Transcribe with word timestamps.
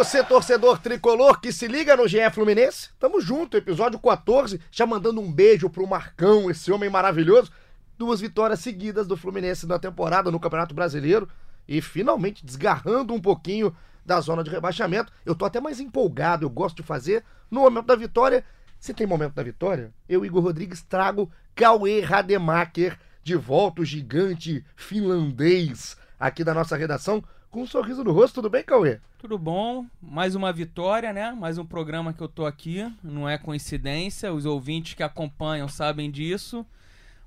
Você, 0.00 0.24
torcedor 0.24 0.78
tricolor 0.78 1.42
que 1.42 1.52
se 1.52 1.68
liga 1.68 1.94
no 1.94 2.08
GE 2.08 2.30
Fluminense, 2.32 2.88
tamo 2.98 3.20
junto, 3.20 3.58
episódio 3.58 3.98
14, 3.98 4.58
já 4.70 4.86
mandando 4.86 5.20
um 5.20 5.30
beijo 5.30 5.68
pro 5.68 5.86
Marcão, 5.86 6.50
esse 6.50 6.72
homem 6.72 6.88
maravilhoso. 6.88 7.52
Duas 7.98 8.18
vitórias 8.18 8.60
seguidas 8.60 9.06
do 9.06 9.14
Fluminense 9.14 9.66
na 9.66 9.78
temporada 9.78 10.30
no 10.30 10.40
Campeonato 10.40 10.74
Brasileiro 10.74 11.28
e 11.68 11.82
finalmente 11.82 12.46
desgarrando 12.46 13.12
um 13.12 13.20
pouquinho 13.20 13.76
da 14.02 14.18
zona 14.22 14.42
de 14.42 14.48
rebaixamento. 14.48 15.12
Eu 15.22 15.34
tô 15.34 15.44
até 15.44 15.60
mais 15.60 15.80
empolgado, 15.80 16.46
eu 16.46 16.50
gosto 16.50 16.76
de 16.76 16.82
fazer 16.82 17.22
no 17.50 17.60
momento 17.60 17.84
da 17.84 17.94
vitória. 17.94 18.42
Se 18.78 18.94
tem 18.94 19.06
momento 19.06 19.34
da 19.34 19.42
vitória, 19.42 19.92
eu, 20.08 20.24
Igor 20.24 20.42
Rodrigues, 20.42 20.80
trago 20.80 21.30
Cauê 21.54 22.00
Rademacher 22.00 22.98
de 23.22 23.36
volta, 23.36 23.82
o 23.82 23.84
gigante 23.84 24.64
finlandês 24.74 25.94
aqui 26.18 26.42
da 26.42 26.54
nossa 26.54 26.74
redação 26.74 27.22
com 27.50 27.62
um 27.62 27.66
sorriso 27.66 28.04
no 28.04 28.12
rosto. 28.12 28.36
Tudo 28.36 28.48
bem, 28.48 28.62
Cauê? 28.62 29.00
Tudo 29.18 29.36
bom? 29.36 29.84
Mais 30.00 30.34
uma 30.34 30.52
vitória, 30.52 31.12
né? 31.12 31.32
Mais 31.32 31.58
um 31.58 31.66
programa 31.66 32.12
que 32.12 32.22
eu 32.22 32.28
tô 32.28 32.46
aqui. 32.46 32.90
Não 33.02 33.28
é 33.28 33.36
coincidência, 33.36 34.32
os 34.32 34.46
ouvintes 34.46 34.94
que 34.94 35.02
acompanham 35.02 35.68
sabem 35.68 36.10
disso. 36.10 36.64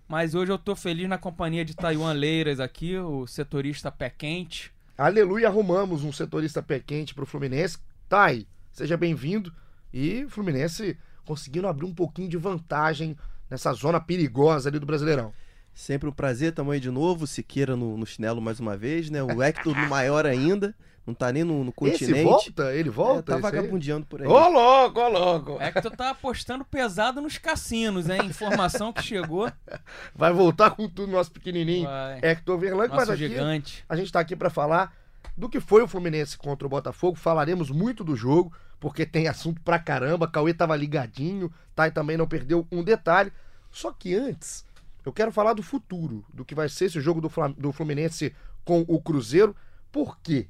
Mas 0.08 0.34
hoje 0.34 0.52
eu 0.52 0.58
tô 0.58 0.75
feliz 0.75 1.08
na 1.08 1.17
companhia 1.17 1.66
de 1.66 1.75
Taiwan 1.75 2.14
Leiras 2.14 2.59
aqui, 2.59 2.97
o 2.97 3.28
setorista 3.28 3.92
pé 3.92 4.09
quente. 4.09 4.72
Aleluia, 4.97 5.47
arrumamos 5.47 6.03
um 6.03 6.12
setorista 6.12 6.62
pé 6.62 6.80
quente 6.80 7.14
pro 7.14 7.25
Fluminense. 7.25 7.78
Tai, 8.08 8.47
seja 8.72 8.95
bem-vindo. 8.95 9.53
E 9.94 10.23
o 10.25 10.30
Fluminense 10.30 10.97
conseguindo 11.25 11.67
abrir 11.67 11.86
um 11.86 11.94
pouquinho 11.94 12.30
de 12.30 12.38
vantagem 12.38 13.17
nessa 13.50 13.73
zona 13.73 14.00
perigosa 14.00 14.69
ali 14.69 14.80
do 14.80 14.86
Brasileirão. 14.86 15.34
Sempre 15.73 16.07
um 16.07 16.11
prazer, 16.11 16.53
tamo 16.53 16.71
aí 16.71 16.79
de 16.79 16.91
novo, 16.91 17.25
Siqueira 17.25 17.75
no, 17.75 17.97
no 17.97 18.05
chinelo 18.05 18.41
mais 18.41 18.59
uma 18.59 18.77
vez, 18.77 19.09
né? 19.09 19.23
O 19.23 19.41
Hector 19.41 19.75
no 19.75 19.88
maior 19.89 20.25
ainda, 20.25 20.75
não 21.05 21.13
tá 21.13 21.31
nem 21.31 21.43
no, 21.43 21.63
no 21.63 21.71
continente. 21.71 22.11
Esse 22.11 22.23
volta? 22.23 22.75
Ele 22.75 22.89
volta? 22.89 23.19
É, 23.19 23.21
tá 23.21 23.39
esse 23.39 23.45
aí? 23.47 23.52
vagabundeando 23.52 24.05
por 24.05 24.21
aí. 24.21 24.27
Ô, 24.27 24.49
louco, 24.49 24.99
ô, 24.99 25.09
louco. 25.09 25.57
É 25.59 25.71
que 25.71 25.81
tu 25.81 25.89
tá 25.89 26.11
apostando 26.11 26.63
pesado 26.63 27.19
nos 27.19 27.39
cassinos, 27.39 28.07
hein? 28.07 28.23
Informação 28.25 28.94
que 28.94 29.01
chegou. 29.01 29.51
Vai 30.16 30.31
voltar 30.31 30.71
com 30.71 30.88
tudo 30.88 31.11
nosso 31.11 31.31
pequenininho 31.31 31.88
Vai. 31.88 32.19
Hector 32.21 32.57
Verlang, 32.59 32.89
mas 32.89 33.09
aqui 33.09 33.27
gigante. 33.27 33.83
a 33.89 33.95
gente 33.95 34.11
tá 34.11 34.19
aqui 34.19 34.35
pra 34.35 34.51
falar 34.51 34.95
do 35.35 35.49
que 35.49 35.59
foi 35.59 35.81
o 35.81 35.88
Fluminense 35.88 36.38
contra 36.38 36.67
o 36.67 36.69
Botafogo. 36.69 37.17
Falaremos 37.17 37.71
muito 37.71 38.03
do 38.03 38.16
jogo, 38.16 38.53
porque 38.79 39.05
tem 39.05 39.27
assunto 39.27 39.59
pra 39.61 39.79
caramba. 39.79 40.27
Cauê 40.27 40.53
tava 40.53 40.75
ligadinho, 40.75 41.51
Tai 41.75 41.91
também 41.91 42.16
não 42.16 42.27
perdeu 42.27 42.67
um 42.71 42.83
detalhe. 42.83 43.33
Só 43.71 43.91
que 43.91 44.13
antes, 44.13 44.63
eu 45.06 45.12
quero 45.12 45.32
falar 45.32 45.54
do 45.54 45.62
futuro, 45.62 46.26
do 46.34 46.46
que 46.46 46.56
vai 46.56 46.70
ser 46.70 46.86
esse 46.86 47.02
jogo 47.02 47.22
do 47.22 47.72
Fluminense 47.72 48.34
com 48.64 48.86
o 48.88 49.02
Cruzeiro. 49.02 49.56
Por 49.92 50.18
quê? 50.20 50.48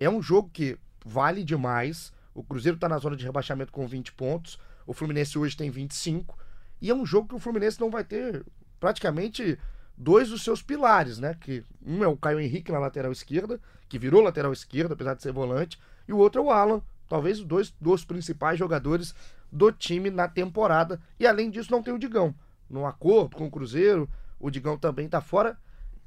É 0.00 0.08
um 0.08 0.22
jogo 0.22 0.50
que 0.52 0.78
vale 1.04 1.44
demais. 1.44 2.12
O 2.34 2.42
Cruzeiro 2.42 2.78
tá 2.78 2.88
na 2.88 2.98
zona 2.98 3.16
de 3.16 3.24
rebaixamento 3.24 3.72
com 3.72 3.86
20 3.86 4.12
pontos. 4.12 4.58
O 4.86 4.92
Fluminense 4.92 5.38
hoje 5.38 5.56
tem 5.56 5.70
25. 5.70 6.38
E 6.80 6.90
é 6.90 6.94
um 6.94 7.06
jogo 7.06 7.28
que 7.28 7.34
o 7.34 7.38
Fluminense 7.38 7.80
não 7.80 7.90
vai 7.90 8.04
ter 8.04 8.44
praticamente 8.78 9.58
dois 9.96 10.28
dos 10.28 10.42
seus 10.42 10.62
pilares, 10.62 11.18
né? 11.18 11.34
Que 11.40 11.64
um 11.84 12.04
é 12.04 12.08
o 12.08 12.16
Caio 12.16 12.40
Henrique 12.40 12.72
na 12.72 12.78
lateral 12.78 13.10
esquerda, 13.12 13.60
que 13.88 13.98
virou 13.98 14.22
lateral 14.22 14.52
esquerda, 14.52 14.94
apesar 14.94 15.14
de 15.14 15.22
ser 15.22 15.32
volante, 15.32 15.78
e 16.06 16.12
o 16.12 16.18
outro 16.18 16.40
é 16.40 16.44
o 16.44 16.50
Alan, 16.50 16.82
talvez 17.08 17.38
os 17.38 17.44
dois 17.44 17.74
dos 17.80 18.04
principais 18.04 18.58
jogadores 18.58 19.14
do 19.50 19.72
time 19.72 20.10
na 20.10 20.28
temporada. 20.28 21.00
E 21.18 21.26
além 21.26 21.50
disso, 21.50 21.70
não 21.70 21.82
tem 21.82 21.94
o 21.94 21.98
Digão. 21.98 22.34
Num 22.68 22.86
acordo 22.86 23.36
com 23.36 23.46
o 23.46 23.50
Cruzeiro, 23.50 24.08
o 24.38 24.50
Digão 24.50 24.76
também 24.76 25.08
tá 25.08 25.20
fora. 25.20 25.58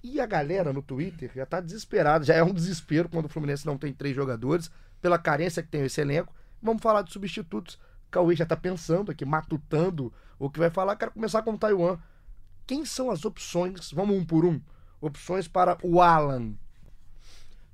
E 0.01 0.21
a 0.21 0.25
galera 0.25 0.71
no 0.71 0.81
Twitter 0.81 1.31
já 1.35 1.45
tá 1.45 1.59
desesperada, 1.59 2.23
já 2.23 2.33
é 2.33 2.43
um 2.43 2.53
desespero 2.53 3.09
quando 3.09 3.25
o 3.25 3.29
Fluminense 3.29 3.65
não 3.65 3.77
tem 3.77 3.91
três 3.91 4.15
jogadores, 4.15 4.71
pela 5.01 5.17
carência 5.17 5.61
que 5.61 5.69
tem 5.69 5.83
esse 5.83 5.99
elenco. 5.99 6.33
Vamos 6.61 6.81
falar 6.81 7.01
de 7.01 7.11
substitutos. 7.11 7.77
Cauê 8.09 8.35
já 8.35 8.45
tá 8.45 8.55
pensando 8.55 9.11
aqui, 9.11 9.25
matutando 9.25 10.11
o 10.37 10.49
que 10.49 10.59
vai 10.59 10.69
falar. 10.69 10.95
Quero 10.95 11.11
começar 11.11 11.41
com 11.41 11.51
o 11.53 11.57
Taiwan. 11.57 11.97
Quem 12.65 12.85
são 12.85 13.11
as 13.11 13.25
opções? 13.25 13.91
Vamos 13.91 14.15
um 14.15 14.25
por 14.25 14.45
um. 14.45 14.61
Opções 15.01 15.47
para 15.47 15.77
o 15.83 16.01
Alan. 16.01 16.53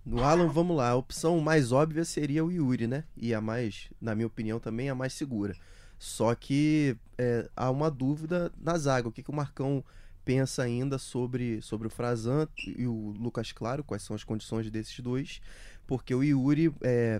No 0.05 0.23
Alan, 0.23 0.47
vamos 0.47 0.77
lá. 0.77 0.89
A 0.89 0.95
opção 0.95 1.39
mais 1.39 1.71
óbvia 1.71 2.05
seria 2.05 2.45
o 2.45 2.51
Yuri, 2.51 2.87
né? 2.87 3.03
E 3.17 3.33
a 3.33 3.41
mais, 3.41 3.89
na 3.99 4.13
minha 4.13 4.27
opinião, 4.27 4.59
também 4.59 4.89
a 4.89 4.95
mais 4.95 5.13
segura. 5.13 5.55
Só 6.05 6.35
que 6.35 6.95
é, 7.17 7.49
há 7.55 7.71
uma 7.71 7.89
dúvida 7.89 8.51
na 8.61 8.77
zaga. 8.77 9.07
O 9.07 9.11
que, 9.11 9.23
que 9.23 9.31
o 9.31 9.33
Marcão 9.33 9.83
pensa 10.23 10.61
ainda 10.61 10.99
sobre, 10.99 11.63
sobre 11.63 11.87
o 11.87 11.89
Frazan 11.89 12.47
e 12.63 12.85
o 12.85 13.11
Lucas 13.19 13.51
Claro? 13.51 13.83
Quais 13.83 14.03
são 14.03 14.15
as 14.15 14.23
condições 14.23 14.69
desses 14.69 14.99
dois? 14.99 15.41
Porque 15.87 16.13
o 16.13 16.23
Yuri, 16.23 16.71
é, 16.81 17.19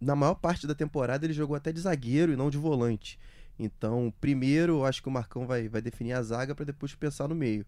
na 0.00 0.16
maior 0.16 0.34
parte 0.34 0.66
da 0.66 0.74
temporada, 0.74 1.26
ele 1.26 1.34
jogou 1.34 1.54
até 1.54 1.72
de 1.72 1.80
zagueiro 1.80 2.32
e 2.32 2.36
não 2.36 2.48
de 2.48 2.56
volante. 2.56 3.18
Então, 3.58 4.10
primeiro, 4.18 4.78
eu 4.78 4.86
acho 4.86 5.02
que 5.02 5.08
o 5.08 5.12
Marcão 5.12 5.46
vai, 5.46 5.68
vai 5.68 5.82
definir 5.82 6.14
a 6.14 6.22
zaga 6.22 6.54
para 6.54 6.64
depois 6.64 6.94
pensar 6.94 7.28
no 7.28 7.34
meio. 7.34 7.66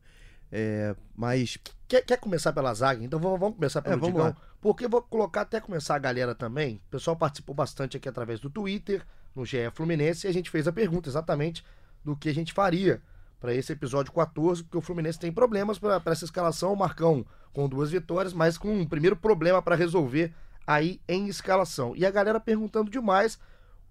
É, 0.50 0.96
mas 1.14 1.58
Quer, 1.86 2.02
quer 2.06 2.18
começar 2.18 2.54
pela 2.54 2.72
zaga? 2.72 3.04
Então 3.04 3.20
vamos, 3.20 3.38
vamos 3.38 3.56
começar 3.56 3.82
pelo 3.82 3.96
É, 3.96 3.98
vamos 3.98 4.14
Digão. 4.14 4.28
lá. 4.30 4.36
Porque 4.62 4.86
eu 4.86 4.88
vou 4.88 5.02
colocar 5.02 5.42
até 5.42 5.60
começar 5.60 5.94
a 5.94 5.98
galera 5.98 6.34
também. 6.34 6.76
O 6.88 6.90
pessoal 6.90 7.16
participou 7.16 7.54
bastante 7.54 7.98
aqui 7.98 8.08
através 8.08 8.40
do 8.40 8.48
Twitter, 8.48 9.06
no 9.36 9.44
GE 9.44 9.70
Fluminense, 9.74 10.26
e 10.26 10.30
a 10.30 10.32
gente 10.32 10.50
fez 10.50 10.66
a 10.66 10.72
pergunta 10.72 11.08
exatamente 11.08 11.62
do 12.02 12.16
que 12.16 12.28
a 12.28 12.34
gente 12.34 12.52
faria 12.52 13.02
para 13.38 13.54
esse 13.54 13.72
episódio 13.72 14.12
14, 14.12 14.64
porque 14.64 14.78
o 14.78 14.80
Fluminense 14.80 15.18
tem 15.18 15.30
problemas 15.30 15.78
para 15.78 16.00
essa 16.06 16.24
escalação. 16.24 16.72
O 16.72 16.76
Marcão 16.76 17.24
com 17.52 17.68
duas 17.68 17.90
vitórias, 17.90 18.32
mas 18.32 18.58
com 18.58 18.72
um 18.72 18.86
primeiro 18.86 19.16
problema 19.16 19.62
para 19.62 19.76
resolver 19.76 20.32
aí 20.66 21.00
em 21.06 21.28
escalação. 21.28 21.94
E 21.94 22.04
a 22.04 22.10
galera 22.10 22.40
perguntando 22.40 22.90
demais 22.90 23.38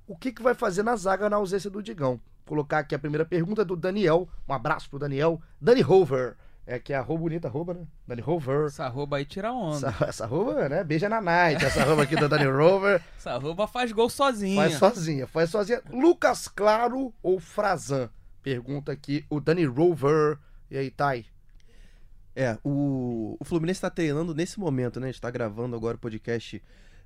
o 0.07 0.15
que, 0.15 0.31
que 0.31 0.41
vai 0.41 0.53
fazer 0.53 0.83
na 0.83 0.95
zaga 0.95 1.29
na 1.29 1.37
ausência 1.37 1.69
do 1.69 1.81
Digão. 1.81 2.19
Vou 2.45 2.57
colocar 2.57 2.79
aqui 2.79 2.93
a 2.93 2.99
primeira 2.99 3.25
pergunta 3.25 3.63
do 3.63 3.75
Daniel. 3.75 4.27
Um 4.47 4.53
abraço 4.53 4.89
pro 4.89 4.99
Daniel. 4.99 5.41
Dani 5.59 5.83
Hover. 5.83 6.35
É 6.67 6.79
que 6.79 6.93
é 6.93 6.95
a 6.95 6.99
arroba 6.99 7.21
bonita, 7.21 7.47
arroba, 7.47 7.75
né? 7.75 7.85
Dani 8.07 8.23
Hover. 8.25 8.65
Essa 8.65 8.85
arroba 8.85 9.17
aí 9.17 9.25
tira 9.25 9.53
onda. 9.53 9.87
Essa, 9.87 10.05
essa 10.05 10.23
arroba, 10.23 10.67
né? 10.67 10.83
Beija 10.83 11.07
na 11.07 11.21
night. 11.21 11.63
Essa 11.63 11.83
arroba 11.83 12.03
aqui 12.03 12.15
da 12.15 12.27
Dani 12.27 12.45
Rover. 12.45 13.01
Essa 13.17 13.31
arroba 13.31 13.67
faz 13.67 13.91
gol 13.91 14.09
sozinha. 14.09 14.55
Faz 14.55 14.73
sozinha, 14.75 15.27
faz 15.27 15.49
sozinha. 15.51 15.81
Lucas 15.91 16.47
Claro 16.47 17.13
ou 17.21 17.39
Frazan? 17.39 18.09
Pergunta 18.41 18.91
aqui 18.91 19.23
o 19.29 19.39
Dani 19.39 19.65
Rover. 19.65 20.39
E 20.71 20.77
aí, 20.77 20.89
Thay? 20.89 21.25
É, 22.35 22.57
o, 22.63 23.37
o 23.39 23.45
Fluminense 23.45 23.79
tá 23.79 23.89
treinando 23.89 24.33
nesse 24.33 24.59
momento, 24.59 24.99
né? 24.99 25.07
A 25.07 25.11
gente 25.11 25.21
tá 25.21 25.29
gravando 25.29 25.75
agora 25.75 25.95
o 25.95 25.99
podcast 25.99 26.61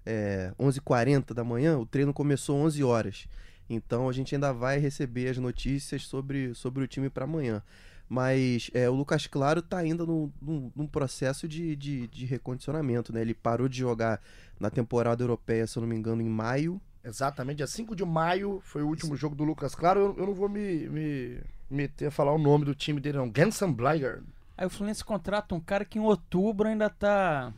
é, 0.06 0.52
11h40 0.60 1.34
da 1.34 1.44
manhã, 1.44 1.78
o 1.78 1.86
treino 1.86 2.14
começou 2.14 2.58
11 2.58 2.84
horas. 2.84 3.28
Então 3.70 4.10
a 4.10 4.12
gente 4.12 4.34
ainda 4.34 4.52
vai 4.52 4.80
receber 4.80 5.30
as 5.30 5.38
notícias 5.38 6.04
sobre, 6.04 6.56
sobre 6.56 6.84
o 6.84 6.88
time 6.88 7.10
para 7.10 7.26
amanhã. 7.26 7.62
Mas 8.10 8.72
é, 8.74 8.90
o 8.90 8.94
Lucas 8.96 9.28
Claro 9.28 9.62
tá 9.62 9.78
ainda 9.78 10.04
num, 10.04 10.32
num- 10.42 10.72
num 10.76 10.88
processo 10.88 11.48
de, 11.48 11.76
de, 11.76 12.08
de 12.08 12.26
recondicionamento, 12.26 13.14
né? 13.14 13.22
Ele 13.22 13.36
parou 13.36 13.70
de 13.70 13.78
jogar 13.78 14.20
na 14.60 14.70
temporada 14.72 15.24
europeia, 15.24 15.68
se 15.68 15.78
eu 15.78 15.82
não 15.82 15.88
me 15.88 15.96
engano, 15.96 16.22
em 16.22 16.28
maio. 16.30 16.82
Exatamente, 17.04 17.58
dia 17.58 17.68
5 17.68 17.96
de 17.96 18.04
maio 18.04 18.62
foi 18.66 18.82
o 18.82 18.88
último 18.88 19.16
jogo 19.16 19.36
do 19.36 19.44
Lucas 19.44 19.76
Claro. 19.76 20.00
Eu, 20.00 20.16
eu 20.18 20.26
não 20.26 20.34
vou 20.34 20.50
me, 20.50 20.90
me 20.90 21.40
meter 21.70 22.08
a 22.08 22.12
falar 22.12 22.34
o 22.34 22.38
nome 22.40 22.66
do 22.66 22.74
time 22.74 23.00
dele, 23.00 23.18
não. 23.20 23.30
Gansenbleiger. 23.30 24.22
Aí 24.58 24.66
o 24.66 24.70
Fluminense 24.70 25.06
contrata 25.06 25.54
um 25.56 25.60
cara 25.60 25.86
que 25.86 25.98
em 26.00 26.02
outubro 26.02 26.68
ainda 26.68 26.90
tá 26.90 27.54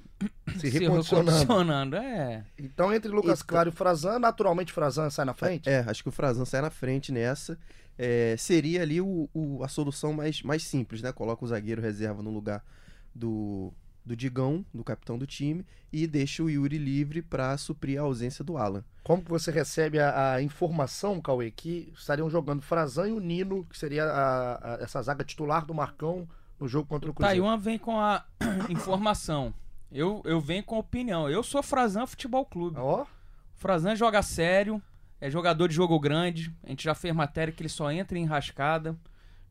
Se 0.58 0.68
recondicionando. 0.70 1.32
recondicionando. 1.32 1.96
É. 1.96 2.44
Então, 2.60 2.94
entre 2.94 3.10
Lucas 3.10 3.42
Claro 3.42 3.70
e 3.70 3.72
Frazan, 3.72 4.20
naturalmente 4.20 4.72
Frazan 4.74 5.10
sai 5.10 5.26
na 5.26 5.34
frente? 5.34 5.68
É, 5.68 5.80
acho 5.88 6.04
que 6.04 6.10
o 6.10 6.12
Frazan 6.12 6.46
sai 6.46 6.62
na 6.62 6.70
frente 6.70 7.12
nessa. 7.12 7.58
É, 8.04 8.36
seria 8.38 8.82
ali 8.82 9.00
o, 9.00 9.30
o- 9.34 9.64
a 9.64 9.68
solução 9.68 10.12
mais, 10.14 10.42
mais 10.42 10.64
simples, 10.64 11.02
né? 11.04 11.12
Coloca 11.12 11.46
o 11.46 11.48
zagueiro 11.48 11.82
reserva 11.82 12.24
no 12.24 12.32
lugar 12.32 12.64
do, 13.14 13.72
do 14.04 14.16
Digão, 14.16 14.66
do 14.74 14.84
capitão 14.84 15.18
do 15.20 15.28
time, 15.28 15.64
e 15.94 16.08
deixa 16.08 16.42
o 16.42 16.50
Yuri 16.50 16.78
livre 16.80 17.22
para 17.22 17.56
suprir 17.58 18.00
a 18.00 18.04
ausência 18.04 18.44
do 18.44 18.58
Alan. 18.58 18.84
Como 19.04 19.22
que 19.24 19.30
você 19.30 19.52
recebe 19.52 20.00
a, 20.00 20.34
a 20.34 20.42
informação, 20.42 21.22
Cauê, 21.22 21.52
que 21.52 21.92
estariam 21.96 22.30
jogando 22.30 22.62
Frazan 22.62 23.10
e 23.10 23.12
o 23.12 23.20
Nino, 23.20 23.66
que 23.66 23.78
seria 23.78 24.06
a- 24.06 24.76
a- 24.76 24.78
essa 24.82 25.02
zaga 25.04 25.24
titular 25.24 25.66
do 25.66 25.74
Marcão 25.74 26.28
no 26.60 26.68
jogo 26.68 26.88
contra 26.88 27.10
o 27.10 27.14
Cruzeiro? 27.14 27.42
Taiwan 27.44 27.58
vem 27.60 27.78
com 27.78 28.00
a 28.00 28.26
informação. 28.70 29.54
Eu, 29.92 30.22
eu 30.26 30.40
venho 30.40 30.64
com 30.64 30.78
opinião. 30.80 31.30
Eu 31.30 31.44
sou 31.44 31.62
Frazan 31.62 32.06
Futebol 32.08 32.46
Clube. 32.46 32.78
Ó, 32.80 33.02
O 33.04 33.08
Frazan 33.58 33.96
joga 33.96 34.22
sério, 34.24 34.82
é 35.22 35.30
jogador 35.30 35.68
de 35.70 35.76
jogo 35.76 35.98
grande. 36.00 36.52
A 36.64 36.70
gente 36.70 36.84
já 36.84 36.94
fez 36.96 37.14
matéria 37.16 37.54
que 37.54 37.62
ele 37.62 37.70
só 37.70 37.90
entra 37.92 38.18
em 38.18 38.26
rascada. 38.26 38.98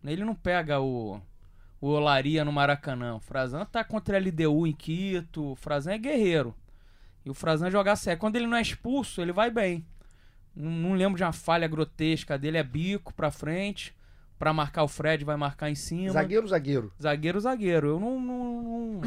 Ele 0.05 0.25
não 0.25 0.35
pega 0.35 0.81
o, 0.81 1.21
o 1.81 1.87
Olaria 1.89 2.45
no 2.45 2.53
Maracanã. 2.53 3.15
O 3.15 3.21
Frazan 3.21 3.65
tá 3.65 3.83
contra 3.85 4.17
a 4.17 4.21
LDU 4.21 4.67
em 4.67 4.73
Quito. 4.73 5.53
O 5.53 5.55
Frazan 5.55 5.93
é 5.93 5.99
guerreiro. 5.99 6.55
E 7.25 7.31
o 7.31 7.35
Frazan 7.35 7.71
joga 7.71 7.95
sério. 7.97 8.19
Quando 8.21 8.37
ele 8.37 8.47
não 8.47 8.57
é 8.57 8.63
expulso, 8.63 9.21
ele 9.23 9.33
vai 9.33 9.51
bem. 9.51 9.87
Não, 10.57 10.71
não 10.71 10.93
lembro 10.95 11.17
de 11.17 11.23
uma 11.23 11.33
falha 11.33 11.69
grotesca 11.69 12.37
dele. 12.39 12.59
É 12.59 12.63
bico 12.65 13.15
pra 13.15 13.31
frente. 13.31 13.95
Pra 14.39 14.55
marcar 14.55 14.83
o 14.85 14.89
Fred, 14.89 15.23
vai 15.23 15.37
marcar 15.37 15.69
em 15.71 15.75
cima. 15.75 16.13
zagueiro, 16.13 16.49
zagueiro. 16.49 16.93
Zagueiro, 17.01 17.39
zagueiro. 17.41 17.89
Eu 17.89 18.01
não, 18.01 18.19
não- 18.19 18.63
não- 18.63 19.01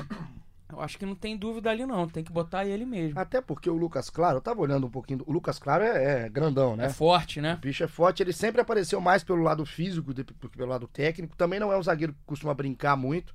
Eu 0.74 0.82
acho 0.82 0.98
que 0.98 1.06
não 1.06 1.16
tem 1.16 1.38
dúvida 1.38 1.70
ali, 1.70 1.86
não. 1.86 2.08
Tem 2.08 2.24
que 2.24 2.32
botar 2.32 2.66
ele 2.66 2.86
mesmo. 2.86 3.20
Até 3.20 3.40
porque 3.40 3.70
o 3.70 3.78
Lucas 3.78 4.10
Claro, 4.10 4.38
eu 4.38 4.42
tava 4.42 4.60
olhando 4.62 4.88
um 4.88 4.90
pouquinho. 4.90 5.24
O 5.28 5.32
Lucas 5.32 5.60
Claro 5.60 5.84
é, 5.84 6.26
é 6.26 6.30
grandão, 6.30 6.76
né? 6.76 6.86
É 6.86 6.90
forte, 6.90 7.40
né? 7.40 7.54
O 7.56 7.58
bicho 7.58 7.84
é 7.84 7.88
forte, 7.88 8.24
ele 8.24 8.34
sempre 8.34 8.60
apareceu 8.60 9.00
mais 9.00 9.24
pelo 9.24 9.44
lado 9.44 9.66
físico 9.66 10.14
do 10.14 10.26
que 10.26 10.58
pelo 10.58 10.70
lado 10.70 10.88
técnico. 10.88 11.36
Também 11.38 11.60
não 11.60 11.72
é 11.72 11.78
um 11.78 11.84
zagueiro 11.84 12.14
que 12.14 12.20
costuma 12.26 12.54
brincar 12.54 12.96
muito. 12.96 13.34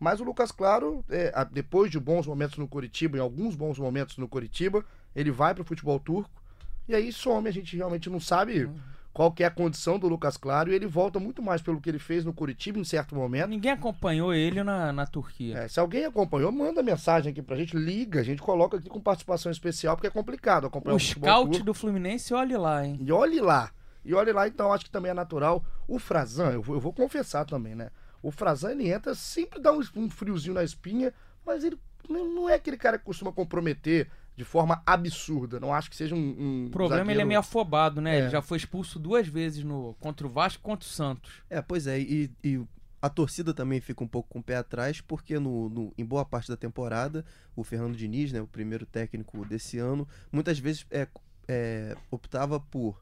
Mas 0.00 0.18
o 0.18 0.24
Lucas 0.24 0.50
Claro, 0.50 1.04
é, 1.08 1.32
depois 1.52 1.90
de 1.90 2.00
bons 2.00 2.26
momentos 2.26 2.58
no 2.58 2.66
Coritiba, 2.66 3.18
em 3.18 3.20
alguns 3.20 3.54
bons 3.54 3.78
momentos 3.78 4.16
no 4.16 4.26
Coritiba, 4.26 4.84
ele 5.14 5.30
vai 5.30 5.54
pro 5.54 5.64
futebol 5.64 6.00
turco. 6.00 6.42
E 6.88 6.94
aí 6.94 7.12
some, 7.12 7.48
a 7.48 7.52
gente 7.52 7.76
realmente 7.76 8.10
não 8.10 8.18
sabe 8.18 8.68
qual 9.12 9.32
que 9.32 9.42
é 9.42 9.46
a 9.46 9.50
condição 9.50 9.98
do 9.98 10.08
Lucas 10.08 10.36
Claro. 10.36 10.70
E 10.70 10.74
ele 10.74 10.86
volta 10.86 11.18
muito 11.18 11.42
mais 11.42 11.60
pelo 11.60 11.80
que 11.80 11.88
ele 11.88 11.98
fez 11.98 12.24
no 12.24 12.32
Coritiba 12.32 12.78
em 12.78 12.84
certo 12.84 13.14
momento. 13.14 13.48
Ninguém 13.48 13.72
acompanhou 13.72 14.32
ele 14.32 14.62
na, 14.62 14.92
na 14.92 15.06
Turquia. 15.06 15.58
É, 15.58 15.68
se 15.68 15.80
alguém 15.80 16.04
acompanhou, 16.04 16.50
manda 16.52 16.82
mensagem 16.82 17.32
aqui 17.32 17.42
pra 17.42 17.56
gente, 17.56 17.76
liga, 17.76 18.20
a 18.20 18.24
gente 18.24 18.40
coloca 18.40 18.76
aqui 18.76 18.88
com 18.88 19.00
participação 19.00 19.50
especial, 19.50 19.96
porque 19.96 20.06
é 20.06 20.10
complicado 20.10 20.66
acompanhar 20.66 20.94
o 20.94 20.96
o 20.96 21.00
scout 21.00 21.62
do 21.62 21.74
Fluminense, 21.74 22.32
olhe 22.32 22.56
lá, 22.56 22.86
hein? 22.86 22.98
E 23.00 23.12
olhe 23.12 23.40
lá. 23.40 23.72
E 24.04 24.14
olhe 24.14 24.32
lá, 24.32 24.48
então, 24.48 24.72
acho 24.72 24.84
que 24.84 24.90
também 24.90 25.10
é 25.10 25.14
natural. 25.14 25.64
O 25.86 25.98
Frazan, 25.98 26.52
eu 26.52 26.62
vou, 26.62 26.76
eu 26.76 26.80
vou 26.80 26.92
confessar 26.92 27.44
também, 27.44 27.74
né? 27.74 27.90
O 28.22 28.30
Frazan, 28.30 28.70
ele 28.70 28.90
entra, 28.90 29.14
sempre 29.14 29.60
dá 29.60 29.72
um, 29.72 29.80
um 29.96 30.08
friozinho 30.08 30.54
na 30.54 30.64
espinha, 30.64 31.12
mas 31.44 31.64
ele 31.64 31.78
não 32.08 32.48
é 32.48 32.54
aquele 32.54 32.76
cara 32.76 32.98
que 32.98 33.04
costuma 33.04 33.32
comprometer 33.32 34.08
de 34.40 34.44
forma 34.44 34.82
absurda. 34.86 35.60
Não 35.60 35.74
acho 35.74 35.90
que 35.90 35.96
seja 35.96 36.14
um. 36.14 36.18
um 36.18 36.66
O 36.68 36.70
problema 36.70 37.02
é 37.02 37.02
ele 37.02 37.10
é 37.10 37.12
zagueiro- 37.12 37.28
meio 37.28 37.40
afobado, 37.40 38.00
né? 38.00 38.16
É. 38.16 38.18
Ele 38.20 38.30
já 38.30 38.40
foi 38.40 38.56
expulso 38.56 38.98
duas 38.98 39.28
vezes 39.28 39.62
no, 39.62 39.94
contra 40.00 40.26
o 40.26 40.30
Vasco 40.30 40.60
e 40.62 40.64
contra 40.64 40.86
o 40.86 40.90
Santos. 40.90 41.30
É, 41.50 41.60
pois 41.60 41.86
é, 41.86 42.00
e, 42.00 42.30
e 42.42 42.58
a 43.02 43.10
torcida 43.10 43.52
também 43.52 43.80
fica 43.82 44.02
um 44.02 44.08
pouco 44.08 44.30
com 44.30 44.38
o 44.38 44.42
pé 44.42 44.56
atrás, 44.56 45.02
porque 45.02 45.38
no, 45.38 45.68
no- 45.68 45.92
em 45.98 46.04
boa 46.06 46.24
parte 46.24 46.48
da 46.48 46.56
temporada, 46.56 47.22
o 47.54 47.62
Fernando 47.62 47.94
Diniz, 47.94 48.32
né, 48.32 48.40
o 48.40 48.46
primeiro 48.46 48.86
técnico 48.86 49.44
desse 49.44 49.76
ano, 49.78 50.08
muitas 50.32 50.58
vezes 50.58 50.86
é, 50.90 51.06
é, 51.46 51.94
optava 52.10 52.58
por 52.58 52.98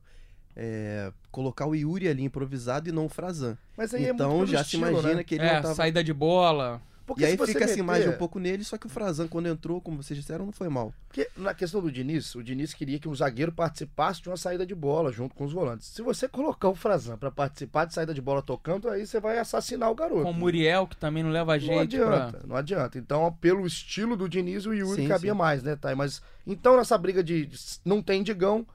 é, 0.57 1.13
colocar 1.31 1.67
o 1.67 1.75
Yuri 1.77 2.09
ali 2.09 2.25
improvisado 2.25 2.89
e 2.89 2.93
não 2.93 3.07
o 3.07 3.09
Frazan. 3.09 3.57
Mas 3.77 3.95
aí 3.95 4.07
é 4.07 4.11
Então 4.11 4.31
muito 4.39 4.51
pelo 4.51 4.59
já 4.59 4.65
se 4.65 4.77
imagina 4.77 5.15
né? 5.15 5.23
que 5.25 5.37
ele 5.37 5.45
é, 5.45 5.55
não 5.55 5.63
tava... 5.63 5.75
saída 5.77 6.03
de 6.03 6.13
bola. 6.13 6.83
Porque 7.09 7.23
E 7.25 7.27
aí 7.27 7.33
fica 7.33 7.43
essa 7.45 7.59
meter- 7.59 7.79
imagem 7.79 8.09
um 8.11 8.17
pouco 8.19 8.39
nele, 8.39 8.63
só 8.63 8.77
que 8.79 8.87
o 8.87 8.89
Frazan, 8.89 9.27
quando 9.27 9.47
entrou, 9.49 9.81
como 9.81 10.01
vocês 10.03 10.19
disseram, 10.19 10.45
não 10.45 10.53
foi 10.53 10.69
mal. 10.69 10.93
Porque 11.09 11.29
na 11.37 11.55
questão 11.55 11.81
do 11.81 11.91
Diniz, 11.91 12.35
o 12.35 12.43
Diniz 12.43 12.75
queria 12.75 12.99
que 12.99 13.09
um 13.09 13.15
zagueiro 13.15 13.51
participasse 13.51 14.23
de 14.23 14.29
uma 14.29 14.37
saída 14.37 14.65
de 14.67 14.75
bola 14.75 15.11
junto 15.11 15.35
com 15.35 15.45
os 15.45 15.53
volantes. 15.53 15.89
Se 15.89 16.03
você 16.03 16.29
colocar 16.29 16.69
o 16.69 16.75
Frazan 16.75 17.17
pra 17.17 17.31
participar 17.31 17.87
de 17.87 17.95
saída 17.95 18.15
de 18.15 18.21
bola 18.21 18.43
tocando, 18.43 18.89
aí 18.89 19.07
você 19.07 19.19
vai 19.19 19.39
assassinar 19.39 19.91
o 19.91 19.95
garoto. 19.95 20.23
Com 20.23 20.31
o 20.31 20.35
Muriel, 20.35 20.87
que 20.87 20.97
também 20.97 21.23
não 21.23 21.31
leva 21.31 21.55
Não 21.55 21.61
jeito 21.61 21.81
adianta, 21.81 22.39
pra... 22.39 22.47
não 22.47 22.57
adianta. 22.57 22.99
Então, 22.99 23.37
pelo 23.41 23.67
estilo 23.67 24.17
do 24.17 24.29
Diniz, 24.29 24.67
o 24.67 24.73
Yuri 24.75 25.03
Sim, 25.03 25.09
cabia 25.09 25.33
sim. 25.33 25.39
mais, 25.39 25.63
né, 25.63 25.75
Thay? 25.75 25.95
Mas 25.95 26.23
então 26.47 26.77
nessa 26.77 26.97
briga 26.99 27.25
de 27.25 27.49
não 27.85 28.03
tem 28.03 28.23
Digão, 28.23 28.67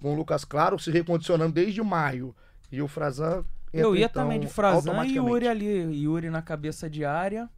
com 0.00 0.12
o 0.12 0.16
Lucas 0.16 0.44
Claro 0.44 0.78
se 0.78 0.90
recondicionando 0.90 1.52
desde 1.52 1.82
maio. 1.82 2.34
E 2.72 2.80
o 2.80 2.88
Frazan. 2.88 3.44
Eu 3.72 3.90
entra, 3.90 4.00
ia 4.00 4.06
então, 4.06 4.22
também 4.22 4.40
de 4.40 4.46
Frazan 4.46 5.04
e. 5.06 5.14
Yuri 5.16 5.46
ali. 5.48 6.02
Yuri 6.02 6.30
na 6.30 6.40
cabeça 6.42 6.88
de 6.88 7.04
área. 7.04 7.48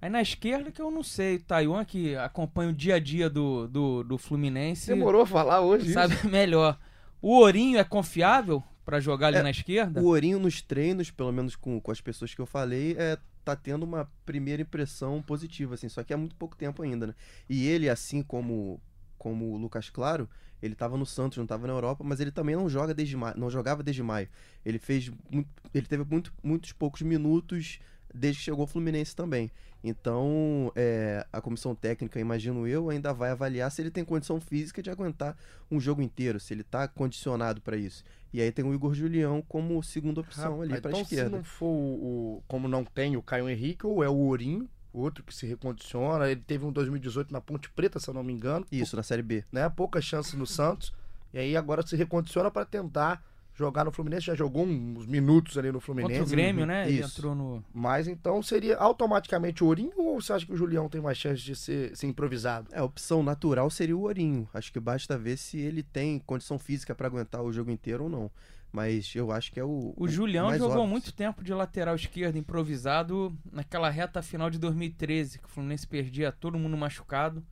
Aí 0.00 0.10
na 0.10 0.20
esquerda 0.20 0.70
que 0.70 0.80
eu 0.80 0.90
não 0.90 1.02
sei. 1.02 1.38
Taiwan 1.38 1.84
que 1.84 2.14
acompanha 2.16 2.70
o 2.70 2.72
dia 2.72 2.96
a 2.96 2.98
dia 2.98 3.30
do, 3.30 3.66
do, 3.66 4.04
do 4.04 4.18
Fluminense. 4.18 4.88
Demorou 4.88 5.22
a 5.22 5.26
falar 5.26 5.60
hoje. 5.60 5.92
Sabe 5.92 6.14
isso. 6.14 6.28
melhor. 6.28 6.78
O 7.20 7.38
Ourinho 7.38 7.78
é 7.78 7.84
confiável 7.84 8.62
pra 8.84 9.00
jogar 9.00 9.28
ali 9.28 9.38
É, 9.38 9.42
na 9.42 9.50
esquerda? 9.50 10.00
O 10.00 10.06
Ourinho 10.06 10.38
nos 10.38 10.60
treinos, 10.60 11.10
pelo 11.10 11.32
menos 11.32 11.56
com, 11.56 11.80
com 11.80 11.90
as 11.90 12.00
pessoas 12.00 12.34
que 12.34 12.40
eu 12.40 12.46
falei, 12.46 12.94
é, 12.98 13.18
tá 13.44 13.56
tendo 13.56 13.84
uma 13.84 14.10
primeira 14.24 14.62
impressão 14.62 15.22
positiva, 15.22 15.74
assim, 15.74 15.88
só 15.88 16.02
que 16.04 16.12
é 16.12 16.16
muito 16.16 16.36
pouco 16.36 16.56
tempo 16.56 16.82
ainda, 16.82 17.08
né? 17.08 17.14
E 17.48 17.66
ele, 17.66 17.88
assim 17.88 18.22
como, 18.22 18.80
como 19.16 19.52
o 19.52 19.56
Lucas 19.56 19.88
Claro, 19.88 20.28
ele 20.62 20.74
tava 20.74 20.96
no 20.96 21.06
Santos, 21.06 21.38
não 21.38 21.46
tava 21.46 21.66
na 21.66 21.72
Europa, 21.72 22.04
mas 22.04 22.20
ele 22.20 22.30
também 22.30 22.54
não 22.54 22.68
joga 22.68 22.94
desde 22.94 23.16
maio, 23.16 23.36
não 23.36 23.50
jogava 23.50 23.82
desde 23.82 24.02
maio. 24.02 24.28
Ele 24.64 24.78
fez 24.78 25.10
muito, 25.30 25.48
ele 25.74 25.86
teve 25.86 26.04
muito, 26.04 26.32
muitos 26.42 26.72
poucos 26.72 27.02
minutos 27.02 27.78
desde 28.14 28.38
que 28.38 28.44
chegou 28.44 28.62
ao 28.62 28.66
Fluminense 28.66 29.14
também. 29.14 29.50
Então, 29.88 30.72
é, 30.74 31.24
a 31.32 31.40
comissão 31.40 31.74
técnica, 31.74 32.18
imagino 32.20 32.66
eu, 32.66 32.90
ainda 32.90 33.12
vai 33.12 33.30
avaliar 33.30 33.70
se 33.70 33.80
ele 33.80 33.90
tem 33.90 34.04
condição 34.04 34.40
física 34.40 34.82
de 34.82 34.90
aguentar 34.90 35.36
um 35.70 35.78
jogo 35.80 36.02
inteiro, 36.02 36.40
se 36.40 36.52
ele 36.52 36.62
tá 36.62 36.88
condicionado 36.88 37.60
para 37.60 37.76
isso. 37.76 38.02
E 38.32 38.40
aí 38.40 38.50
tem 38.52 38.64
o 38.64 38.74
Igor 38.74 38.92
Julião 38.94 39.42
como 39.48 39.82
segunda 39.82 40.20
opção 40.20 40.60
ali 40.60 40.74
Rapaz, 40.74 40.80
para 40.82 40.90
então, 40.90 41.02
esquerda. 41.02 41.30
se 41.30 41.36
não 41.36 41.44
for 41.44 41.66
o, 41.66 42.36
o- 42.38 42.42
Como 42.48 42.68
não 42.68 42.84
tem 42.84 43.16
o 43.16 43.22
Caio 43.22 43.48
Henrique, 43.48 43.86
ou 43.86 44.02
é 44.02 44.08
o 44.08 44.14
Ourinho, 44.16 44.68
outro 44.92 45.22
que 45.24 45.34
se 45.34 45.46
recondiciona. 45.46 46.28
Ele 46.30 46.40
teve 46.44 46.64
um 46.64 46.72
2018 46.72 47.32
na 47.32 47.40
Ponte 47.40 47.70
Preta, 47.70 47.98
se 48.00 48.08
eu 48.08 48.14
não 48.14 48.22
me 48.24 48.32
engano. 48.32 48.66
Isso, 48.70 48.96
na 48.96 49.02
Série 49.02 49.22
B. 49.22 49.44
né? 49.52 49.68
Poucas 49.68 50.04
chances 50.04 50.34
no 50.34 50.46
Santos. 50.46 50.92
E 51.32 51.38
aí 51.38 51.56
agora 51.56 51.86
se 51.86 51.94
recondiciona 51.96 52.50
para 52.50 52.64
tentar 52.66 53.22
jogar 53.56 53.84
no 53.84 53.90
Fluminense. 53.92 54.26
Já 54.26 54.34
jogou 54.34 54.64
uns 54.66 55.06
minutos 55.06 55.56
ali 55.58 55.72
no 55.72 55.80
Fluminense. 55.80 56.20
Contra 56.20 56.26
o 56.26 56.36
Grêmio, 56.36 56.60
Uhum, 56.62 56.66
né? 56.68 56.88
Ele 56.88 57.00
isso. 57.00 57.18
entrou 57.18 57.34
no. 57.34 57.64
Mas 57.72 58.06
então 58.06 58.42
seria 58.42 58.76
automaticamente 58.76 59.64
o 59.64 59.66
Ourinho 59.68 59.92
ou 59.96 60.20
você 60.20 60.32
acha 60.32 60.46
que 60.46 60.52
o 60.52 60.56
Julião 60.56 60.88
tem 60.88 61.00
mais 61.00 61.16
chance 61.18 61.42
de 61.42 61.56
ser, 61.56 61.96
ser 61.96 62.06
improvisado? 62.06 62.68
É, 62.72 62.78
a 62.78 62.84
opção 62.84 63.22
natural 63.22 63.68
seria 63.70 63.96
o 63.96 64.02
Ourinho. 64.02 64.48
Acho 64.52 64.72
que 64.72 64.78
basta 64.80 65.16
ver 65.18 65.36
se 65.36 65.58
ele 65.58 65.82
tem 65.82 66.18
condição 66.20 66.58
física 66.58 66.94
para 66.94 67.06
aguentar 67.06 67.42
o 67.42 67.52
jogo 67.52 67.70
inteiro 67.70 68.04
ou 68.04 68.10
não. 68.10 68.30
Mas 68.72 69.14
eu 69.14 69.30
acho 69.32 69.50
que 69.52 69.58
é 69.60 69.64
o. 69.64 69.94
O 69.96 70.06
Julião 70.06 70.46
mais 70.46 70.58
jogou 70.58 70.76
óbvio. 70.78 70.90
muito 70.90 71.12
tempo 71.12 71.42
de 71.42 71.54
lateral 71.54 71.94
esquerdo 71.94 72.36
improvisado 72.36 73.34
naquela 73.50 73.88
reta 73.88 74.20
final 74.20 74.50
de 74.50 74.58
2013, 74.58 75.38
que 75.38 75.46
o 75.46 75.48
Fluminense 75.48 75.86
perdia 75.86 76.30
todo 76.30 76.58
mundo 76.58 76.76
machucado. 76.76 77.42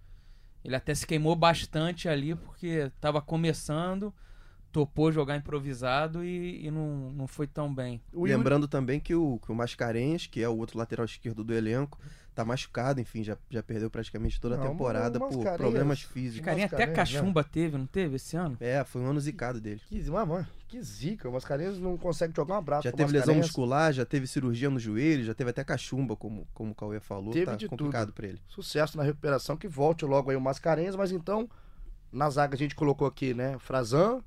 Ele 0.63 0.75
até 0.77 0.95
se 0.95 1.07
queimou 1.07 1.35
bastante 1.37 2.09
ali 2.09 2.35
porque 2.35 2.67
estava 2.95 3.23
começando, 3.23 4.13
topou 4.75 5.13
jogar 5.13 5.37
improvisado 5.37 6.25
e, 6.25 6.67
e 6.67 6.71
não, 6.71 7.13
não 7.13 7.27
foi 7.29 7.47
tão 7.47 7.73
bem. 7.73 8.03
O 8.13 8.27
Yuri- 8.27 8.33
Lembrando 8.37 8.67
também 8.67 8.99
que 8.99 9.15
o, 9.15 9.39
que 9.39 9.53
o 9.53 9.55
Mascarenhas, 9.55 10.27
que 10.27 10.43
é 10.43 10.49
o 10.49 10.57
outro 10.59 10.77
lateral 10.77 11.05
esquerdo 11.07 11.45
do 11.45 11.55
elenco, 11.55 11.97
tá 12.35 12.45
machucado, 12.45 13.01
enfim, 13.01 13.23
já, 13.23 13.39
já 13.49 13.63
perdeu 13.63 13.89
praticamente 13.89 14.41
toda 14.41 14.57
a 14.57 14.59
temporada 14.59 15.21
por 15.21 15.27
Mascarenhas- 15.29 15.57
problemas 15.57 15.99
Os 16.01 16.05
físicos. 16.07 16.45
carinha 16.45 16.67
até 16.67 16.79
Mascarenhas, 16.87 17.13
né? 17.13 17.19
cachumba 17.21 17.45
teve, 17.45 17.79
não 17.79 17.87
teve 17.87 18.17
esse 18.17 18.37
ano? 18.37 18.57
É, 18.59 18.83
foi 18.83 19.01
um 19.01 19.07
ano 19.07 19.21
zicado 19.21 19.61
dele. 19.61 19.81
Que, 19.87 20.03
mano, 20.11 20.45
que 20.67 20.83
zica. 20.83 21.29
O 21.29 21.33
Mascarenhas 21.33 21.79
não 21.79 21.97
consegue 21.97 22.35
jogar 22.35 22.55
um 22.55 22.59
abraço. 22.59 22.83
Já 22.83 22.91
teve 22.91 23.13
lesão 23.13 23.19
Mascarenhas. 23.37 23.47
muscular, 23.47 23.93
já 23.93 24.05
teve 24.05 24.27
cirurgia 24.27 24.69
no 24.69 24.81
joelho, 24.81 25.23
já 25.23 25.35
teve 25.35 25.51
até 25.51 25.63
cachumba, 25.63 26.17
como, 26.17 26.49
como 26.53 26.73
o 26.73 26.75
Cauê 26.75 26.99
falou. 26.99 27.33
Teve 27.33 27.47
tá 27.47 27.55
de 27.55 27.69
complicado 27.69 28.13
pra 28.13 28.27
ele. 28.27 28.41
Sucesso 28.49 28.97
na 28.97 29.05
recuperação, 29.05 29.57
que 29.57 29.69
volte 29.69 30.05
logo 30.05 30.31
aí 30.31 30.37
o 30.37 30.41
Mascarenhas, 30.41 30.97
mas 30.97 31.13
então, 31.13 31.49
na 32.11 32.29
zaga 32.29 32.57
a 32.57 32.59
gente 32.59 32.75
colocou 32.75 33.07
aqui, 33.07 33.33
né? 33.33 33.57
Frazan, 33.61 34.21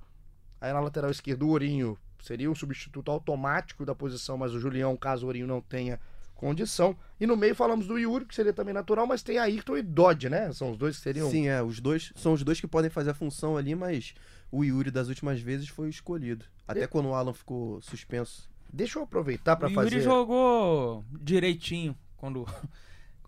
aí 0.61 0.71
na 0.73 0.79
lateral 0.79 1.09
esquerda 1.11 1.43
o 1.45 1.49
Ourinho 1.49 1.97
seria 2.21 2.49
um 2.51 2.55
substituto 2.55 3.09
automático 3.11 3.85
da 3.85 3.95
posição, 3.95 4.37
mas 4.37 4.53
o 4.53 4.59
Julião, 4.59 4.95
caso 4.97 5.25
o 5.25 5.27
Ourinho 5.27 5.47
não 5.47 5.61
tenha 5.61 5.99
condição. 6.35 6.95
E 7.19 7.25
no 7.25 7.35
meio 7.35 7.55
falamos 7.55 7.87
do 7.87 7.97
Yuri, 7.97 8.25
que 8.25 8.35
seria 8.35 8.53
também 8.53 8.73
natural, 8.73 9.07
mas 9.07 9.23
tem 9.23 9.37
Ayrton 9.39 9.77
e 9.77 9.81
Dodge, 9.81 10.29
né? 10.29 10.51
São 10.53 10.71
os 10.71 10.77
dois 10.77 10.97
que 10.97 11.01
seriam. 11.03 11.29
Sim, 11.31 11.47
é, 11.47 11.63
os 11.63 11.79
dois 11.79 12.11
são 12.15 12.33
os 12.33 12.43
dois 12.43 12.59
que 12.59 12.67
podem 12.67 12.89
fazer 12.91 13.09
a 13.11 13.13
função 13.13 13.57
ali, 13.57 13.73
mas 13.73 14.13
o 14.51 14.63
Yuri 14.63 14.91
das 14.91 15.07
últimas 15.07 15.39
vezes 15.41 15.67
foi 15.67 15.87
o 15.87 15.89
escolhido. 15.89 16.45
Até 16.67 16.83
E- 16.83 16.87
quando 16.87 17.07
o 17.09 17.13
Alan 17.15 17.33
ficou 17.33 17.81
suspenso. 17.81 18.47
Deixa 18.71 18.99
eu 18.99 19.03
aproveitar 19.03 19.55
para 19.55 19.67
o 19.67 19.71
Yuri 19.71 19.85
fazer. 19.89 20.01
jogou 20.01 21.03
direitinho 21.21 21.97
quando 22.17 22.45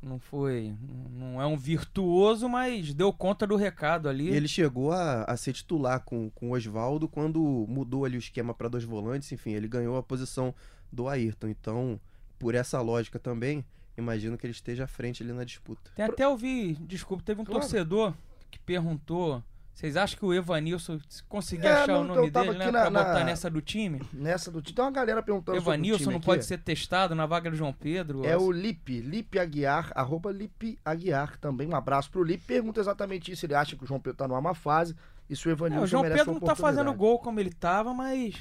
não 0.02 0.18
foi, 0.20 0.74
não 1.12 1.42
é 1.42 1.46
um 1.46 1.58
virtuoso, 1.58 2.48
mas 2.48 2.94
deu 2.94 3.12
conta 3.12 3.46
do 3.46 3.56
recado 3.56 4.08
ali. 4.08 4.30
E 4.30 4.36
ele 4.36 4.48
chegou 4.48 4.92
a, 4.92 5.24
a 5.24 5.36
ser 5.36 5.54
titular 5.54 6.00
com, 6.02 6.30
com 6.32 6.50
o 6.50 6.54
Oswaldo 6.54 7.08
quando 7.08 7.66
mudou 7.68 8.06
ali 8.06 8.16
o 8.16 8.20
esquema 8.20 8.54
para 8.54 8.70
dois 8.70 8.84
volantes, 8.84 9.32
enfim, 9.32 9.52
ele 9.52 9.68
ganhou 9.68 9.98
a 9.98 10.04
posição 10.04 10.54
do 10.92 11.08
Ayrton. 11.08 11.48
Então, 11.48 12.00
por 12.38 12.56
essa 12.56 12.80
lógica 12.82 13.20
também, 13.20 13.64
imagino 13.98 14.38
que 14.38 14.46
ele 14.46 14.52
esteja 14.54 14.86
à 14.86 14.88
frente 14.88 15.22
ali 15.22 15.34
na 15.34 15.44
disputa. 15.44 15.92
Tem 15.96 16.06
até 16.06 16.28
ouvi, 16.28 16.76
desculpa, 16.76 17.24
teve 17.24 17.42
um 17.42 17.46
Claro. 17.46 17.60
torcedor 17.60 18.14
que 18.50 18.58
perguntou 18.60 19.44
Vocês 19.80 19.96
acham 19.96 20.20
que 20.20 20.26
o 20.26 20.34
Evanilson, 20.34 21.00
se 21.08 21.24
conseguir 21.24 21.66
É, 21.68 21.72
achar 21.72 21.88
não, 21.94 22.02
o 22.02 22.04
nome 22.04 22.28
eu 22.28 22.30
dele, 22.32 22.52
né? 22.58 22.66
aqui 22.66 22.72
Pra 22.74 22.90
na- 22.90 23.00
botar 23.00 23.14
na- 23.20 23.24
nessa 23.24 23.50
do 23.50 23.62
time? 23.62 24.02
Nessa 24.12 24.52
do 24.52 24.62
time. 24.62 24.76
Tem 24.76 24.84
uma 24.84 24.92
galera 24.92 25.24
perguntando 25.24 25.58
Evanilson 25.58 26.10
não 26.12 26.18
aqui. 26.18 26.26
pode 26.26 26.44
ser 26.44 26.58
testado 26.58 27.16
na 27.16 27.26
vaga 27.26 27.50
do 27.50 27.56
João 27.56 27.72
Pedro? 27.72 28.26
É 28.26 28.36
o 28.36 28.52
Lipe, 28.52 29.00
Lipe 29.00 29.40
Aguiar, 29.40 29.90
arroba 29.96 30.34
Lipe 30.34 30.78
Aguiar 30.84 31.38
também. 31.38 31.66
Um 31.70 31.76
abraço 31.78 32.12
pro 32.12 32.22
Lipe. 32.26 32.44
Pergunta 32.46 32.82
exatamente 32.82 33.32
isso. 33.32 33.46
Ele 33.46 33.56
acha 33.56 33.78
que 33.78 33.84
o 33.86 33.88
João 33.88 34.02
Pedro 34.02 34.18
tá 34.18 34.28
numa 34.28 34.42
má 34.42 34.54
fase 34.54 34.94
e 35.30 35.36
se 35.36 35.48
o 35.48 35.50
É, 35.50 35.54
Evanilson 35.54 35.84
o 35.84 35.88
João 35.88 36.04
Pedro 36.04 36.26
não 36.34 36.40
tá 36.42 36.56
fazendo 36.58 36.94
gol 36.94 37.18
como 37.20 37.40
ele 37.40 37.54
tava, 37.54 37.94
mas 37.94 38.36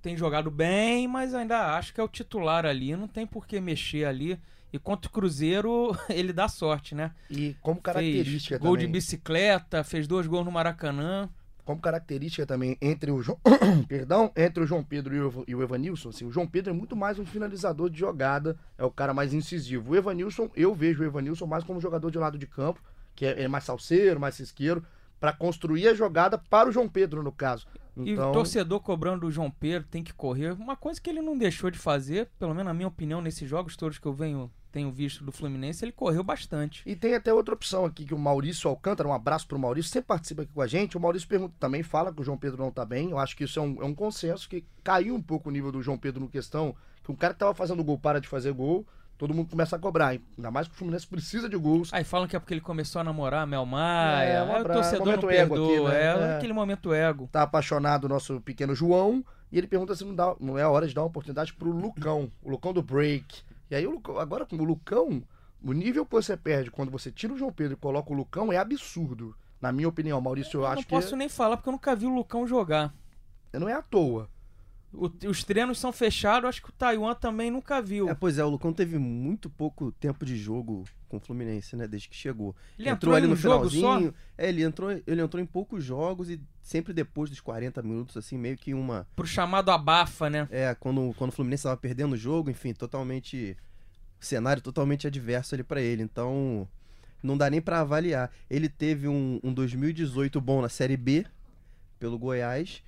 tem 0.00 0.16
jogado 0.16 0.50
bem, 0.50 1.06
mas 1.06 1.32
ainda 1.32 1.76
acho 1.76 1.94
que 1.94 2.00
é 2.00 2.04
o 2.04 2.08
titular 2.08 2.66
ali, 2.66 2.96
não 2.96 3.06
tem 3.06 3.24
por 3.24 3.46
que 3.46 3.60
mexer 3.60 4.04
ali. 4.04 4.36
E 4.72 4.78
contra 4.78 5.08
o 5.08 5.12
Cruzeiro, 5.12 5.96
ele 6.08 6.32
dá 6.32 6.48
sorte, 6.48 6.94
né? 6.94 7.12
E 7.30 7.54
como 7.60 7.76
Fez 7.76 7.84
característica 7.84 8.58
gol 8.58 8.72
também. 8.72 8.86
de 8.86 8.92
bicicleta, 8.92 9.84
fez 9.84 10.06
dois 10.06 10.26
gols 10.26 10.44
no 10.46 10.50
Maracanã. 10.52 11.28
como 11.64 11.80
característica 11.80 12.44
também 12.46 12.76
entre 12.80 13.10
o 13.10 13.22
João, 13.22 13.38
perdão, 13.86 14.32
entre 14.36 14.62
o 14.64 14.66
João 14.66 14.82
Pedro 14.82 15.14
e 15.14 15.20
o, 15.20 15.26
Ev- 15.28 15.44
e 15.46 15.54
o 15.54 15.62
Evanilson, 15.62 16.08
assim, 16.08 16.24
o 16.24 16.32
João 16.32 16.46
Pedro 16.46 16.70
é 16.72 16.76
muito 16.76 16.96
mais 16.96 17.18
um 17.18 17.24
finalizador 17.26 17.88
de 17.90 17.98
jogada, 17.98 18.56
é 18.78 18.84
o 18.84 18.90
cara 18.90 19.12
mais 19.14 19.32
incisivo. 19.34 19.92
O 19.92 19.96
Evanilson, 19.96 20.50
eu 20.56 20.74
vejo 20.74 21.02
o 21.02 21.06
Evanilson 21.06 21.46
mais 21.46 21.62
como 21.64 21.80
jogador 21.80 22.10
de 22.10 22.18
lado 22.18 22.36
de 22.38 22.46
campo, 22.46 22.82
que 23.14 23.26
é, 23.26 23.42
é 23.42 23.48
mais 23.48 23.64
salseiro, 23.64 24.18
mais 24.18 24.34
cisqueiro, 24.34 24.82
para 25.20 25.32
construir 25.32 25.86
a 25.86 25.94
jogada 25.94 26.36
para 26.36 26.68
o 26.68 26.72
João 26.72 26.88
Pedro, 26.88 27.22
no 27.22 27.30
caso. 27.30 27.66
E 27.96 28.10
Então, 28.12 28.30
o 28.30 28.32
torcedor 28.32 28.80
cobrando 28.80 29.26
o 29.26 29.30
João 29.30 29.50
Pedro 29.50 29.86
tem 29.88 30.02
que 30.02 30.12
correr. 30.12 30.52
Uma 30.54 30.74
coisa 30.76 31.00
que 31.00 31.08
ele 31.08 31.20
não 31.22 31.38
deixou 31.38 31.70
de 31.70 31.78
fazer, 31.78 32.28
pelo 32.40 32.52
menos 32.54 32.64
na 32.66 32.74
minha 32.74 32.88
opinião, 32.88 33.20
nesses 33.22 33.48
jogos 33.48 33.76
todos 33.76 33.98
que 34.00 34.06
eu 34.06 34.12
venho 34.14 34.50
tenho 34.72 34.90
visto 34.90 35.22
do 35.22 35.30
Fluminense, 35.30 35.84
ele 35.84 35.92
correu 35.92 36.24
bastante. 36.24 36.82
E 36.86 36.96
tem 36.96 37.14
até 37.14 37.32
outra 37.32 37.54
opção 37.54 37.84
aqui 37.84 38.04
que 38.04 38.14
o 38.14 38.18
Maurício 38.18 38.68
Alcântara, 38.70 39.08
um 39.08 39.12
abraço 39.12 39.46
pro 39.46 39.58
Maurício, 39.58 39.92
sempre 39.92 40.08
participa 40.08 40.42
aqui 40.42 40.52
com 40.52 40.62
a 40.62 40.66
gente. 40.66 40.96
O 40.96 41.00
Maurício 41.00 41.28
pergunta 41.28 41.54
também, 41.60 41.82
fala 41.82 42.12
que 42.12 42.20
o 42.20 42.24
João 42.24 42.38
Pedro 42.38 42.62
não 42.62 42.70
tá 42.70 42.84
bem. 42.84 43.10
Eu 43.10 43.18
acho 43.18 43.36
que 43.36 43.44
isso 43.44 43.58
é 43.58 43.62
um, 43.62 43.82
é 43.82 43.84
um 43.84 43.94
consenso, 43.94 44.48
que 44.48 44.64
caiu 44.82 45.14
um 45.14 45.22
pouco 45.22 45.48
o 45.48 45.52
nível 45.52 45.70
do 45.70 45.82
João 45.82 45.98
Pedro 45.98 46.20
no 46.20 46.28
questão, 46.28 46.74
que 47.04 47.12
um 47.12 47.14
cara 47.14 47.34
que 47.34 47.40
tava 47.40 47.54
fazendo 47.54 47.84
gol 47.84 47.98
para 47.98 48.20
de 48.20 48.26
fazer 48.28 48.52
gol, 48.52 48.86
todo 49.18 49.34
mundo 49.34 49.50
começa 49.50 49.76
a 49.76 49.78
cobrar. 49.78 50.08
Ainda 50.36 50.50
mais 50.50 50.66
que 50.66 50.74
o 50.74 50.76
Fluminense 50.76 51.06
precisa 51.06 51.48
de 51.48 51.56
gols. 51.56 51.92
Aí 51.92 52.02
falam 52.02 52.26
que 52.26 52.34
é 52.34 52.38
porque 52.38 52.54
ele 52.54 52.60
começou 52.60 53.00
a 53.00 53.04
namorar 53.04 53.42
a 53.42 53.46
Mel 53.46 53.66
Maia. 53.66 54.24
É, 54.24 54.42
um 54.42 54.46
aí 54.46 54.50
o 54.52 54.56
abraço. 54.56 54.80
torcedor 54.90 55.16
não 55.16 55.28
perdoa. 55.28 55.90
aqui, 55.90 55.94
né? 55.94 56.02
é, 56.02 56.32
É. 56.32 56.36
aquele 56.36 56.52
momento 56.52 56.92
ego. 56.92 57.28
Tá 57.30 57.42
apaixonado 57.42 58.04
o 58.04 58.08
nosso 58.08 58.40
pequeno 58.40 58.74
João, 58.74 59.24
e 59.52 59.58
ele 59.58 59.66
pergunta 59.66 59.94
se 59.94 60.04
não, 60.04 60.14
dá, 60.14 60.34
não 60.40 60.58
é 60.58 60.62
a 60.62 60.70
hora 60.70 60.88
de 60.88 60.94
dar 60.94 61.02
uma 61.02 61.08
oportunidade 61.08 61.52
pro 61.52 61.70
Lucão, 61.70 62.32
o 62.42 62.50
Lucão 62.50 62.72
do 62.72 62.82
break. 62.82 63.42
E 63.72 63.74
aí, 63.74 63.86
agora 64.20 64.44
com 64.44 64.56
o 64.56 64.64
Lucão, 64.64 65.22
o 65.64 65.72
nível 65.72 66.04
que 66.04 66.12
você 66.12 66.36
perde 66.36 66.70
quando 66.70 66.90
você 66.90 67.10
tira 67.10 67.32
o 67.32 67.38
João 67.38 67.50
Pedro 67.50 67.72
e 67.72 67.80
coloca 67.80 68.12
o 68.12 68.14
Lucão 68.14 68.52
é 68.52 68.58
absurdo. 68.58 69.34
Na 69.62 69.72
minha 69.72 69.88
opinião, 69.88 70.20
Maurício, 70.20 70.58
eu, 70.58 70.60
Eu 70.60 70.66
acho 70.66 70.76
não 70.76 70.82
que 70.82 70.90
posso 70.90 71.16
nem 71.16 71.26
falar 71.26 71.56
porque 71.56 71.70
eu 71.70 71.72
nunca 71.72 71.96
vi 71.96 72.04
o 72.04 72.14
Lucão 72.14 72.46
jogar. 72.46 72.94
não 73.54 73.66
é 73.66 73.72
à 73.72 73.80
toa. 73.80 74.28
O- 74.94 75.10
os 75.28 75.42
treinos 75.42 75.78
são 75.78 75.90
fechados, 75.90 76.48
acho 76.48 76.62
que 76.62 76.68
o 76.68 76.72
Taiwan 76.72 77.14
também 77.14 77.50
nunca 77.50 77.80
viu. 77.80 78.08
É, 78.10 78.14
pois 78.14 78.36
é, 78.38 78.44
o 78.44 78.48
Lucão 78.50 78.72
teve 78.72 78.98
muito 78.98 79.48
pouco 79.48 79.90
tempo 79.92 80.24
de 80.26 80.36
jogo 80.36 80.84
com 81.08 81.16
o 81.16 81.20
Fluminense, 81.20 81.74
né? 81.76 81.88
Desde 81.88 82.08
que 82.08 82.14
chegou. 82.16 82.54
ele 82.78 82.88
entrou, 82.90 83.14
ali 83.14 83.26
no 83.26 83.36
finalzinho. 83.36 84.14
É, 84.36 84.48
ele 84.48 84.62
entrou, 84.62 84.90
ele 84.90 85.20
entrou 85.22 85.42
em 85.42 85.46
poucos 85.46 85.82
jogos 85.82 86.28
e 86.28 86.40
sempre 86.62 86.92
depois 86.92 87.30
dos 87.30 87.40
40 87.40 87.80
minutos, 87.82 88.16
assim, 88.18 88.36
meio 88.36 88.56
que 88.56 88.74
uma. 88.74 89.06
Pro 89.16 89.26
chamado 89.26 89.70
abafa, 89.70 90.28
né? 90.28 90.46
É, 90.50 90.74
quando, 90.74 91.14
quando 91.16 91.30
o 91.30 91.32
Fluminense 91.34 91.62
tava 91.62 91.76
perdendo 91.76 92.12
o 92.12 92.16
jogo, 92.18 92.50
enfim, 92.50 92.72
totalmente. 92.74 93.56
Cenário 94.20 94.62
totalmente 94.62 95.06
adverso 95.06 95.54
ali 95.54 95.64
pra 95.64 95.80
ele. 95.80 96.02
Então, 96.02 96.68
não 97.22 97.36
dá 97.36 97.48
nem 97.50 97.60
pra 97.60 97.80
avaliar. 97.80 98.30
Ele 98.48 98.68
teve 98.68 99.08
um, 99.08 99.40
um 99.42 99.52
2018 99.52 100.40
bom 100.40 100.62
na 100.62 100.68
Série 100.68 100.96
B, 100.96 101.26
pelo 101.98 102.18
Goiás. 102.18 102.82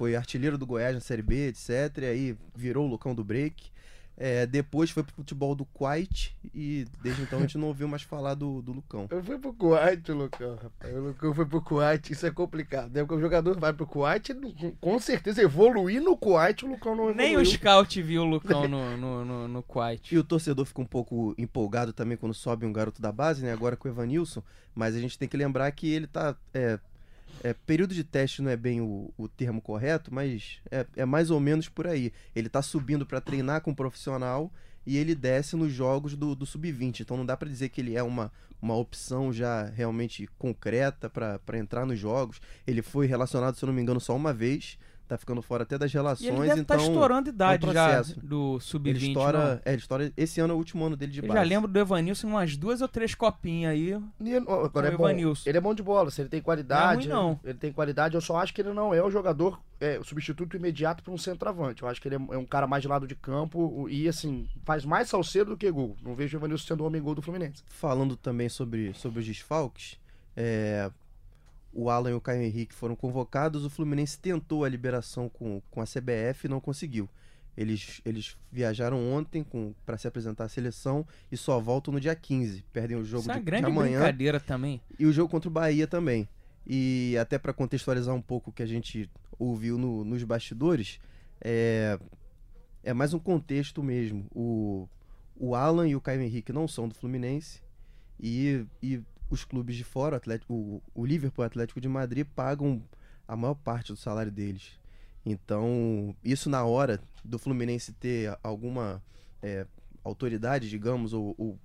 Foi 0.00 0.16
artilheiro 0.16 0.56
do 0.56 0.64
Goiás 0.64 0.94
na 0.94 1.00
Série 1.00 1.20
B, 1.20 1.48
etc. 1.48 1.98
E 1.98 2.04
aí 2.06 2.36
virou 2.56 2.86
o 2.86 2.88
Lucão 2.88 3.14
do 3.14 3.22
break. 3.22 3.70
É, 4.16 4.46
depois 4.46 4.90
foi 4.90 5.02
pro 5.02 5.14
futebol 5.14 5.54
do 5.54 5.66
Kuwait 5.66 6.34
e 6.54 6.86
desde 7.02 7.20
então 7.20 7.38
a 7.38 7.42
gente 7.42 7.58
não 7.58 7.68
ouviu 7.68 7.86
mais 7.86 8.00
falar 8.00 8.32
do, 8.32 8.62
do 8.62 8.72
Lucão. 8.72 9.06
Eu 9.10 9.22
fui 9.22 9.38
pro 9.38 9.52
Kuwait, 9.52 10.10
Lucão, 10.10 10.56
rapaz. 10.56 10.94
O 10.94 11.00
Lucão 11.00 11.34
foi 11.34 11.44
pro 11.44 11.60
Kuwait, 11.60 12.10
isso 12.10 12.26
é 12.26 12.30
complicado. 12.30 12.90
Né? 12.94 13.00
Porque 13.02 13.14
o 13.14 13.20
jogador 13.20 13.60
vai 13.60 13.74
pro 13.74 13.86
Kuwait, 13.86 14.30
com 14.80 14.98
certeza 14.98 15.42
evoluir 15.42 16.02
no 16.02 16.16
Kuwait, 16.16 16.64
o 16.64 16.68
Lucão 16.68 16.96
não 16.96 17.14
Nem 17.14 17.32
evoluiu. 17.32 17.40
o 17.40 17.44
Scout 17.44 18.00
viu 18.00 18.22
o 18.22 18.26
Lucão 18.26 18.68
no, 18.68 18.96
no, 18.96 19.24
no, 19.24 19.48
no 19.48 19.62
Kuwait. 19.62 20.14
E 20.14 20.18
o 20.18 20.24
torcedor 20.24 20.64
fica 20.64 20.80
um 20.80 20.86
pouco 20.86 21.34
empolgado 21.36 21.92
também 21.92 22.16
quando 22.16 22.32
sobe 22.32 22.64
um 22.64 22.72
garoto 22.72 23.02
da 23.02 23.12
base, 23.12 23.44
né? 23.44 23.52
Agora 23.52 23.76
com 23.76 23.86
o 23.86 23.90
Evanilson. 23.90 24.42
Mas 24.74 24.94
a 24.94 24.98
gente 24.98 25.18
tem 25.18 25.28
que 25.28 25.36
lembrar 25.36 25.70
que 25.72 25.90
ele 25.90 26.06
tá. 26.06 26.34
É, 26.54 26.78
é, 27.42 27.54
período 27.54 27.94
de 27.94 28.04
teste 28.04 28.42
não 28.42 28.50
é 28.50 28.56
bem 28.56 28.80
o, 28.80 29.12
o 29.16 29.28
termo 29.28 29.60
correto, 29.60 30.12
mas 30.12 30.58
é, 30.70 30.86
é 30.96 31.04
mais 31.04 31.30
ou 31.30 31.40
menos 31.40 31.68
por 31.68 31.86
aí. 31.86 32.12
Ele 32.34 32.48
tá 32.48 32.62
subindo 32.62 33.06
para 33.06 33.20
treinar 33.20 33.60
com 33.62 33.70
um 33.70 33.74
profissional 33.74 34.52
e 34.86 34.96
ele 34.96 35.14
desce 35.14 35.56
nos 35.56 35.72
jogos 35.72 36.16
do, 36.16 36.34
do 36.34 36.46
sub-20. 36.46 37.00
Então 37.00 37.16
não 37.16 37.26
dá 37.26 37.36
para 37.36 37.48
dizer 37.48 37.68
que 37.70 37.80
ele 37.80 37.96
é 37.96 38.02
uma, 38.02 38.32
uma 38.60 38.76
opção 38.76 39.32
já 39.32 39.64
realmente 39.64 40.28
concreta 40.38 41.08
para 41.08 41.58
entrar 41.58 41.86
nos 41.86 41.98
jogos. 41.98 42.40
Ele 42.66 42.82
foi 42.82 43.06
relacionado, 43.06 43.56
se 43.56 43.64
eu 43.64 43.68
não 43.68 43.74
me 43.74 43.82
engano, 43.82 44.00
só 44.00 44.14
uma 44.14 44.32
vez. 44.32 44.78
Tá 45.10 45.18
ficando 45.18 45.42
fora 45.42 45.64
até 45.64 45.76
das 45.76 45.90
E 45.92 45.96
ele 45.96 46.02
relações, 46.04 46.48
deve 46.48 46.60
estar 46.60 46.76
então. 46.76 46.86
estourando 46.86 47.28
idade 47.30 47.66
já 47.72 47.88
processo. 47.88 48.20
do 48.20 48.52
ele 48.52 48.60
Sub-20. 48.60 48.92
não? 49.00 49.08
estoura, 49.08 49.62
é, 49.64 49.70
ele 49.72 49.78
estoura. 49.80 50.12
Esse 50.16 50.40
ano 50.40 50.52
é 50.52 50.54
o 50.54 50.56
último 50.56 50.84
ano 50.86 50.96
dele 50.96 51.10
de 51.10 51.18
Eu 51.18 51.26
base. 51.26 51.34
já 51.40 51.42
lembro 51.44 51.66
do 51.68 51.76
Evanilson 51.80 52.28
em 52.28 52.30
umas 52.30 52.56
duas 52.56 52.80
ou 52.80 52.86
três 52.86 53.12
copinhas 53.12 53.72
aí. 53.72 54.00
E 54.20 54.30
ele- 54.34 54.46
agora 54.48 54.88
O 54.88 54.92
é 54.92 54.96
bom. 54.96 55.08
Evanilson. 55.08 55.50
Ele 55.50 55.58
é 55.58 55.60
bom 55.60 55.74
de 55.74 55.82
bola, 55.82 56.12
se 56.12 56.20
ele 56.22 56.28
tem 56.28 56.40
qualidade. 56.40 57.08
Não 57.08 57.16
é 57.16 57.20
ruim, 57.20 57.30
não. 57.32 57.40
Ele 57.42 57.58
tem 57.58 57.72
qualidade, 57.72 58.14
eu 58.14 58.20
só 58.20 58.36
acho 58.36 58.54
que 58.54 58.60
ele 58.60 58.72
não 58.72 58.94
é 58.94 59.02
o 59.02 59.10
jogador, 59.10 59.60
é, 59.80 59.98
o 59.98 60.04
substituto 60.04 60.56
imediato 60.56 61.02
para 61.02 61.12
um 61.12 61.18
centroavante. 61.18 61.82
Eu 61.82 61.88
acho 61.88 62.00
que 62.00 62.06
ele 62.06 62.14
é, 62.14 62.18
é 62.30 62.38
um 62.38 62.46
cara 62.46 62.68
mais 62.68 62.80
de 62.82 62.86
lado 62.88 63.04
de 63.08 63.16
campo 63.16 63.88
e, 63.90 64.06
assim, 64.08 64.46
faz 64.64 64.84
mais 64.84 65.08
salseiro 65.08 65.50
do 65.50 65.56
que 65.56 65.68
gol. 65.72 65.96
Não 66.04 66.14
vejo 66.14 66.36
o 66.36 66.40
Evanilson 66.40 66.68
sendo 66.68 66.84
o 66.84 66.86
homem 66.86 67.02
gol 67.02 67.16
do 67.16 67.20
Fluminense. 67.22 67.64
falando 67.66 68.14
também 68.16 68.48
sobre, 68.48 68.94
sobre 68.94 69.18
os 69.18 69.26
desfalques, 69.26 69.98
é, 70.36 70.88
o 71.72 71.88
Alan 71.90 72.10
e 72.10 72.14
o 72.14 72.20
Caio 72.20 72.42
Henrique 72.42 72.74
foram 72.74 72.96
convocados, 72.96 73.64
o 73.64 73.70
Fluminense 73.70 74.18
tentou 74.18 74.64
a 74.64 74.68
liberação 74.68 75.28
com, 75.28 75.62
com 75.70 75.80
a 75.80 75.84
CBF 75.84 76.46
e 76.46 76.48
não 76.48 76.60
conseguiu. 76.60 77.08
Eles, 77.56 78.00
eles 78.06 78.36
viajaram 78.50 79.12
ontem 79.12 79.44
para 79.84 79.98
se 79.98 80.06
apresentar 80.08 80.44
à 80.44 80.48
seleção 80.48 81.06
e 81.30 81.36
só 81.36 81.60
voltam 81.60 81.92
no 81.92 82.00
dia 82.00 82.14
15. 82.14 82.64
Perdem 82.72 82.96
o 82.96 83.04
jogo 83.04 83.22
Isso 83.22 83.30
é 83.30 83.34
de, 83.34 83.40
de 83.40 83.44
grande 83.44 83.66
amanhã 83.66 83.98
brincadeira 84.00 84.40
também. 84.40 84.80
e 84.98 85.04
o 85.04 85.12
jogo 85.12 85.28
contra 85.30 85.48
o 85.48 85.52
Bahia 85.52 85.86
também. 85.86 86.28
E 86.66 87.16
até 87.20 87.38
para 87.38 87.52
contextualizar 87.52 88.14
um 88.14 88.22
pouco 88.22 88.50
o 88.50 88.52
que 88.52 88.62
a 88.62 88.66
gente 88.66 89.10
ouviu 89.38 89.76
no- 89.76 90.04
nos 90.04 90.22
bastidores, 90.24 91.00
é, 91.40 91.98
é 92.82 92.92
mais 92.94 93.12
um 93.12 93.18
contexto 93.18 93.82
mesmo. 93.82 94.26
O, 94.34 94.88
o 95.36 95.54
Alan 95.54 95.88
e 95.88 95.96
o 95.96 96.00
Caio 96.00 96.22
Henrique 96.22 96.52
não 96.52 96.66
são 96.68 96.88
do 96.88 96.94
Fluminense 96.94 97.60
e, 98.18 98.64
e 98.82 99.02
os 99.30 99.44
clubes 99.44 99.76
de 99.76 99.84
fora, 99.84 100.14
o, 100.14 100.16
Atlético, 100.16 100.52
o, 100.52 100.82
o 100.94 101.06
Liverpool 101.06 101.44
e 101.44 101.46
o 101.46 101.46
Atlético 101.46 101.80
de 101.80 101.88
Madrid, 101.88 102.26
pagam 102.34 102.82
a 103.26 103.36
maior 103.36 103.54
parte 103.54 103.92
do 103.92 103.96
salário 103.96 104.30
deles. 104.32 104.78
Então, 105.24 106.14
isso 106.24 106.48
na 106.50 106.64
hora 106.64 107.00
do 107.24 107.38
Fluminense 107.38 107.92
ter 107.92 108.36
alguma 108.42 109.02
é, 109.42 109.66
autoridade, 110.02 110.68
digamos, 110.68 111.12
ou, 111.12 111.34
ou 111.38 111.58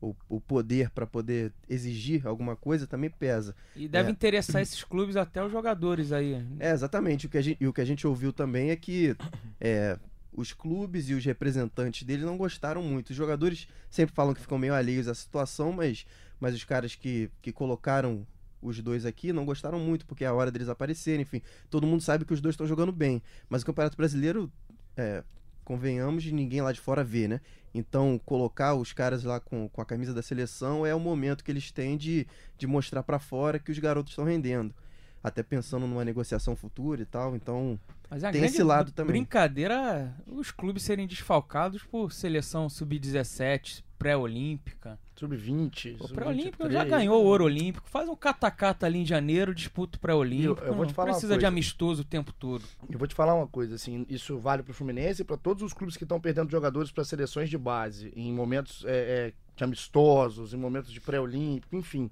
o, 0.00 0.14
o 0.28 0.40
poder 0.40 0.90
para 0.90 1.06
poder 1.06 1.52
exigir 1.68 2.26
alguma 2.26 2.54
coisa 2.54 2.86
também 2.86 3.10
pesa. 3.10 3.54
E 3.74 3.88
deve 3.88 4.08
É. 4.08 4.12
interessar 4.12 4.62
esses 4.62 4.84
clubes 4.84 5.16
até 5.16 5.42
os 5.44 5.50
jogadores 5.50 6.12
aí. 6.12 6.44
É, 6.60 6.70
exatamente. 6.70 7.26
O 7.26 7.28
que 7.30 7.38
a 7.38 7.42
gente, 7.42 7.56
e 7.60 7.66
o 7.66 7.72
que 7.72 7.80
a 7.80 7.84
gente 7.84 8.06
ouviu 8.06 8.32
também 8.32 8.70
é 8.70 8.76
que 8.76 9.16
é, 9.60 9.98
os 10.32 10.52
clubes 10.52 11.08
e 11.08 11.14
os 11.14 11.24
representantes 11.24 12.04
dele 12.04 12.24
não 12.24 12.36
gostaram 12.36 12.82
muito. 12.82 13.10
Os 13.10 13.16
jogadores 13.16 13.66
sempre 13.90 14.14
falam 14.14 14.34
que 14.34 14.40
ficam 14.40 14.58
meio 14.58 14.74
alheios 14.74 15.08
à 15.08 15.14
situação, 15.14 15.72
mas, 15.72 16.06
mas 16.40 16.54
os 16.54 16.64
caras 16.64 16.94
que, 16.94 17.30
que 17.40 17.52
colocaram 17.52 18.26
os 18.60 18.80
dois 18.80 19.04
aqui 19.06 19.32
não 19.32 19.44
gostaram 19.44 19.78
muito, 19.78 20.06
porque 20.06 20.24
é 20.24 20.26
a 20.26 20.34
hora 20.34 20.50
deles 20.50 20.68
aparecerem, 20.68 21.22
enfim. 21.22 21.40
Todo 21.70 21.86
mundo 21.86 22.02
sabe 22.02 22.24
que 22.24 22.32
os 22.32 22.40
dois 22.40 22.54
estão 22.54 22.66
jogando 22.66 22.92
bem. 22.92 23.22
Mas 23.48 23.62
o 23.62 23.66
Campeonato 23.66 23.96
Brasileiro, 23.96 24.50
é, 24.96 25.22
convenhamos, 25.64 26.22
de 26.22 26.32
ninguém 26.32 26.62
lá 26.62 26.72
de 26.72 26.80
fora 26.80 27.04
vê, 27.04 27.28
né? 27.28 27.40
Então, 27.74 28.18
colocar 28.24 28.74
os 28.74 28.92
caras 28.92 29.22
lá 29.22 29.38
com, 29.38 29.68
com 29.68 29.80
a 29.80 29.84
camisa 29.84 30.14
da 30.14 30.22
seleção 30.22 30.86
é 30.86 30.94
o 30.94 31.00
momento 31.00 31.44
que 31.44 31.50
eles 31.50 31.70
têm 31.70 31.96
de, 31.96 32.26
de 32.56 32.66
mostrar 32.66 33.02
pra 33.02 33.18
fora 33.18 33.58
que 33.58 33.70
os 33.70 33.78
garotos 33.78 34.12
estão 34.12 34.24
rendendo. 34.24 34.74
Até 35.22 35.42
pensando 35.42 35.86
numa 35.86 36.04
negociação 36.04 36.56
futura 36.56 37.02
e 37.02 37.04
tal. 37.04 37.36
Então, 37.36 37.78
Mas 38.08 38.22
é 38.22 38.30
Tem 38.30 38.44
esse 38.44 38.62
lado 38.62 38.92
também. 38.92 39.12
brincadeira 39.12 40.14
os 40.26 40.50
clubes 40.50 40.84
serem 40.84 41.06
desfalcados 41.06 41.82
por 41.82 42.12
seleção 42.12 42.68
sub-17, 42.68 43.82
pré-olímpica. 43.98 44.98
Sub-20. 45.16 45.96
O 45.98 46.08
sub-23. 46.08 46.14
pré-olímpico 46.14 46.70
já 46.70 46.84
ganhou 46.84 47.22
o 47.22 47.26
ouro 47.26 47.44
olímpico. 47.44 47.88
Faz 47.88 48.08
um 48.08 48.16
catacata 48.16 48.86
ali 48.86 48.98
em 48.98 49.06
janeiro, 49.06 49.54
disputa 49.54 49.96
o 49.96 50.00
pré-olímpico. 50.00 50.60
Eu- 50.60 50.66
eu 50.68 50.74
vou 50.74 50.84
te 50.84 50.88
não 50.90 50.94
falar 50.94 51.08
uma 51.08 51.14
precisa 51.14 51.38
de 51.38 51.46
amistoso 51.46 52.02
o 52.02 52.04
tempo 52.04 52.32
todo. 52.32 52.64
Eu 52.90 52.98
vou 52.98 53.08
te 53.08 53.14
falar 53.14 53.34
uma 53.34 53.46
coisa, 53.46 53.74
assim, 53.76 54.04
isso 54.08 54.38
vale 54.38 54.62
pro 54.62 54.74
Fluminense 54.74 55.22
e 55.22 55.24
para 55.24 55.36
todos 55.36 55.62
os 55.62 55.72
clubes 55.72 55.96
que 55.96 56.04
estão 56.04 56.20
perdendo 56.20 56.50
jogadores 56.50 56.90
para 56.90 57.04
seleções 57.04 57.48
de 57.48 57.56
base, 57.58 58.12
em 58.14 58.32
momentos 58.32 58.84
é, 58.86 59.28
é, 59.28 59.32
de 59.56 59.64
amistosos, 59.64 60.52
em 60.52 60.56
momentos 60.56 60.92
de 60.92 61.00
pré-olímpico, 61.00 61.74
enfim. 61.76 62.10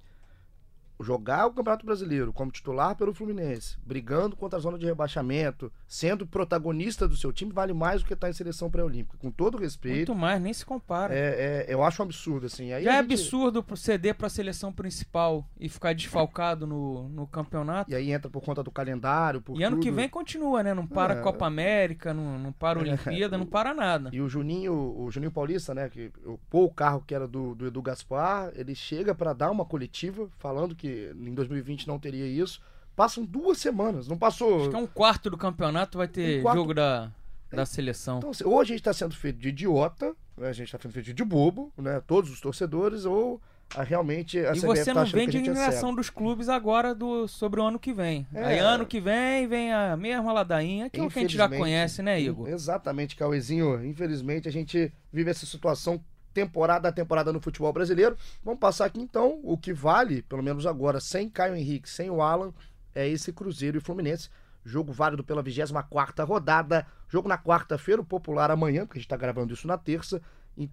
Jogar 1.01 1.47
o 1.47 1.53
Campeonato 1.53 1.85
Brasileiro 1.85 2.33
como 2.33 2.51
titular 2.51 2.95
pelo 2.97 3.13
Fluminense, 3.13 3.77
brigando 3.85 4.37
contra 4.37 4.59
a 4.59 4.63
zona 4.63 4.79
de 4.79 4.87
rebaixamento, 4.87 5.73
sendo 5.87 6.27
protagonista 6.27 7.09
do 7.09 7.17
seu 7.17 7.33
time, 7.33 7.53
vale 7.53 7.73
mais 7.73 8.03
do 8.03 8.07
que 8.07 8.15
estar 8.15 8.29
em 8.29 8.33
seleção 8.33 8.71
pré-olímpica. 8.71 9.17
Com 9.19 9.31
todo 9.31 9.59
respeito, 9.59 9.97
Muito 10.13 10.15
mais, 10.15 10.41
nem 10.41 10.53
se 10.53 10.65
compara. 10.65 11.15
é, 11.15 11.65
é- 11.69 11.75
eu 11.75 11.83
acho 11.83 12.03
um 12.03 12.05
absurdo, 12.07 12.47
assim. 12.47 12.73
Aí 12.73 12.85
Já 12.85 12.93
a 12.93 12.95
é 12.95 13.03
gente- 13.03 13.13
absurdo 13.13 13.63
pro- 13.63 13.77
ceder 13.77 14.15
pra 14.15 14.29
seleção 14.29 14.73
principal 14.73 15.47
e 15.59 15.69
ficar 15.69 15.95
desfalcado 15.95 16.67
no, 16.67 17.09
no 17.09 17.27
campeonato. 17.27 17.91
E 17.91 17.95
aí 17.95 18.13
entra 18.13 18.31
por 18.31 18.43
conta 18.43 18.63
do 18.63 18.71
calendário, 18.71 19.41
por 19.41 19.59
E 19.61 19.65
ano 19.65 19.79
que 19.79 19.89
tudo. 19.89 19.97
vem 19.97 20.09
continua, 20.09 20.63
né? 20.63 20.75
Não 20.75 20.87
para 20.87 21.15
É. 21.15 21.21
Copa 21.21 21.47
América, 21.47 22.15
não, 22.15 22.39
não 22.39 22.53
para 22.53 22.79
Olimpíada, 23.25 23.37
não 23.37 23.47
para 23.47 23.75
nada. 23.75 24.11
E 24.13 24.21
o 24.21 24.29
Juninho, 24.29 24.73
o 24.75 25.11
Juninho 25.11 25.33
Paulista, 25.33 25.75
né, 25.75 25.89
que 25.89 26.13
o 26.25 26.39
pô, 26.49 26.65
o 26.65 26.71
carro 26.73 27.03
que 27.07 27.15
era 27.15 27.27
do, 27.27 27.55
do 27.55 27.67
Edu 27.67 27.83
Gaspar, 27.83 28.53
ele 28.55 28.75
chega 28.75 29.15
pra 29.15 29.33
dar 29.33 29.51
uma 29.51 29.65
coletiva 29.65 30.29
falando 30.39 30.75
que 30.75 30.84
em 30.89 31.35
2020 31.35 31.87
não 31.89 31.99
teria 31.99 32.27
isso. 32.27 32.61
Passam 32.97 33.25
duas 33.25 33.59
semanas, 33.59 34.07
não 34.07 34.17
passou. 34.17 34.61
Acho 34.63 34.71
que 34.71 34.77
é 34.77 34.79
um 34.79 34.87
quarto 34.87 35.29
do 35.29 35.37
campeonato 35.37 35.99
vai 35.99 36.07
ter 36.09 36.39
Um 36.41 36.43
quarto- 36.43 36.59
jogo 36.59 36.75
da, 36.75 37.11
da 37.51 37.67
seleção. 37.67 38.19
Então, 38.19 38.31
assim, 38.31 38.45
ou 38.45 38.61
a 38.61 38.65
gente 38.65 38.79
está 38.79 38.93
sendo 38.93 39.15
feito 39.17 39.39
de 39.39 39.49
idiota, 39.49 40.15
né, 40.37 40.49
a 40.49 40.53
gente 40.53 40.67
está 40.69 40.79
sendo 40.81 40.93
feito 40.93 41.13
de 41.13 41.25
bobo, 41.25 41.73
né, 41.77 42.01
todos 42.07 42.31
os 42.31 42.41
torcedores, 42.41 43.05
ou 43.05 43.41
a, 43.75 43.83
realmente 43.83 44.39
a 44.39 44.53
E 44.53 44.61
CBF 44.61 44.67
você 44.67 44.85
tá 44.85 44.95
não 44.95 45.07
vende 45.07 45.33
que 45.33 45.37
a 45.39 45.41
é 45.41 45.43
indignação 45.43 45.89
cego. 45.89 45.97
dos 45.97 46.11
clubes 46.11 46.49
agora 46.49 46.95
do, 46.95 47.27
sobre 47.27 47.61
o 47.61 47.65
ano 47.65 47.79
que 47.81 47.93
vem. 47.93 48.25
É. 48.33 48.45
Aí 48.45 48.59
ano 48.59 48.87
que 48.87 49.01
vem 49.01 49.49
vem 49.49 49.73
a 49.73 49.97
mesma 49.97 50.33
ladainha, 50.33 50.89
que 50.89 51.01
é 51.01 51.03
o 51.03 51.09
que 51.11 51.19
a 51.19 51.23
gente 51.23 51.37
já 51.37 51.49
conhece, 51.49 52.01
né, 52.03 52.21
Igor? 52.21 52.49
Exatamente, 52.49 53.17
Cauezinho. 53.17 53.85
Infelizmente, 53.85 54.47
a 54.49 54.53
gente 54.53 54.93
vive 55.13 55.31
essa 55.31 55.47
situação 55.47 56.01
temporada 56.35 56.89
a 56.89 56.93
temporada 56.93 57.33
no 57.33 57.41
futebol 57.41 57.73
brasileiro. 57.73 58.17
Vamos 58.45 58.61
passar 58.61 58.87
aqui 58.87 59.01
então 59.01 59.41
o 59.43 59.57
que 59.57 59.73
vale, 59.73 60.23
pelo 60.23 60.43
menos 60.43 60.67
agora, 60.67 61.01
sem 61.01 61.31
Caio 61.31 61.55
Henrique, 61.55 61.89
sem 61.89 62.11
o 62.11 62.21
Alan, 62.21 62.53
é 62.95 63.09
esse 63.09 63.33
Cruzeiro 63.33 63.79
e 63.79 63.81
Fluminense. 63.81 64.29
Jogo 64.65 64.93
válido 64.93 65.23
pela 65.23 65.43
24 65.43 66.27
rodada. 66.27 66.87
Jogo 67.09 67.29
na 67.29 67.39
quarta-feira, 67.39 68.01
o 68.01 68.05
Popular 68.05 68.51
amanhã, 68.51 68.87
porque 68.87 68.99
a 68.99 69.01
gente 69.01 69.09
tá 69.09 69.17
gravando 69.17 69.53
isso 69.55 69.67
na 69.69 69.79
terça. 69.79 70.21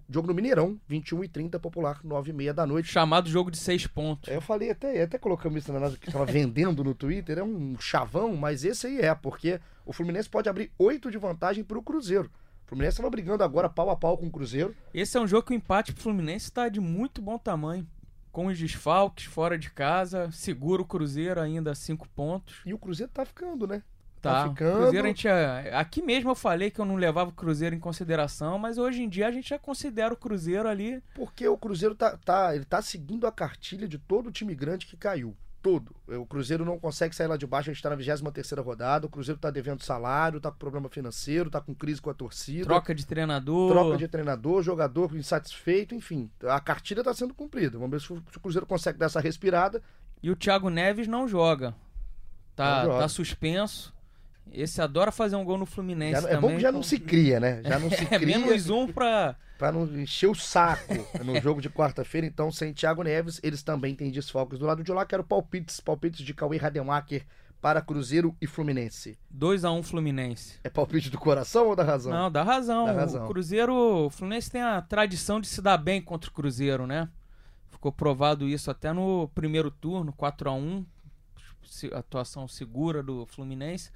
Jogo 0.08 0.28
no 0.28 0.34
Mineirão, 0.34 0.80
21 0.86 1.24
e 1.24 1.28
30 1.28 1.58
Popular, 1.58 2.00
9 2.04 2.30
e 2.30 2.32
meia 2.32 2.54
da 2.54 2.64
noite. 2.64 2.90
Chamado 2.90 3.28
jogo 3.28 3.50
de 3.50 3.58
seis 3.58 3.86
pontos. 3.86 4.30
É, 4.30 4.36
Eu 4.36 4.40
falei 4.40 4.70
até, 4.70 5.02
até 5.02 5.18
colocamos 5.18 5.62
isso 5.62 5.72
na 5.72 5.80
nossa 5.80 5.96
que 5.96 6.08
estava 6.08 6.24
vendendo 6.24 6.84
no 6.84 6.94
Twitter, 6.94 7.38
é 7.38 7.42
um 7.42 7.76
chavão, 7.78 8.36
mas 8.36 8.64
esse 8.64 8.86
aí 8.86 9.00
é, 9.00 9.14
porque 9.14 9.60
o 9.84 9.92
Fluminense 9.92 10.28
pode 10.28 10.48
abrir 10.48 10.70
oito 10.78 11.10
de 11.10 11.18
vantagem 11.18 11.64
para 11.64 11.76
o 11.78 11.82
Cruzeiro. 11.82 12.30
Fluminense 12.72 12.94
estava 12.94 13.10
brigando 13.10 13.44
agora 13.44 13.68
pau 13.68 13.90
a 13.90 13.96
pau 13.96 14.16
com 14.16 14.26
o 14.26 14.30
Cruzeiro. 14.30 14.74
Esse 14.94 15.18
é 15.18 15.20
um 15.20 15.26
jogo 15.26 15.46
que 15.46 15.52
o 15.52 15.54
empate 15.54 15.92
pro 15.92 16.02
Fluminense 16.02 16.46
está 16.46 16.70
de 16.70 16.80
muito 16.80 17.20
bom 17.20 17.36
tamanho. 17.36 17.86
Com 18.30 18.46
os 18.46 18.58
desfalques, 18.58 19.26
fora 19.26 19.58
de 19.58 19.70
casa, 19.70 20.30
segura 20.32 20.80
o 20.80 20.86
Cruzeiro 20.86 21.38
ainda 21.38 21.72
a 21.72 21.74
cinco 21.74 22.08
pontos. 22.08 22.62
E 22.64 22.72
o 22.72 22.78
Cruzeiro 22.78 23.12
tá 23.12 23.26
ficando, 23.26 23.66
né? 23.66 23.82
Tá, 24.22 24.48
ficando. 24.48 24.76
O 24.76 24.76
Cruzeiro 24.84 25.04
a 25.04 25.08
gente 25.08 25.28
é- 25.28 25.74
aqui 25.74 26.00
mesmo 26.00 26.30
eu 26.30 26.34
falei 26.34 26.70
que 26.70 26.80
eu 26.80 26.86
não 26.86 26.94
levava 26.96 27.28
o 27.28 27.34
Cruzeiro 27.34 27.74
em 27.76 27.80
consideração, 27.80 28.58
mas 28.58 28.78
hoje 28.78 29.02
em 29.02 29.08
dia 29.08 29.26
a 29.26 29.32
gente 29.32 29.50
já 29.50 29.58
considera 29.58 30.14
o 30.14 30.16
Cruzeiro 30.16 30.66
ali. 30.66 31.02
Porque 31.14 31.46
o 31.46 31.58
Cruzeiro 31.58 31.94
tá, 31.94 32.16
tá, 32.16 32.54
ele 32.56 32.64
tá 32.64 32.80
seguindo 32.80 33.26
a 33.26 33.32
cartilha 33.32 33.86
de 33.86 33.98
todo 33.98 34.28
o 34.28 34.32
time 34.32 34.54
grande 34.54 34.86
que 34.86 34.96
caiu. 34.96 35.36
Todo. 35.62 35.94
O 36.08 36.26
Cruzeiro 36.26 36.64
não 36.64 36.76
consegue 36.78 37.14
sair 37.14 37.28
lá 37.28 37.36
de 37.36 37.46
baixo, 37.46 37.70
a 37.70 37.72
gente 37.72 37.82
tá 37.82 37.88
na 37.88 37.94
23 37.96 38.52
rodada. 38.66 39.06
O 39.06 39.08
Cruzeiro 39.08 39.38
tá 39.38 39.48
devendo 39.48 39.80
salário, 39.82 40.40
tá 40.40 40.50
com 40.50 40.58
problema 40.58 40.88
financeiro, 40.88 41.48
tá 41.48 41.60
com 41.60 41.72
crise 41.72 42.02
com 42.02 42.10
a 42.10 42.14
torcida. 42.14 42.64
Troca 42.64 42.92
de 42.94 43.06
treinador. 43.06 43.70
Troca 43.70 43.96
de 43.96 44.08
treinador, 44.08 44.62
jogador 44.62 45.14
insatisfeito, 45.16 45.94
enfim. 45.94 46.28
A 46.48 46.58
cartilha 46.58 47.04
tá 47.04 47.14
sendo 47.14 47.32
cumprida. 47.32 47.78
Vamos 47.78 47.90
ver 47.92 48.00
se 48.00 48.12
o 48.12 48.22
se 48.30 48.36
o 48.38 48.40
Cruzeiro 48.40 48.66
consegue 48.66 48.98
dar 48.98 49.06
essa 49.06 49.20
respirada. 49.20 49.80
E 50.20 50.30
o 50.30 50.36
Thiago 50.36 50.68
Neves 50.68 51.06
não 51.06 51.28
joga. 51.28 51.74
Tá, 52.56 52.78
Não 52.78 52.90
joga. 52.92 52.98
tá 53.02 53.08
suspenso. 53.08 53.91
Esse 54.50 54.82
adora 54.82 55.10
fazer 55.12 55.36
um 55.36 55.44
gol 55.44 55.56
no 55.56 55.64
Fluminense 55.66 56.20
Já- 56.22 56.28
é 56.28 56.34
também. 56.34 56.40
bom 56.40 56.56
que 56.56 56.62
já 56.62 56.68
então- 56.68 56.72
não 56.80 56.82
se 56.82 56.98
cria, 56.98 57.40
né? 57.40 57.62
Já 57.64 57.78
não 57.78 57.88
se 57.90 58.02
É 58.02 58.18
cria 58.18 58.38
menos 58.38 58.68
um 58.68 58.86
pra. 58.86 59.36
pra 59.58 59.72
não 59.72 59.84
encher 59.98 60.28
o 60.28 60.34
saco 60.34 60.92
no 61.24 61.40
jogo 61.40 61.60
de 61.62 61.70
quarta-feira. 61.70 62.26
Então, 62.26 62.50
sem 62.52 62.72
Thiago 62.72 63.02
Neves, 63.02 63.40
eles 63.42 63.62
também 63.62 63.94
têm 63.94 64.10
desfalques 64.10 64.58
do 64.58 64.66
lado 64.66 64.82
de 64.84 64.92
lá. 64.92 65.06
Quero 65.06 65.24
palpites, 65.24 65.80
palpites 65.80 66.24
de 66.24 66.34
Cauê 66.34 66.56
Rademacher 66.58 67.24
para 67.62 67.80
Cruzeiro 67.80 68.36
e 68.42 68.46
Fluminense. 68.46 69.16
2x1 69.32 69.82
Fluminense. 69.84 70.58
É 70.64 70.68
palpite 70.68 71.08
do 71.08 71.16
coração 71.18 71.68
ou 71.68 71.76
da 71.76 71.84
razão? 71.84 72.12
Não, 72.12 72.30
dá 72.30 72.42
razão. 72.42 72.84
Dá 72.86 72.92
razão. 72.92 73.24
O 73.24 73.28
Cruzeiro, 73.28 73.72
o 74.06 74.10
Fluminense 74.10 74.50
tem 74.50 74.60
a 74.60 74.82
tradição 74.82 75.40
de 75.40 75.46
se 75.46 75.62
dar 75.62 75.78
bem 75.78 76.02
contra 76.02 76.28
o 76.28 76.32
Cruzeiro, 76.32 76.86
né? 76.88 77.08
Ficou 77.70 77.92
provado 77.92 78.46
isso 78.48 78.70
até 78.70 78.92
no 78.92 79.28
primeiro 79.34 79.70
turno, 79.70 80.12
4 80.12 80.50
a 80.50 80.52
1 80.52 80.84
se- 81.64 81.94
atuação 81.94 82.46
segura 82.48 83.02
do 83.02 83.24
Fluminense. 83.26 83.90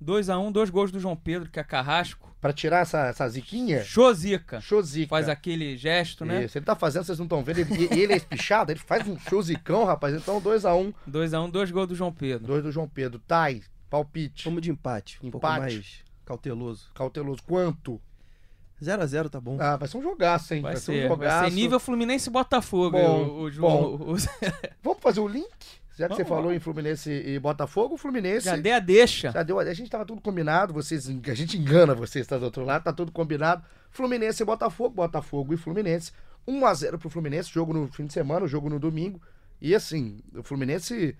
2 0.00 0.30
a 0.30 0.38
1 0.38 0.52
dois 0.52 0.70
gols 0.70 0.90
do 0.92 1.00
João 1.00 1.16
Pedro, 1.16 1.50
que 1.50 1.58
é 1.58 1.64
carrasco. 1.64 2.28
Pra 2.40 2.52
tirar 2.52 2.80
essa, 2.82 3.06
essa 3.06 3.28
ziquinha, 3.28 3.82
Chozica. 3.82 4.60
Chozica. 4.60 5.08
Faz 5.08 5.28
aquele 5.28 5.76
gesto, 5.76 6.24
né? 6.24 6.44
Isso, 6.44 6.56
ele 6.56 6.64
tá 6.64 6.76
fazendo, 6.76 7.02
vocês 7.04 7.18
não 7.18 7.26
estão 7.26 7.42
vendo. 7.42 7.58
Ele, 7.58 7.88
ele 8.00 8.12
é 8.12 8.16
espichado, 8.16 8.70
ele 8.70 8.78
faz 8.78 9.04
um 9.08 9.18
showzicão, 9.18 9.84
rapaz. 9.84 10.14
Então, 10.14 10.40
2x1, 10.40 10.94
2 11.04 11.34
a 11.34 11.42
1 11.42 11.50
dois 11.50 11.70
gols 11.72 11.88
do 11.88 11.94
João 11.96 12.12
Pedro. 12.12 12.46
2 12.46 12.62
do 12.62 12.70
João 12.70 12.88
Pedro. 12.88 13.18
Tai, 13.26 13.60
palpite. 13.90 14.44
Vamos 14.44 14.62
de 14.62 14.70
empate. 14.70 15.18
Um 15.20 15.32
pouco 15.32 15.44
Empate. 15.44 15.60
mais 15.60 15.86
cauteloso. 16.24 16.88
Cauteloso. 16.94 17.42
Quanto? 17.42 18.00
0 18.80 19.02
a 19.02 19.06
0 19.06 19.28
tá 19.28 19.40
bom. 19.40 19.56
Ah, 19.60 19.76
vai 19.76 19.88
ser 19.88 19.96
um 19.98 20.02
jogaço, 20.02 20.54
hein? 20.54 20.62
Vai, 20.62 20.76
ser, 20.76 20.82
ser, 20.82 20.92
um 20.92 21.08
vai 21.08 21.16
jogaço. 21.16 21.50
ser 21.50 21.56
nível 21.56 21.80
Fluminense 21.80 22.28
e 22.28 22.32
Botafogo. 22.32 22.96
Bom, 22.96 23.24
o, 23.24 23.46
o, 23.46 23.50
bom. 23.50 23.82
o- 23.84 24.12
o- 24.12 24.16
Vamos 24.80 25.00
fazer 25.00 25.18
o 25.18 25.26
link? 25.26 25.48
Já 25.98 26.08
que 26.08 26.14
você 26.14 26.22
Vamos 26.22 26.28
falou 26.36 26.50
lá. 26.50 26.54
em 26.56 26.60
Fluminense 26.60 27.10
e 27.10 27.38
Botafogo, 27.40 27.96
o 27.96 27.98
Fluminense. 27.98 28.46
já 28.46 28.56
dei 28.56 28.72
a 28.72 28.78
deixa. 28.78 29.32
Já 29.32 29.42
deu, 29.42 29.58
a 29.58 29.74
gente 29.74 29.90
tava 29.90 30.04
tudo 30.06 30.20
combinado, 30.20 30.72
vocês, 30.72 31.08
a 31.08 31.34
gente 31.34 31.58
engana 31.58 31.92
vocês, 31.92 32.24
tá 32.24 32.38
do 32.38 32.44
outro 32.44 32.64
lado, 32.64 32.84
tá 32.84 32.92
tudo 32.92 33.10
combinado. 33.10 33.64
Fluminense 33.90 34.42
e 34.42 34.46
Botafogo, 34.46 34.94
Botafogo 34.94 35.52
e 35.52 35.56
Fluminense. 35.56 36.12
1x0 36.46 36.98
pro 36.98 37.10
Fluminense, 37.10 37.50
jogo 37.52 37.72
no 37.72 37.88
fim 37.88 38.06
de 38.06 38.12
semana, 38.12 38.46
jogo 38.46 38.70
no 38.70 38.78
domingo. 38.78 39.20
E 39.60 39.74
assim, 39.74 40.20
o 40.34 40.42
Fluminense 40.42 41.16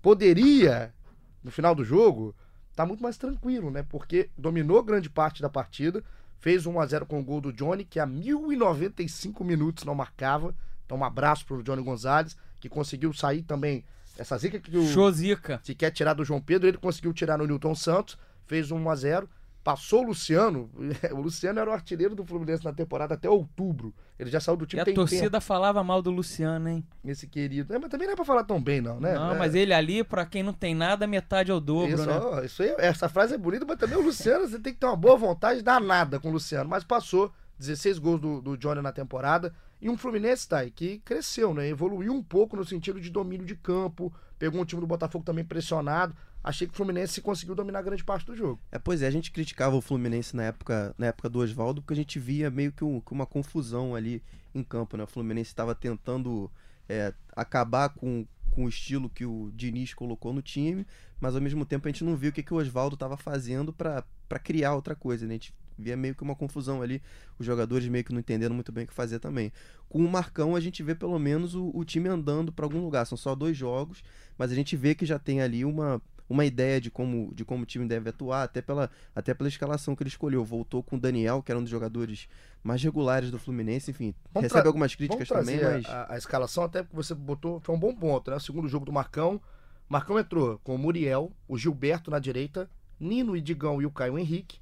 poderia, 0.00 0.94
no 1.42 1.50
final 1.50 1.74
do 1.74 1.84
jogo, 1.84 2.34
tá 2.76 2.86
muito 2.86 3.02
mais 3.02 3.18
tranquilo, 3.18 3.70
né? 3.70 3.82
Porque 3.82 4.30
dominou 4.38 4.82
grande 4.82 5.10
parte 5.10 5.42
da 5.42 5.48
partida, 5.48 6.04
fez 6.38 6.64
1x0 6.64 7.04
com 7.04 7.18
o 7.18 7.24
gol 7.24 7.40
do 7.40 7.52
Johnny, 7.52 7.84
que 7.84 7.98
a 7.98 8.06
1095 8.06 9.44
minutos 9.44 9.84
não 9.84 9.94
marcava. 9.94 10.54
Então 10.86 10.98
um 10.98 11.04
abraço 11.04 11.44
pro 11.44 11.62
Johnny 11.62 11.82
Gonzalez, 11.82 12.36
que 12.60 12.68
conseguiu 12.68 13.12
sair 13.12 13.42
também. 13.42 13.84
Essa 14.20 14.36
zica 14.36 14.60
que 14.60 14.76
o, 14.76 14.86
Chozica. 14.86 15.60
se 15.62 15.74
quer 15.74 15.90
tirar 15.90 16.12
do 16.12 16.24
João 16.24 16.40
Pedro, 16.40 16.68
ele 16.68 16.76
conseguiu 16.76 17.12
tirar 17.12 17.38
no 17.38 17.46
Newton 17.46 17.74
Santos, 17.74 18.18
fez 18.46 18.70
1 18.70 18.90
a 18.90 18.94
0 18.94 19.28
passou 19.62 20.02
o 20.02 20.06
Luciano. 20.08 20.70
O 21.12 21.20
Luciano 21.20 21.58
era 21.58 21.70
o 21.70 21.72
artilheiro 21.72 22.14
do 22.14 22.24
Fluminense 22.24 22.64
na 22.64 22.72
temporada 22.72 23.14
até 23.14 23.28
outubro. 23.28 23.94
Ele 24.18 24.30
já 24.30 24.40
saiu 24.40 24.56
do 24.56 24.64
E 24.64 24.68
time 24.68 24.82
a 24.82 24.84
tem 24.84 24.94
torcida 24.94 25.40
falava 25.40 25.82
mal 25.82 26.02
do 26.02 26.10
Luciano, 26.10 26.68
hein? 26.68 26.80
tempo, 26.82 27.10
esse 27.10 27.26
querido. 27.26 27.74
É, 27.74 27.78
mas 27.78 27.90
também 27.90 28.06
não 28.06 28.12
é 28.12 28.16
pra 28.16 28.24
falar 28.24 28.44
tão 28.44 28.60
bem, 28.60 28.80
não, 28.80 29.00
né? 29.00 29.14
Não, 29.14 29.32
É, 29.32 29.38
mas 29.38 29.54
ele 29.54 29.72
ali, 29.72 30.04
pra 30.04 30.26
quem 30.26 30.42
não 30.42 30.52
tem 30.52 30.74
nada, 30.74 31.06
metade 31.06 31.50
é 31.50 31.54
o 31.54 31.60
dobro, 31.60 31.94
isso, 31.94 32.06
né? 32.06 32.18
ó, 32.18 32.42
isso 32.42 32.62
aí, 32.62 32.74
essa 32.78 33.08
frase 33.08 33.34
é 33.34 33.38
bonita, 33.38 33.64
mas 33.66 33.78
também 33.78 33.96
o 33.96 34.02
Luciano, 34.02 34.46
você 34.46 34.58
tem 34.58 34.72
que 34.72 34.80
ter 34.80 34.86
uma 34.86 34.96
boa 34.96 35.16
vontade 35.16 35.62
danada 35.62 36.18
com 36.20 36.28
o 36.28 36.32
Luciano. 36.32 36.68
Mas 36.68 36.84
passou 36.84 37.32
16 37.58 37.98
gols 37.98 38.20
do, 38.20 38.40
do 38.40 38.56
Johnny 38.56 38.82
na 38.82 38.92
temporada. 38.92 39.54
E 39.80 39.88
um 39.88 39.96
Fluminense, 39.96 40.46
tá, 40.48 40.68
que 40.68 40.98
cresceu, 40.98 41.54
né? 41.54 41.68
Evoluiu 41.68 42.12
um 42.12 42.22
pouco 42.22 42.56
no 42.56 42.64
sentido 42.64 43.00
de 43.00 43.10
domínio 43.10 43.46
de 43.46 43.54
campo. 43.56 44.12
Pegou 44.38 44.60
um 44.60 44.64
time 44.64 44.80
do 44.80 44.86
Botafogo 44.86 45.24
também 45.24 45.44
pressionado. 45.44 46.14
Achei 46.42 46.66
que 46.66 46.72
o 46.72 46.76
Fluminense 46.76 47.20
conseguiu 47.20 47.54
dominar 47.54 47.82
grande 47.82 48.02
parte 48.04 48.26
do 48.26 48.34
jogo. 48.36 48.60
É, 48.72 48.78
pois 48.78 49.02
é, 49.02 49.06
a 49.06 49.10
gente 49.10 49.30
criticava 49.30 49.76
o 49.76 49.80
Fluminense 49.80 50.34
na 50.34 50.44
época, 50.44 50.94
na 50.96 51.06
época 51.06 51.28
do 51.28 51.38
Oswaldo, 51.40 51.82
porque 51.82 51.92
a 51.94 51.96
gente 51.96 52.18
via 52.18 52.50
meio 52.50 52.72
que, 52.72 52.82
um- 52.84 53.00
que 53.00 53.12
uma 53.12 53.26
confusão 53.26 53.94
ali 53.94 54.22
em 54.54 54.62
campo, 54.62 54.96
né? 54.96 55.04
O 55.04 55.06
Fluminense 55.06 55.50
estava 55.50 55.74
tentando 55.74 56.50
é, 56.88 57.12
acabar 57.36 57.90
com, 57.90 58.26
com 58.50 58.64
o 58.64 58.68
estilo 58.68 59.08
que 59.08 59.24
o 59.24 59.50
Diniz 59.54 59.92
colocou 59.94 60.32
no 60.32 60.42
time, 60.42 60.86
mas 61.20 61.34
ao 61.34 61.40
mesmo 61.42 61.64
tempo 61.64 61.86
a 61.86 61.90
gente 61.90 62.04
não 62.04 62.16
viu 62.16 62.30
o 62.30 62.32
que, 62.32 62.42
que 62.42 62.52
o 62.52 62.56
Oswaldo 62.56 62.94
estava 62.94 63.16
fazendo 63.16 63.72
para 63.72 64.02
criar 64.42 64.74
outra 64.74 64.94
coisa, 64.96 65.26
né? 65.26 65.32
A 65.34 65.36
gente 65.36 65.54
via 65.80 65.96
meio 65.96 66.14
que 66.14 66.22
uma 66.22 66.36
confusão 66.36 66.82
ali, 66.82 67.02
os 67.38 67.46
jogadores 67.46 67.88
meio 67.88 68.04
que 68.04 68.12
não 68.12 68.20
entendendo 68.20 68.54
muito 68.54 68.70
bem 68.70 68.84
o 68.84 68.86
que 68.86 68.94
fazer 68.94 69.18
também. 69.18 69.52
Com 69.88 70.04
o 70.04 70.08
Marcão 70.08 70.54
a 70.54 70.60
gente 70.60 70.82
vê 70.82 70.94
pelo 70.94 71.18
menos 71.18 71.54
o, 71.54 71.70
o 71.74 71.84
time 71.84 72.08
andando 72.08 72.52
para 72.52 72.64
algum 72.64 72.80
lugar, 72.80 73.06
são 73.06 73.18
só 73.18 73.34
dois 73.34 73.56
jogos, 73.56 74.02
mas 74.38 74.52
a 74.52 74.54
gente 74.54 74.76
vê 74.76 74.94
que 74.94 75.04
já 75.04 75.18
tem 75.18 75.40
ali 75.40 75.64
uma, 75.64 76.00
uma 76.30 76.44
ideia 76.44 76.80
de 76.80 76.92
como, 76.92 77.34
de 77.34 77.44
como 77.44 77.64
o 77.64 77.66
time 77.66 77.86
deve 77.88 78.08
atuar, 78.08 78.44
até 78.44 78.62
pela, 78.62 78.88
até 79.14 79.34
pela 79.34 79.48
escalação 79.48 79.96
que 79.96 80.02
ele 80.04 80.08
escolheu. 80.08 80.44
Voltou 80.44 80.80
com 80.80 80.94
o 80.94 81.00
Daniel, 81.00 81.42
que 81.42 81.50
era 81.50 81.58
um 81.58 81.62
dos 81.62 81.70
jogadores 81.70 82.28
mais 82.62 82.80
regulares 82.80 83.32
do 83.32 83.38
Fluminense, 83.38 83.90
enfim, 83.90 84.14
Vamos 84.32 84.50
recebe 84.50 84.68
algumas 84.68 84.94
críticas 84.94 85.28
também, 85.28 85.60
mas 85.60 85.84
a, 85.86 86.14
a 86.14 86.16
escalação, 86.16 86.62
até 86.62 86.84
porque 86.84 86.94
você 86.94 87.14
botou, 87.14 87.58
foi 87.60 87.74
um 87.74 87.78
bom 87.78 87.92
ponto, 87.92 88.30
né? 88.30 88.36
O 88.36 88.40
segundo 88.40 88.68
jogo 88.68 88.86
do 88.86 88.92
Marcão. 88.92 89.40
Marcão 89.88 90.20
entrou 90.20 90.60
com 90.62 90.76
o 90.76 90.78
Muriel, 90.78 91.32
o 91.48 91.58
Gilberto 91.58 92.12
na 92.12 92.20
direita, 92.20 92.70
Nino 93.00 93.36
e 93.36 93.40
Digão 93.40 93.82
e 93.82 93.86
o 93.86 93.90
Caio 93.90 94.16
Henrique, 94.16 94.60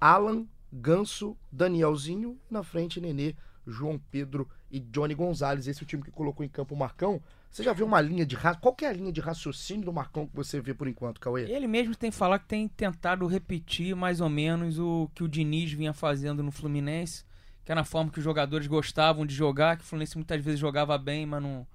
Alan, 0.00 0.46
Ganso, 0.72 1.36
Danielzinho, 1.50 2.38
na 2.50 2.62
frente 2.62 3.00
Nenê, 3.00 3.34
João 3.66 4.00
Pedro 4.10 4.48
e 4.70 4.80
Johnny 4.80 5.14
Gonzalez. 5.14 5.66
Esse 5.66 5.82
é 5.82 5.84
o 5.84 5.86
time 5.86 6.02
que 6.02 6.10
colocou 6.10 6.44
em 6.44 6.48
campo 6.48 6.74
o 6.74 6.78
Marcão. 6.78 7.20
Você 7.50 7.62
já 7.62 7.72
viu 7.72 7.86
uma 7.86 8.00
linha 8.00 8.26
de? 8.26 8.36
Qual 8.60 8.76
é 8.82 8.86
a 8.86 8.92
linha 8.92 9.12
de 9.12 9.20
raciocínio 9.20 9.84
do 9.84 9.92
Marcão 9.92 10.26
que 10.26 10.34
você 10.34 10.60
vê 10.60 10.74
por 10.74 10.86
enquanto, 10.86 11.20
Cauê? 11.20 11.50
Ele 11.50 11.66
mesmo 11.66 11.94
tem 11.94 12.10
falado 12.10 12.42
que 12.42 12.48
tem 12.48 12.68
tentado 12.68 13.26
repetir 13.26 13.96
mais 13.96 14.20
ou 14.20 14.28
menos 14.28 14.78
o 14.78 15.10
que 15.14 15.22
o 15.22 15.28
Diniz 15.28 15.72
vinha 15.72 15.92
fazendo 15.92 16.42
no 16.42 16.50
Fluminense, 16.50 17.24
que 17.64 17.72
era 17.72 17.80
a 17.80 17.84
forma 17.84 18.10
que 18.10 18.18
os 18.18 18.24
jogadores 18.24 18.66
gostavam 18.66 19.24
de 19.24 19.34
jogar, 19.34 19.76
que 19.76 19.82
o 19.82 19.86
Fluminense 19.86 20.16
muitas 20.16 20.42
vezes 20.44 20.60
jogava 20.60 20.96
bem, 20.98 21.24
mas 21.24 21.42
não, 21.42 21.66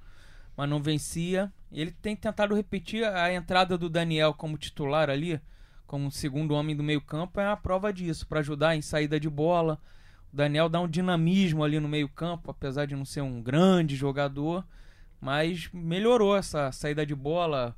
mas 0.56 0.70
não 0.70 0.82
vencia. 0.82 1.52
Ele 1.72 1.92
tem 1.92 2.16
tentado 2.16 2.54
repetir 2.54 3.04
a 3.04 3.34
entrada 3.34 3.78
do 3.78 3.90
Daniel 3.90 4.34
como 4.34 4.58
titular 4.58 5.10
ali, 5.10 5.42
como 5.86 6.12
segundo 6.12 6.54
homem 6.54 6.76
do 6.76 6.84
meio-campo, 6.84 7.40
é 7.40 7.48
a 7.48 7.56
prova 7.56 7.92
disso, 7.94 8.28
para 8.28 8.40
ajudar 8.40 8.76
em 8.76 8.82
saída 8.82 9.20
de 9.20 9.30
bola. 9.30 9.80
O 10.32 10.36
Daniel 10.36 10.68
dá 10.68 10.80
um 10.80 10.88
dinamismo 10.88 11.64
ali 11.64 11.80
no 11.80 11.88
meio-campo, 11.88 12.50
apesar 12.50 12.86
de 12.86 12.96
não 12.96 13.06
ser 13.06 13.22
um 13.22 13.42
grande 13.42 13.96
jogador, 13.96 14.66
mas 15.22 15.70
melhorou 15.72 16.36
essa 16.36 16.72
saída 16.72 17.06
de 17.06 17.16
bola, 17.16 17.76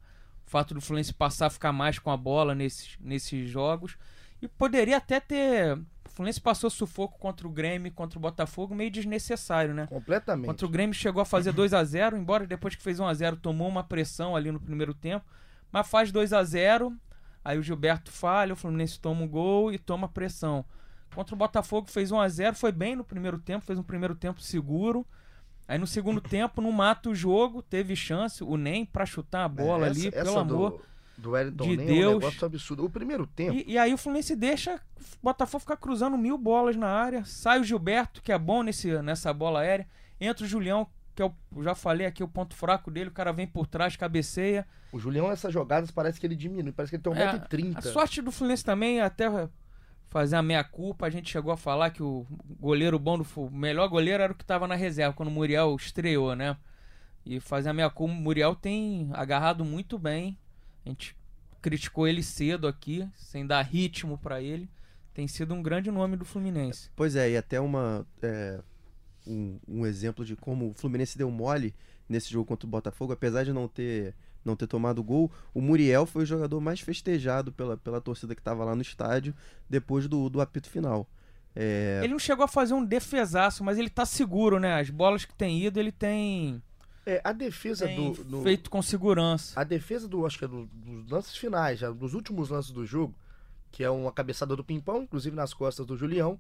o 0.48 0.50
fato 0.50 0.74
do 0.74 0.82
Fluminense 0.82 1.14
passar 1.14 1.48
a 1.48 1.50
ficar 1.50 1.74
mais 1.74 2.00
com 2.00 2.10
a 2.10 2.18
bola 2.18 2.56
nesses, 2.56 2.98
nesses 3.00 3.50
jogos. 3.50 3.98
E 4.42 4.48
poderia 4.48 4.98
até 4.98 5.20
ter. 5.20 5.76
O 5.76 6.10
Fluminense 6.10 6.40
passou 6.40 6.70
sufoco 6.70 7.20
contra 7.20 7.46
o 7.48 7.52
Grêmio, 7.52 7.92
contra 7.92 8.18
o 8.18 8.22
Botafogo, 8.22 8.74
meio 8.74 8.90
desnecessário, 8.90 9.74
né? 9.74 9.88
Completamente. 9.88 10.46
Contra 10.48 10.66
o 10.66 10.70
Grêmio 10.70 10.94
chegou 10.94 11.22
a 11.22 11.26
fazer 11.26 11.52
2 11.52 11.74
a 11.74 11.84
0 11.84 12.16
embora 12.16 12.48
depois 12.48 12.76
que 12.76 12.82
fez 12.82 13.00
1 13.00 13.06
a 13.06 13.14
0 13.14 13.36
tomou 13.38 13.68
uma 13.68 13.84
pressão 13.84 14.36
ali 14.36 14.52
no 14.52 14.60
primeiro 14.60 14.94
tempo, 14.94 15.26
mas 15.72 15.88
faz 15.88 16.12
2 16.12 16.32
a 16.32 16.44
0 16.44 16.96
aí 17.46 17.58
o 17.58 17.64
Gilberto 17.64 18.12
falha, 18.12 18.52
o 18.54 18.56
Fluminense 18.58 19.00
toma 19.00 19.22
um 19.22 19.28
gol 19.28 19.72
e 19.72 19.78
toma 19.78 20.10
pressão. 20.10 20.66
Contra 21.14 21.34
o 21.34 21.38
Botafogo 21.38 21.88
fez 21.88 22.12
1 22.12 22.20
a 22.20 22.28
0 22.28 22.56
foi 22.58 22.72
bem 22.74 22.96
no 22.96 23.04
primeiro 23.06 23.38
tempo, 23.40 23.64
fez 23.66 23.80
um 23.80 23.84
primeiro 23.84 24.16
tempo 24.16 24.42
seguro. 24.42 25.06
Aí 25.68 25.78
no 25.78 25.88
segundo 25.88 26.20
tempo, 26.22 26.60
não 26.62 26.72
mata 26.72 27.10
o 27.10 27.16
jogo, 27.16 27.62
teve 27.62 27.96
chance, 27.96 28.44
o 28.44 28.58
Nem 28.58 28.86
pra 28.86 29.06
chutar 29.06 29.46
a 29.46 29.48
bola 29.48 29.86
É, 29.86 29.90
ali, 29.90 30.08
essa- 30.08 30.12
pelo 30.18 30.30
essa 30.32 30.40
amor. 30.42 30.72
Do, 31.18 31.22
do 31.24 31.32
Wellington 31.32 31.64
de 31.64 31.78
Nem 31.78 31.88
é 31.88 31.92
um 31.92 31.96
Deus. 31.96 32.14
negócio 32.24 32.46
absurdo. 32.46 32.84
O 32.86 32.90
primeiro 32.90 33.26
tempo. 33.26 33.54
E, 33.58 33.64
e 33.72 33.78
aí 33.78 33.94
o 33.94 33.98
Fluminense 33.98 34.36
deixa 34.36 34.76
o 34.76 34.80
Botafogo 35.24 35.62
ficar 35.62 35.78
cruzando 35.78 36.18
mil 36.18 36.38
bolas 36.38 36.76
na 36.76 36.88
área. 36.90 37.24
Sai 37.24 37.62
o 37.62 37.64
Gilberto, 37.64 38.22
que 38.22 38.32
é 38.34 38.38
bom 38.38 38.62
nesse, 38.64 39.02
nessa 39.02 39.32
bola 39.34 39.62
aérea. 39.62 39.88
Entra 40.20 40.44
o 40.44 40.48
Julião, 40.48 40.86
que 41.16 41.22
é 41.22 41.26
o, 41.26 41.64
já 41.64 41.74
falei 41.74 42.06
aqui, 42.06 42.24
o 42.24 42.28
ponto 42.28 42.54
fraco 42.54 42.92
dele. 42.92 43.10
O 43.10 43.14
cara 43.14 43.32
vem 43.32 43.48
por 43.48 43.66
trás, 43.66 43.96
cabeceia. 43.96 44.68
O 44.92 45.00
Julião, 45.00 45.32
essas 45.32 45.54
jogadas, 45.54 45.90
parece 45.92 46.20
que 46.20 46.28
ele 46.28 46.36
diminui. 46.36 46.72
Parece 46.72 46.90
que 46.92 46.96
ele 47.08 47.16
tem 47.16 47.24
É, 47.24 47.34
1,30m. 47.40 47.78
a 47.78 47.82
sorte 47.82 48.22
do 48.22 48.32
Fluminense 48.32 48.64
também, 48.66 49.00
até 49.02 49.30
fazer 50.08 50.36
a 50.36 50.42
meia-culpa, 50.42 51.06
a 51.06 51.10
gente 51.10 51.30
chegou 51.32 51.52
a 51.52 51.58
falar 51.58 51.90
que 51.90 52.04
o 52.04 52.26
goleiro 52.60 52.98
bom 53.00 53.18
do 53.18 53.26
o 53.36 53.50
melhor 53.50 53.88
goleiro 53.90 54.22
era 54.24 54.32
o 54.32 54.36
que 54.36 54.44
estava 54.44 54.68
na 54.68 54.76
reserva, 54.76 55.14
quando 55.14 55.30
o 55.30 55.32
Muriel 55.32 55.76
estreou, 55.76 56.36
né? 56.36 56.56
E 57.26 57.40
fazer 57.40 57.70
a 57.70 57.74
meia-culpa, 57.74 58.14
o 58.14 58.16
Muriel 58.16 58.56
tem 58.56 59.10
agarrado 59.14 59.66
muito 59.66 59.98
bem. 59.98 60.38
A 60.86 60.90
gente 60.90 61.18
criticou 61.62 62.08
ele 62.08 62.22
cedo 62.22 62.68
aqui, 62.68 63.08
sem 63.16 63.46
dar 63.46 63.62
ritmo 63.64 64.18
pra 64.18 64.42
ele. 64.42 64.70
Tem 65.14 65.28
sido 65.28 65.54
um 65.54 65.64
grande 65.64 65.90
nome 65.90 66.16
do 66.16 66.24
Fluminense. 66.26 66.92
Pois 66.96 67.16
é, 67.16 67.32
e 67.32 67.38
até 67.38 67.60
uma, 67.60 68.06
é, 68.22 68.62
um, 69.28 69.60
um 69.68 69.86
exemplo 69.86 70.24
de 70.26 70.36
como 70.36 70.70
o 70.70 70.74
Fluminense 70.74 71.18
deu 71.18 71.30
mole 71.32 71.74
nesse 72.08 72.32
jogo 72.32 72.46
contra 72.46 72.68
o 72.68 72.70
Botafogo, 72.70 73.14
apesar 73.14 73.44
de 73.44 73.52
não 73.54 73.68
ter, 73.68 74.14
não 74.44 74.56
ter 74.56 74.68
tomado 74.68 75.04
gol, 75.04 75.32
o 75.54 75.62
Muriel 75.62 76.06
foi 76.06 76.24
o 76.24 76.26
jogador 76.26 76.60
mais 76.62 76.80
festejado 76.80 77.52
pela, 77.52 77.76
pela 77.78 78.00
torcida 78.00 78.36
que 78.36 78.42
estava 78.42 78.64
lá 78.64 78.76
no 78.76 78.82
estádio 78.82 79.34
depois 79.70 80.08
do, 80.08 80.30
do 80.30 80.40
apito 80.42 80.70
final. 80.70 81.08
É, 81.56 82.02
Ele 82.04 82.12
não 82.14 82.20
chegou 82.20 82.44
a 82.44 82.48
fazer 82.48 82.74
um 82.74 82.84
defesaço, 82.86 83.64
mas 83.64 83.78
ele 83.78 83.90
tá 83.90 84.06
seguro, 84.06 84.60
né? 84.60 84.80
As 84.80 84.90
bolas 84.90 85.24
que 85.26 85.34
tem 85.34 85.64
ido, 85.64 85.80
ele 85.80 85.92
tem, 85.92 86.62
É, 87.06 87.22
a 87.24 87.32
defesa 87.32 87.88
tem 87.88 88.12
do, 88.12 88.24
do- 88.24 88.44
feito 88.44 88.70
com 88.70 88.82
segurança. 88.82 89.60
A 89.60 89.64
defesa 89.64 90.08
do, 90.08 90.26
acho 90.26 90.38
que 90.38 90.46
é 90.46 90.48
do- 90.48 90.66
dos 90.68 91.10
lances 91.10 91.36
finais, 91.38 91.80
já, 91.80 91.90
dos 91.90 92.14
últimos 92.14 92.50
lances 92.50 92.72
do 92.72 92.86
jogo, 92.86 93.16
que 93.72 93.84
é 93.84 93.90
uma 93.90 94.12
cabeçada 94.12 94.56
do 94.56 94.64
Pimpão, 94.66 95.04
inclusive 95.04 95.36
nas 95.36 95.54
costas 95.54 95.86
do 95.86 95.96
Julião, 95.98 96.38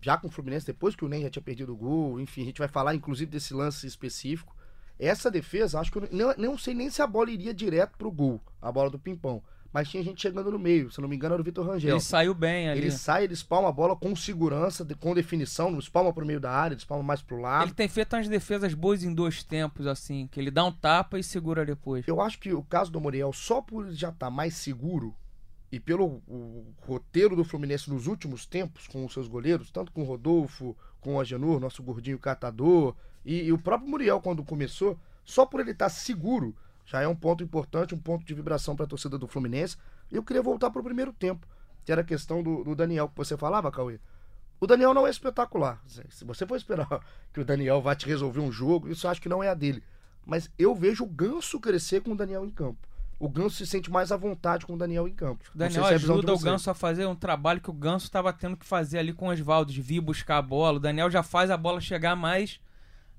já 0.00 0.16
com 0.16 0.28
o 0.28 0.30
Fluminense, 0.30 0.66
depois 0.66 0.94
que 0.94 1.04
o 1.04 1.08
Nen 1.08 1.22
já 1.22 1.30
tinha 1.30 1.42
perdido 1.42 1.72
o 1.72 1.76
gol, 1.76 2.20
enfim, 2.20 2.42
a 2.42 2.46
gente 2.46 2.58
vai 2.58 2.68
falar 2.68 2.94
inclusive 2.94 3.30
desse 3.30 3.52
lance 3.54 3.86
específico. 3.86 4.56
Essa 4.98 5.30
defesa, 5.30 5.78
acho 5.78 5.92
que 5.92 5.98
eu 5.98 6.08
não, 6.10 6.34
não 6.36 6.58
sei 6.58 6.74
nem 6.74 6.90
se 6.90 7.00
a 7.00 7.06
bola 7.06 7.30
iria 7.30 7.54
direto 7.54 7.96
pro 7.96 8.10
gol, 8.10 8.40
a 8.60 8.70
bola 8.70 8.90
do 8.90 8.98
Pimpão. 8.98 9.42
Mas 9.72 9.90
tinha 9.90 10.02
gente 10.02 10.20
chegando 10.20 10.50
no 10.50 10.58
meio, 10.58 10.90
se 10.90 11.00
não 11.00 11.08
me 11.08 11.14
engano 11.14 11.34
era 11.34 11.42
o 11.42 11.44
Vitor 11.44 11.66
Rangel. 11.66 11.90
Ele 11.90 12.00
saiu 12.00 12.34
bem 12.34 12.70
ali. 12.70 12.80
Ele 12.80 12.90
sai, 12.90 13.24
ele 13.24 13.34
espalma 13.34 13.68
a 13.68 13.72
bola 13.72 13.94
com 13.94 14.16
segurança, 14.16 14.86
com 14.98 15.14
definição, 15.14 15.70
não 15.70 15.78
espalma 15.78 16.12
pro 16.12 16.24
meio 16.24 16.40
da 16.40 16.50
área, 16.50 16.72
ele 16.72 16.80
espalma 16.80 17.04
mais 17.04 17.20
pro 17.20 17.38
lado. 17.38 17.64
Ele 17.64 17.74
tem 17.74 17.86
feito 17.86 18.16
umas 18.16 18.28
defesas 18.28 18.72
boas 18.72 19.04
em 19.04 19.12
dois 19.12 19.42
tempos, 19.42 19.86
assim, 19.86 20.26
que 20.32 20.40
ele 20.40 20.50
dá 20.50 20.64
um 20.64 20.72
tapa 20.72 21.18
e 21.18 21.22
segura 21.22 21.66
depois. 21.66 22.08
Eu 22.08 22.20
acho 22.20 22.38
que 22.38 22.52
o 22.52 22.62
caso 22.62 22.90
do 22.90 22.98
Muriel, 22.98 23.32
só 23.32 23.60
por 23.60 23.86
ele 23.86 23.94
já 23.94 24.08
estar 24.08 24.30
mais 24.30 24.54
seguro 24.54 25.14
e 25.70 25.78
pelo 25.78 26.22
o 26.26 26.74
roteiro 26.80 27.36
do 27.36 27.44
Fluminense 27.44 27.90
nos 27.90 28.06
últimos 28.06 28.46
tempos 28.46 28.86
com 28.88 29.04
os 29.04 29.12
seus 29.12 29.28
goleiros, 29.28 29.70
tanto 29.70 29.92
com 29.92 30.02
o 30.02 30.04
Rodolfo, 30.04 30.76
com 31.00 31.16
o 31.16 31.20
Agenor, 31.20 31.60
nosso 31.60 31.82
gordinho 31.82 32.18
catador, 32.18 32.94
e, 33.24 33.44
e 33.44 33.52
o 33.52 33.58
próprio 33.58 33.90
Muriel 33.90 34.20
quando 34.20 34.42
começou, 34.42 34.98
só 35.24 35.44
por 35.44 35.60
ele 35.60 35.72
estar 35.72 35.90
seguro, 35.90 36.56
já 36.86 37.02
é 37.02 37.06
um 37.06 37.14
ponto 37.14 37.44
importante, 37.44 37.94
um 37.94 37.98
ponto 37.98 38.24
de 38.24 38.32
vibração 38.32 38.74
para 38.74 38.86
a 38.86 38.88
torcida 38.88 39.18
do 39.18 39.26
Fluminense. 39.28 39.76
E 40.10 40.16
eu 40.16 40.22
queria 40.22 40.42
voltar 40.42 40.70
para 40.70 40.80
o 40.80 40.84
primeiro 40.84 41.12
tempo, 41.12 41.46
que 41.84 41.92
era 41.92 42.00
a 42.00 42.04
questão 42.04 42.42
do, 42.42 42.64
do 42.64 42.74
Daniel 42.74 43.10
que 43.10 43.16
você 43.16 43.36
falava, 43.36 43.70
Cauê. 43.70 44.00
O 44.58 44.66
Daniel 44.66 44.94
não 44.94 45.06
é 45.06 45.10
espetacular. 45.10 45.82
Se 45.86 46.24
você 46.24 46.46
for 46.46 46.56
esperar 46.56 46.88
que 47.30 47.40
o 47.40 47.44
Daniel 47.44 47.82
vá 47.82 47.94
te 47.94 48.06
resolver 48.06 48.40
um 48.40 48.50
jogo, 48.50 48.88
isso 48.88 49.06
acho 49.06 49.20
que 49.20 49.28
não 49.28 49.42
é 49.42 49.50
a 49.50 49.54
dele. 49.54 49.82
Mas 50.24 50.50
eu 50.58 50.74
vejo 50.74 51.04
o 51.04 51.06
Ganso 51.06 51.60
crescer 51.60 52.00
com 52.00 52.12
o 52.12 52.16
Daniel 52.16 52.46
em 52.46 52.50
campo. 52.50 52.87
O 53.18 53.28
Ganso 53.28 53.56
se 53.56 53.66
sente 53.66 53.90
mais 53.90 54.12
à 54.12 54.16
vontade 54.16 54.64
com 54.64 54.74
o 54.74 54.78
Daniel 54.78 55.08
em 55.08 55.12
campo. 55.12 55.44
O 55.54 55.58
Daniel 55.58 55.84
se 55.84 55.90
é 55.90 55.94
ajuda 55.94 56.32
o. 56.32 56.38
Ganso 56.38 56.70
a 56.70 56.74
fazer 56.74 57.04
um 57.06 57.16
trabalho 57.16 57.60
que 57.60 57.70
o 57.70 57.72
Ganso 57.72 58.06
estava 58.06 58.32
tendo 58.32 58.56
que 58.56 58.64
fazer 58.64 58.98
ali 58.98 59.12
com 59.12 59.26
o 59.26 59.30
Oswaldo, 59.30 59.72
de 59.72 59.82
vir 59.82 60.00
buscar 60.00 60.38
a 60.38 60.42
bola. 60.42 60.76
O 60.76 60.80
Daniel 60.80 61.10
já 61.10 61.22
faz 61.22 61.50
a 61.50 61.56
bola 61.56 61.80
chegar 61.80 62.14
mais 62.14 62.60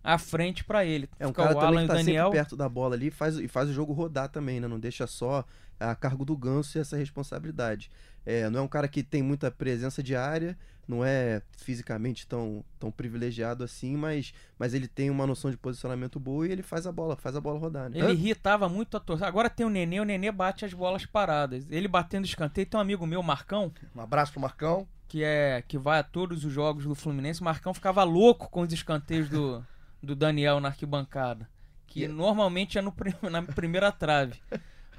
à 0.04 0.18
frente 0.18 0.64
pra 0.64 0.86
ele. 0.86 1.10
É 1.20 1.26
um 1.26 1.30
Fica 1.30 1.44
cara 1.44 1.58
o 1.58 1.60
também 1.60 1.78
Alan 1.78 1.82
que 1.82 1.88
tá 1.88 1.94
Daniel. 1.96 2.32
perto 2.32 2.56
da 2.56 2.70
bola 2.70 2.96
ali 2.96 3.08
e 3.08 3.12
faz, 3.12 3.38
e 3.38 3.48
faz 3.48 3.70
o 3.70 3.74
jogo 3.74 3.92
rodar 3.92 4.30
também, 4.30 4.60
né? 4.60 4.68
Não 4.68 4.80
deixa 4.80 5.06
só 5.06 5.44
a 5.80 5.96
cargo 5.96 6.24
do 6.24 6.36
ganso 6.36 6.78
e 6.78 6.82
essa 6.82 6.98
responsabilidade. 6.98 7.90
É, 8.26 8.50
não 8.50 8.60
é 8.60 8.64
um 8.64 8.68
cara 8.68 8.88
que 8.88 9.04
tem 9.04 9.22
muita 9.22 9.50
presença 9.52 10.02
de 10.04 10.16
área, 10.16 10.58
não 10.90 11.06
é 11.06 11.42
fisicamente 11.56 12.26
tão, 12.28 12.66
tão 12.80 12.90
privilegiado 12.90 13.64
assim, 13.64 13.96
mas, 13.96 14.34
mas 14.58 14.74
ele 14.74 14.88
tem 14.88 15.12
uma 15.12 15.28
noção 15.28 15.52
de 15.52 15.56
posicionamento 15.58 16.20
boa 16.20 16.48
e 16.48 16.52
ele 16.52 16.64
faz 16.64 16.88
a 16.88 16.92
bola, 16.92 17.16
faz 17.16 17.36
a 17.36 17.42
bola 17.42 17.60
rodar, 17.60 17.90
né? 17.92 18.00
Ele 18.00 18.14
irritava 18.14 18.68
muito 18.68 18.98
a 18.98 19.00
torcida. 19.00 19.28
Agora 19.28 19.52
tem 19.52 19.66
o 19.66 19.70
Nenê, 19.70 20.00
o 20.00 20.04
Nenê 20.04 20.32
bate 20.32 20.66
as 20.66 20.74
bolas 20.74 21.06
paradas. 21.06 21.70
Ele 21.70 21.88
batendo 21.88 22.26
escanteio. 22.26 22.66
Tem 22.66 22.78
um 22.78 22.82
amigo 22.82 23.06
meu, 23.06 23.22
Marcão, 23.22 23.72
Um 23.96 24.02
abraço 24.02 24.32
pro 24.32 24.42
Marcão. 24.42 24.88
que 25.08 25.24
é 25.24 25.64
que 25.68 25.78
vai 25.78 26.00
a 26.00 26.04
todos 26.04 26.44
os 26.44 26.52
jogos 26.52 26.86
do 26.86 26.96
Fluminense. 26.96 27.42
O 27.42 27.44
Marcão 27.46 27.72
ficava 27.72 28.04
louco 28.04 28.50
com 28.50 28.62
os 28.62 28.74
escanteios 28.74 29.30
do, 29.30 29.64
do 30.02 30.16
Daniel 30.16 30.60
na 30.60 30.70
arquibancada. 30.70 31.48
Que 31.86 32.06
E- 32.06 32.08
normalmente 32.08 32.80
é 32.80 32.82
no, 32.82 32.92
na 33.30 33.44
primeira 33.44 33.92
trave. 33.92 34.40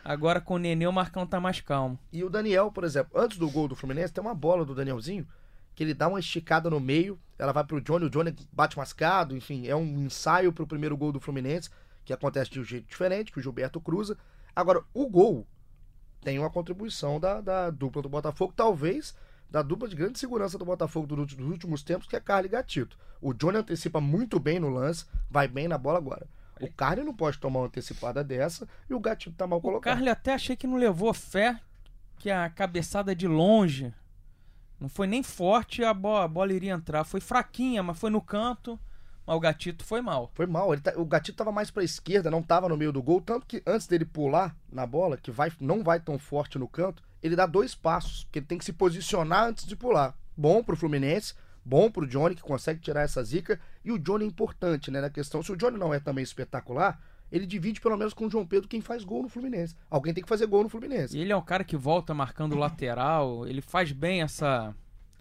Agora 0.05 0.41
com 0.41 0.55
o 0.55 0.59
Nenê, 0.59 0.87
o 0.87 0.93
Marcão 0.93 1.27
tá 1.27 1.41
mais 1.41 1.61
calmo. 1.61 1.99
E 2.13 2.25
o 2.25 2.31
Daniel, 2.31 2.71
por 2.73 2.85
exemplo, 2.85 3.21
antes 3.21 3.37
do 3.39 3.51
gol 3.51 3.69
do 3.69 3.75
Fluminense, 3.77 4.13
tem 4.13 4.23
uma 4.23 4.35
bola 4.35 4.65
do 4.65 4.75
Danielzinho 4.75 5.27
que 5.81 5.85
ele 5.85 5.95
dá 5.95 6.09
uma 6.09 6.21
esticada 6.21 6.69
no 6.69 6.79
meio, 6.79 7.19
ela 7.39 7.53
vai 7.53 7.65
pro 7.65 7.81
Johnny, 7.81 8.05
o 8.05 8.11
Johnny 8.11 8.37
bate 8.53 8.77
mascado, 8.77 9.35
enfim, 9.35 9.67
é 9.67 9.75
um 9.75 10.05
ensaio 10.05 10.53
pro 10.53 10.67
primeiro 10.67 10.95
gol 10.95 11.11
do 11.11 11.19
Fluminense, 11.19 11.71
que 12.05 12.13
acontece 12.13 12.51
de 12.51 12.61
um 12.61 12.65
jeito 12.65 12.87
diferente, 12.87 13.33
que 13.33 13.39
o 13.39 13.43
Gilberto 13.43 13.81
cruza. 13.81 14.19
Agora, 14.55 14.85
o 14.93 15.09
gol 15.09 15.47
tem 16.21 16.39
uma 16.39 16.51
contribuição 16.51 17.19
da, 17.19 17.41
da 17.41 17.71
dupla 17.71 18.03
do 18.03 18.11
Botafogo, 18.11 18.53
talvez 18.55 19.15
da 19.49 19.63
dupla 19.63 19.89
de 19.89 19.97
grande 19.97 20.19
segurança 20.19 20.59
do 20.59 20.67
Botafogo 20.67 21.07
do- 21.07 21.25
dos 21.25 21.39
últimos 21.39 21.83
tempos, 21.83 22.07
que 22.07 22.15
é 22.15 22.21
Carly 22.21 22.51
Gatito. 22.51 22.99
O 23.19 23.33
Johnny 23.33 23.57
antecipa 23.57 24.03
muito 24.03 24.39
bem 24.39 24.61
no 24.61 24.69
lance, 24.69 25.07
vai 25.31 25.49
bem 25.49 25.67
na 25.67 25.79
bola 25.79 25.97
agora. 25.97 26.27
O 26.61 26.71
Carly 26.71 27.03
não 27.03 27.15
pode 27.17 27.39
tomar 27.39 27.61
uma 27.61 27.67
antecipada 27.69 28.23
dessa 28.23 28.69
e 28.91 28.93
o 28.93 29.01
Gatito 29.01 29.35
tá 29.35 29.47
mal 29.47 29.61
O 29.61 29.63
colocado. 29.63 29.95
Carly 29.95 30.11
até 30.11 30.35
achei 30.35 30.55
que 30.57 30.67
não 30.67 30.77
levou 30.77 31.15
fé, 31.15 31.59
que 32.19 32.31
a 32.31 32.51
cabeçada 32.51 33.17
de 33.17 33.27
longe 33.27 33.95
não 34.81 34.89
foi 34.89 35.07
nem 35.07 35.23
forte 35.23 35.85
a 35.85 35.93
bola, 35.93 36.25
a 36.25 36.29
bola 36.29 36.53
iria 36.53 36.73
entrar. 36.73 37.05
Foi 37.05 37.21
fraquinha, 37.21 37.83
mas 37.83 37.99
foi 37.99 38.11
no 38.11 38.21
canto. 38.21 38.79
Mas 39.27 39.37
o 39.37 39.41
gatito 39.41 39.85
foi 39.85 40.01
mal. 40.01 40.31
Foi 40.35 40.47
mal. 40.47 40.73
Ele 40.73 40.81
tá- 40.81 40.95
o 40.97 41.05
Gatito 41.05 41.37
tava 41.37 41.53
mais 41.53 41.71
pra 41.71 41.85
esquerda, 41.85 42.31
não 42.31 42.43
tava 42.43 42.69
no 42.69 42.77
meio 42.77 42.91
do 42.91 43.03
gol. 43.03 43.21
Tanto 43.21 43.47
que 43.47 43.63
antes 43.67 43.87
dele 43.87 44.05
pular 44.05 44.57
na 44.73 44.87
bola, 44.87 45.17
que 45.17 45.31
vai, 45.31 45.53
não 45.61 45.85
vai 45.85 46.01
tão 46.01 46.19
forte 46.19 46.59
no 46.59 46.67
canto, 46.67 47.03
ele 47.23 47.37
dá 47.37 47.47
dois 47.47 47.75
passos, 47.75 48.25
porque 48.25 48.39
ele 48.39 48.47
tem 48.47 48.59
que 48.59 48.65
se 48.65 48.73
posicionar 48.73 49.45
antes 49.45 49.67
de 49.67 49.77
pular. 49.77 50.17
Bom 50.37 50.65
pro 50.65 50.77
Fluminense, 50.77 51.35
bom 51.65 51.91
pro 51.91 52.07
Johnny, 52.07 52.35
que 52.35 52.43
consegue 52.43 52.81
tirar 52.81 53.03
essa 53.03 53.23
zica. 53.23 53.61
E 53.85 53.93
o 53.93 53.99
Johnny 53.99 54.25
é 54.25 54.27
importante, 54.29 54.91
né, 54.91 55.01
na 55.01 55.11
questão. 55.11 55.43
Se 55.43 55.53
o 55.53 55.57
Johnny 55.57 55.79
não 55.79 55.93
é 55.93 56.01
também 56.01 56.25
espetacular, 56.25 56.99
ele 57.31 57.47
divide 57.47 57.81
pelo 57.81 57.97
menos 57.97 58.13
com 58.13 58.27
o 58.27 58.31
João 58.31 58.47
Pedro 58.47 58.69
quem 58.69 58.81
faz 58.81 59.05
gol 59.05 59.23
no 59.23 59.29
Fluminense. 59.29 59.75
Alguém 59.89 60.13
tem 60.13 60.23
que 60.23 60.29
fazer 60.29 60.47
gol 60.47 60.63
no 60.63 60.69
Fluminense. 60.69 61.17
E 61.17 61.21
ele 61.21 61.33
é 61.33 61.37
um 61.37 61.43
cara 61.43 61.65
que 61.65 61.77
volta 61.77 62.13
marcando 62.13 62.57
lateral. 62.57 63.47
Ele 63.47 63.61
faz 63.61 63.93
bem 63.93 64.23
essa, 64.23 64.75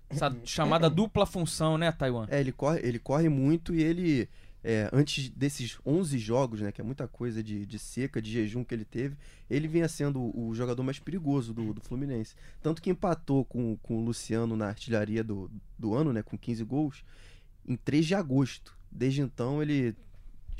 essa 0.09 0.35
chamada 0.43 0.89
dupla 0.89 1.25
função, 1.25 1.77
né, 1.77 1.91
Taiwan? 1.91 2.27
É, 2.29 2.39
ele 2.39 2.51
corre, 2.51 2.79
ele 2.81 2.99
corre 2.99 3.29
muito 3.29 3.75
e 3.75 3.83
ele 3.83 4.29
é, 4.63 4.89
antes 4.91 5.29
desses 5.29 5.77
11 5.85 6.17
jogos, 6.17 6.61
né, 6.61 6.71
que 6.71 6.81
é 6.81 6.83
muita 6.83 7.07
coisa 7.07 7.41
de, 7.41 7.65
de 7.65 7.79
seca, 7.79 8.21
de 8.21 8.31
jejum 8.31 8.63
que 8.63 8.73
ele 8.73 8.83
teve, 8.83 9.15
ele 9.49 9.67
vinha 9.67 9.87
sendo 9.87 10.37
o 10.37 10.53
jogador 10.53 10.83
mais 10.83 10.99
perigoso 10.99 11.53
do, 11.53 11.73
do 11.73 11.81
Fluminense. 11.81 12.35
Tanto 12.61 12.81
que 12.81 12.89
empatou 12.89 13.45
com, 13.45 13.77
com 13.77 13.99
o 13.99 14.03
Luciano 14.03 14.55
na 14.57 14.67
artilharia 14.67 15.23
do, 15.23 15.49
do 15.77 15.93
ano, 15.93 16.11
né, 16.11 16.21
com 16.21 16.37
15 16.37 16.63
gols, 16.63 17.03
em 17.65 17.75
3 17.75 18.05
de 18.05 18.15
agosto. 18.15 18.77
Desde 18.91 19.21
então 19.21 19.61
ele 19.61 19.95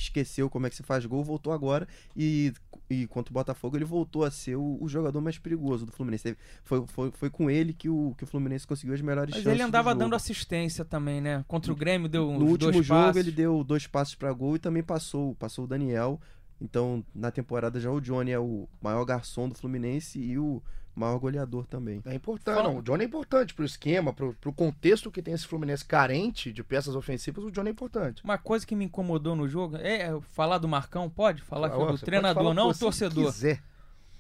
esqueceu 0.02 0.50
como 0.50 0.68
é 0.68 0.70
que 0.70 0.76
se 0.76 0.84
faz 0.84 1.06
gol, 1.06 1.24
voltou 1.24 1.52
agora 1.52 1.88
e, 2.16 2.54
e 2.90 3.08
contra 3.08 3.32
o 3.32 3.34
Botafogo 3.34 3.78
ele 3.78 3.86
voltou 3.86 4.24
a 4.24 4.32
ser 4.32 4.56
o, 4.56 4.78
o 4.82 4.88
jogador 4.88 5.22
mais 5.22 5.38
perigoso 5.38 5.86
do 5.86 5.92
Fluminense. 5.92 6.38
Foi, 6.64 6.86
foi, 6.88 7.12
foi 7.12 7.30
com 7.30 7.50
ele 7.50 7.74
que 7.74 7.90
o, 7.90 8.14
que 8.18 8.24
o 8.24 8.28
Fluminense 8.28 8.66
conseguiu 8.66 8.94
as 8.94 9.02
melhores 9.02 9.34
Mas 9.34 9.44
chances. 9.44 9.60
ele 9.60 9.64
andava 9.64 9.94
do 9.94 10.00
dando 10.00 10.16
assistência 10.16 10.86
também, 10.86 11.22
né? 11.22 11.44
Contra 11.48 11.72
o 11.72 11.76
Grêmio 11.76 12.08
deu 12.08 12.30
uns 12.30 12.40
No 12.40 12.46
último 12.48 12.82
jogo 12.82 13.18
ele 13.18 13.32
deu 13.32 13.64
dois 13.64 13.86
passos 13.88 14.16
para 14.16 14.32
gol 14.32 14.56
e 14.56 14.60
também 14.60 14.84
passou, 14.84 15.36
passou 15.36 15.66
o 15.66 15.68
Daniel. 15.68 16.20
Então, 16.62 17.06
na 17.16 17.32
temporada 17.32 17.80
já 17.80 17.90
o 17.90 18.02
Johnny 18.02 18.32
é 18.32 18.40
o 18.40 18.68
maior 18.82 19.06
garçom 19.06 19.48
do 19.48 19.56
Fluminense 19.56 20.20
e 20.20 20.38
o 20.38 20.62
maior 21.00 21.18
goleador 21.20 21.66
também. 21.66 22.02
É 22.06 22.14
importante, 22.14 22.62
não. 22.64 22.78
O 22.78 22.82
Johnny 22.82 23.04
é 23.04 23.08
importante 23.08 23.54
pro 23.54 23.66
esquema, 23.66 24.12
pro, 24.14 24.34
pro 24.36 24.52
contexto 24.54 25.10
que 25.12 25.22
tem 25.22 25.34
esse 25.34 25.48
Fluminense 25.48 25.86
carente 25.86 26.52
de 26.52 26.64
peças 26.64 26.96
ofensivas, 26.96 27.44
o 27.44 27.52
Johnny 27.52 27.70
é 27.70 27.72
importante. 27.72 28.24
Uma 28.24 28.38
coisa 28.38 28.66
que 28.68 28.76
me 28.76 28.86
incomodou 28.86 29.36
no 29.36 29.48
jogo 29.48 29.78
é 29.78 30.20
falar 30.32 30.58
do 30.58 30.68
Marcão, 30.68 31.10
pode? 31.10 31.42
Falar 31.42 31.70
que 31.70 31.82
Ah, 31.82 31.86
do 31.86 31.98
treinador, 31.98 32.54
não 32.54 32.70
o 32.70 32.74
torcedor. 32.74 33.26
quiser. 33.32 33.62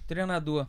Treinador. 0.07 0.67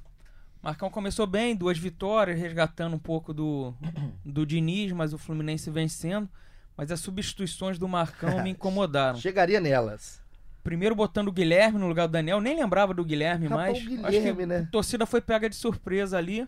Marcão 0.63 0.91
começou 0.91 1.27
bem, 1.27 1.57
duas 1.57 1.79
vitórias, 1.79 2.39
resgatando 2.39 2.95
um 2.95 2.99
pouco 2.99 3.33
do, 3.33 3.73
do 4.25 4.45
Diniz, 4.45 4.93
mas 4.93 5.15
o 5.15 5.19
Fluminense 5.19 5.71
vencendo. 5.71 6.29
Mas 6.77 6.91
as 6.91 7.01
substituições 7.01 7.79
do 7.79 7.89
Marcão 7.89 8.43
me 8.43 8.51
incomodaram. 8.53 9.19
Chegaria 9.19 9.61
nelas. 9.61 10.20
Primeiro 10.63 10.95
botando 10.95 11.29
o 11.29 11.33
Guilherme 11.33 11.79
no 11.79 11.89
lugar 11.89 12.07
do 12.07 12.13
Daniel, 12.13 12.41
nem 12.41 12.55
lembrava 12.55 12.93
do 12.93 13.05
Guilherme 13.05 13.49
mais. 13.49 13.79
o 13.79 14.07
Acho 14.07 14.21
que 14.21 14.47
né? 14.47 14.67
a 14.69 14.71
torcida 14.71 15.07
foi 15.07 15.21
pega 15.21 15.49
de 15.49 15.57
surpresa 15.57 16.19
ali. 16.19 16.47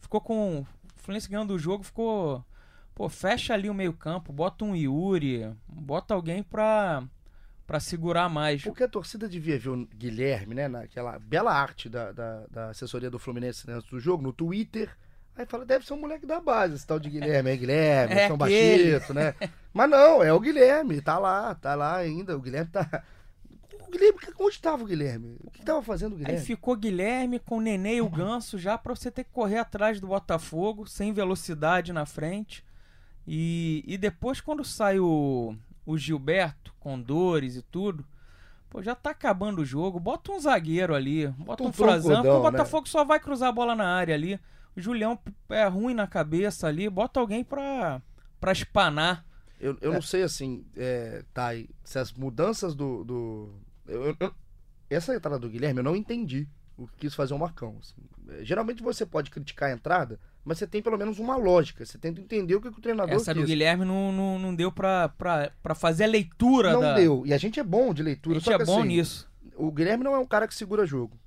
Ficou 0.00 0.20
com. 0.20 0.60
O 0.60 0.66
Fluminense 0.96 1.28
ganhando 1.28 1.54
o 1.54 1.58
jogo, 1.58 1.82
ficou. 1.82 2.44
Pô, 2.94 3.08
fecha 3.08 3.54
ali 3.54 3.68
o 3.68 3.74
meio-campo, 3.74 4.32
bota 4.32 4.64
um 4.64 4.76
Yuri, 4.76 5.52
bota 5.66 6.14
alguém 6.14 6.44
pra, 6.44 7.02
pra 7.66 7.80
segurar 7.80 8.28
mais. 8.28 8.62
Porque 8.62 8.84
a 8.84 8.88
torcida 8.88 9.28
devia 9.28 9.58
ver 9.58 9.70
o 9.70 9.86
Guilherme, 9.86 10.54
né? 10.54 10.68
Naquela 10.68 11.18
bela 11.18 11.52
arte 11.52 11.88
da, 11.88 12.12
da, 12.12 12.46
da 12.48 12.70
assessoria 12.70 13.10
do 13.10 13.18
Fluminense 13.18 13.68
antes 13.68 13.90
do 13.90 13.98
jogo, 13.98 14.22
no 14.22 14.32
Twitter. 14.32 14.90
Aí 15.36 15.44
fala, 15.44 15.64
deve 15.64 15.84
ser 15.84 15.94
um 15.94 16.00
moleque 16.00 16.24
da 16.24 16.40
base, 16.40 16.74
esse 16.74 16.86
tal 16.86 17.00
de 17.00 17.10
Guilherme. 17.10 17.50
É 17.50 17.56
Guilherme, 17.56 18.14
É 18.20 18.28
São 18.28 18.36
aquele. 18.36 18.92
Baixito, 18.92 19.12
né? 19.14 19.34
Mas 19.74 19.90
não, 19.90 20.22
é 20.22 20.32
o 20.32 20.38
Guilherme, 20.38 21.00
tá 21.00 21.18
lá, 21.18 21.54
tá 21.56 21.74
lá 21.74 21.96
ainda. 21.96 22.36
O 22.36 22.40
Guilherme 22.40 22.70
tá. 22.70 23.02
O 23.86 23.90
Guilherme, 23.90 24.18
onde 24.40 24.60
tava 24.60 24.82
o 24.82 24.86
Guilherme? 24.86 25.36
O 25.42 25.50
que 25.50 25.62
tava 25.62 25.82
fazendo 25.82 26.12
o 26.12 26.16
Aí 26.16 26.24
Guilherme? 26.24 26.46
ficou 26.46 26.76
Guilherme 26.76 27.38
com 27.38 27.58
o 27.58 27.60
Nenê 27.60 27.96
e 27.96 28.00
o 28.00 28.08
Ganso 28.08 28.58
já 28.58 28.76
pra 28.78 28.94
você 28.94 29.10
ter 29.10 29.24
que 29.24 29.30
correr 29.30 29.58
atrás 29.58 30.00
do 30.00 30.06
Botafogo, 30.06 30.86
sem 30.86 31.12
velocidade 31.12 31.92
na 31.92 32.06
frente. 32.06 32.64
E, 33.26 33.82
e 33.86 33.96
depois, 33.96 34.40
quando 34.40 34.64
sai 34.64 34.98
o, 34.98 35.56
o 35.86 35.96
Gilberto, 35.96 36.74
com 36.78 37.00
dores 37.00 37.56
e 37.56 37.62
tudo, 37.62 38.04
pô, 38.68 38.82
já 38.82 38.94
tá 38.94 39.10
acabando 39.10 39.62
o 39.62 39.64
jogo. 39.64 39.98
Bota 39.98 40.32
um 40.32 40.40
zagueiro 40.40 40.94
ali, 40.94 41.28
bota 41.28 41.62
Um 41.62 41.68
um 41.68 41.72
porque 42.22 42.28
o 42.28 42.42
Botafogo 42.42 42.88
só 42.88 43.04
vai 43.04 43.18
cruzar 43.20 43.48
a 43.48 43.52
bola 43.52 43.74
na 43.74 43.86
área 43.86 44.14
ali. 44.14 44.38
O 44.76 44.80
Julião 44.80 45.18
é 45.48 45.66
ruim 45.66 45.94
na 45.94 46.06
cabeça 46.06 46.66
ali, 46.66 46.90
bota 46.90 47.20
alguém 47.20 47.44
pra, 47.44 48.02
pra 48.40 48.52
espanar. 48.52 49.24
Eu, 49.60 49.78
eu 49.80 49.92
não 49.92 50.02
sei 50.02 50.22
assim, 50.22 50.64
é, 50.76 51.24
Thay, 51.32 51.70
se 51.84 51.98
as 51.98 52.12
mudanças 52.12 52.74
do. 52.74 53.04
do 53.04 53.48
eu- 53.86 54.16
eu- 54.18 54.34
essa 54.90 55.14
entrada 55.14 55.38
do 55.38 55.48
Guilherme 55.48 55.80
eu 55.80 55.84
não 55.84 55.96
entendi 55.96 56.48
o 56.76 56.86
que 56.88 56.96
quis 57.00 57.14
fazer 57.14 57.34
o 57.34 57.38
Marcão. 57.38 57.76
assim. 57.80 57.94
É, 58.28 58.44
Geralmente 58.44 58.82
você 58.82 59.04
pode 59.06 59.30
criticar 59.30 59.70
a 59.70 59.72
entrada, 59.72 60.18
mas 60.44 60.58
você 60.58 60.66
tem 60.66 60.82
pelo 60.82 60.98
menos 60.98 61.18
uma 61.18 61.36
lógica. 61.36 61.84
Você 61.84 61.96
tenta 61.98 62.20
entender 62.20 62.54
o 62.54 62.60
que, 62.60 62.70
que 62.70 62.78
o 62.78 62.82
treinador 62.82 63.14
Essa 63.14 63.32
do 63.32 63.40
quis. 63.40 63.48
Guilherme 63.48 63.84
não, 63.84 64.12
não, 64.12 64.38
não 64.38 64.54
deu 64.54 64.70
pra, 64.72 65.08
pra, 65.10 65.50
pra 65.62 65.74
fazer 65.74 66.04
a 66.04 66.08
leitura 66.08 66.72
Não 66.72 66.80
da. 66.80 66.94
deu. 66.94 67.24
E 67.26 67.32
a 67.32 67.38
gente 67.38 67.60
é 67.60 67.64
bom 67.64 67.94
de 67.94 68.02
A 68.02 68.04
leitura. 68.06 68.34
gente 68.36 68.44
só 68.44 68.52
é 68.52 68.58
que, 68.58 68.64
bom 68.64 68.78
assim, 68.80 68.88
nisso. 68.88 69.30
O 69.56 69.70
Guilherme 69.70 70.02
não 70.04 70.14
é 70.14 70.18
um 70.18 70.26
cara 70.26 70.48
que 70.48 70.54
segura 70.54 70.84
jogo. 70.84 71.18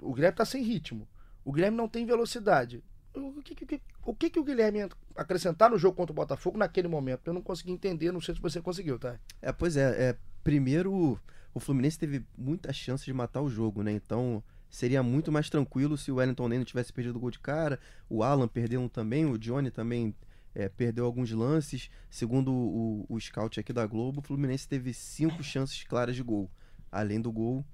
O 0.00 0.12
Guilherme 0.12 0.36
tá 0.36 0.44
sem 0.44 0.62
ritmo. 0.62 1.08
O 1.44 1.52
Guilherme 1.52 1.76
não 1.76 1.88
tem 1.88 2.04
velocidade. 2.04 2.82
O 3.14 3.42
que, 3.42 3.54
que- 3.54 3.66
que- 3.66 3.80
o 4.04 4.14
que, 4.14 4.30
que 4.30 4.38
o 4.38 4.44
Guilherme 4.44 4.78
ia 4.80 4.88
acrescentar 5.16 5.70
no 5.70 5.78
jogo 5.78 5.96
contra 5.96 6.12
o 6.12 6.14
Botafogo 6.14 6.58
naquele 6.58 6.86
momento? 6.88 7.22
Eu 7.26 7.32
não 7.32 7.42
consegui 7.42 7.72
entender, 7.72 8.12
não 8.12 8.20
sei 8.20 8.34
se 8.34 8.40
você 8.40 8.60
conseguiu, 8.60 8.98
tá? 8.98 9.18
É, 9.40 9.50
pois 9.50 9.76
é, 9.76 10.10
é, 10.10 10.16
primeiro 10.44 11.18
o 11.54 11.60
Fluminense 11.60 11.98
teve 11.98 12.24
muita 12.36 12.72
chance 12.72 13.04
de 13.04 13.12
matar 13.12 13.42
o 13.42 13.50
jogo, 13.50 13.82
né? 13.82 13.92
Então 13.92 14.42
seria 14.68 15.02
muito 15.02 15.32
mais 15.32 15.50
tranquilo 15.50 15.96
se 15.96 16.12
o 16.12 16.16
Wellington 16.16 16.48
nem 16.48 16.58
não 16.58 16.64
tivesse 16.64 16.92
perdido 16.92 17.16
o 17.16 17.20
gol 17.20 17.30
de 17.30 17.40
cara, 17.40 17.78
o 18.08 18.22
Alan 18.22 18.46
perdeu 18.46 18.80
um 18.80 18.88
também, 18.88 19.26
o 19.26 19.36
Johnny 19.36 19.70
também 19.70 20.14
é, 20.54 20.68
perdeu 20.68 21.04
alguns 21.04 21.30
lances. 21.32 21.90
Segundo 22.08 22.52
o, 22.52 23.06
o 23.08 23.20
scout 23.20 23.58
aqui 23.58 23.72
da 23.72 23.86
Globo, 23.86 24.20
o 24.20 24.22
Fluminense 24.22 24.68
teve 24.68 24.92
cinco 24.92 25.42
chances 25.42 25.82
claras 25.84 26.14
de 26.16 26.22
gol. 26.22 26.50
Além 26.90 27.20
do 27.20 27.30
gol, 27.30 27.64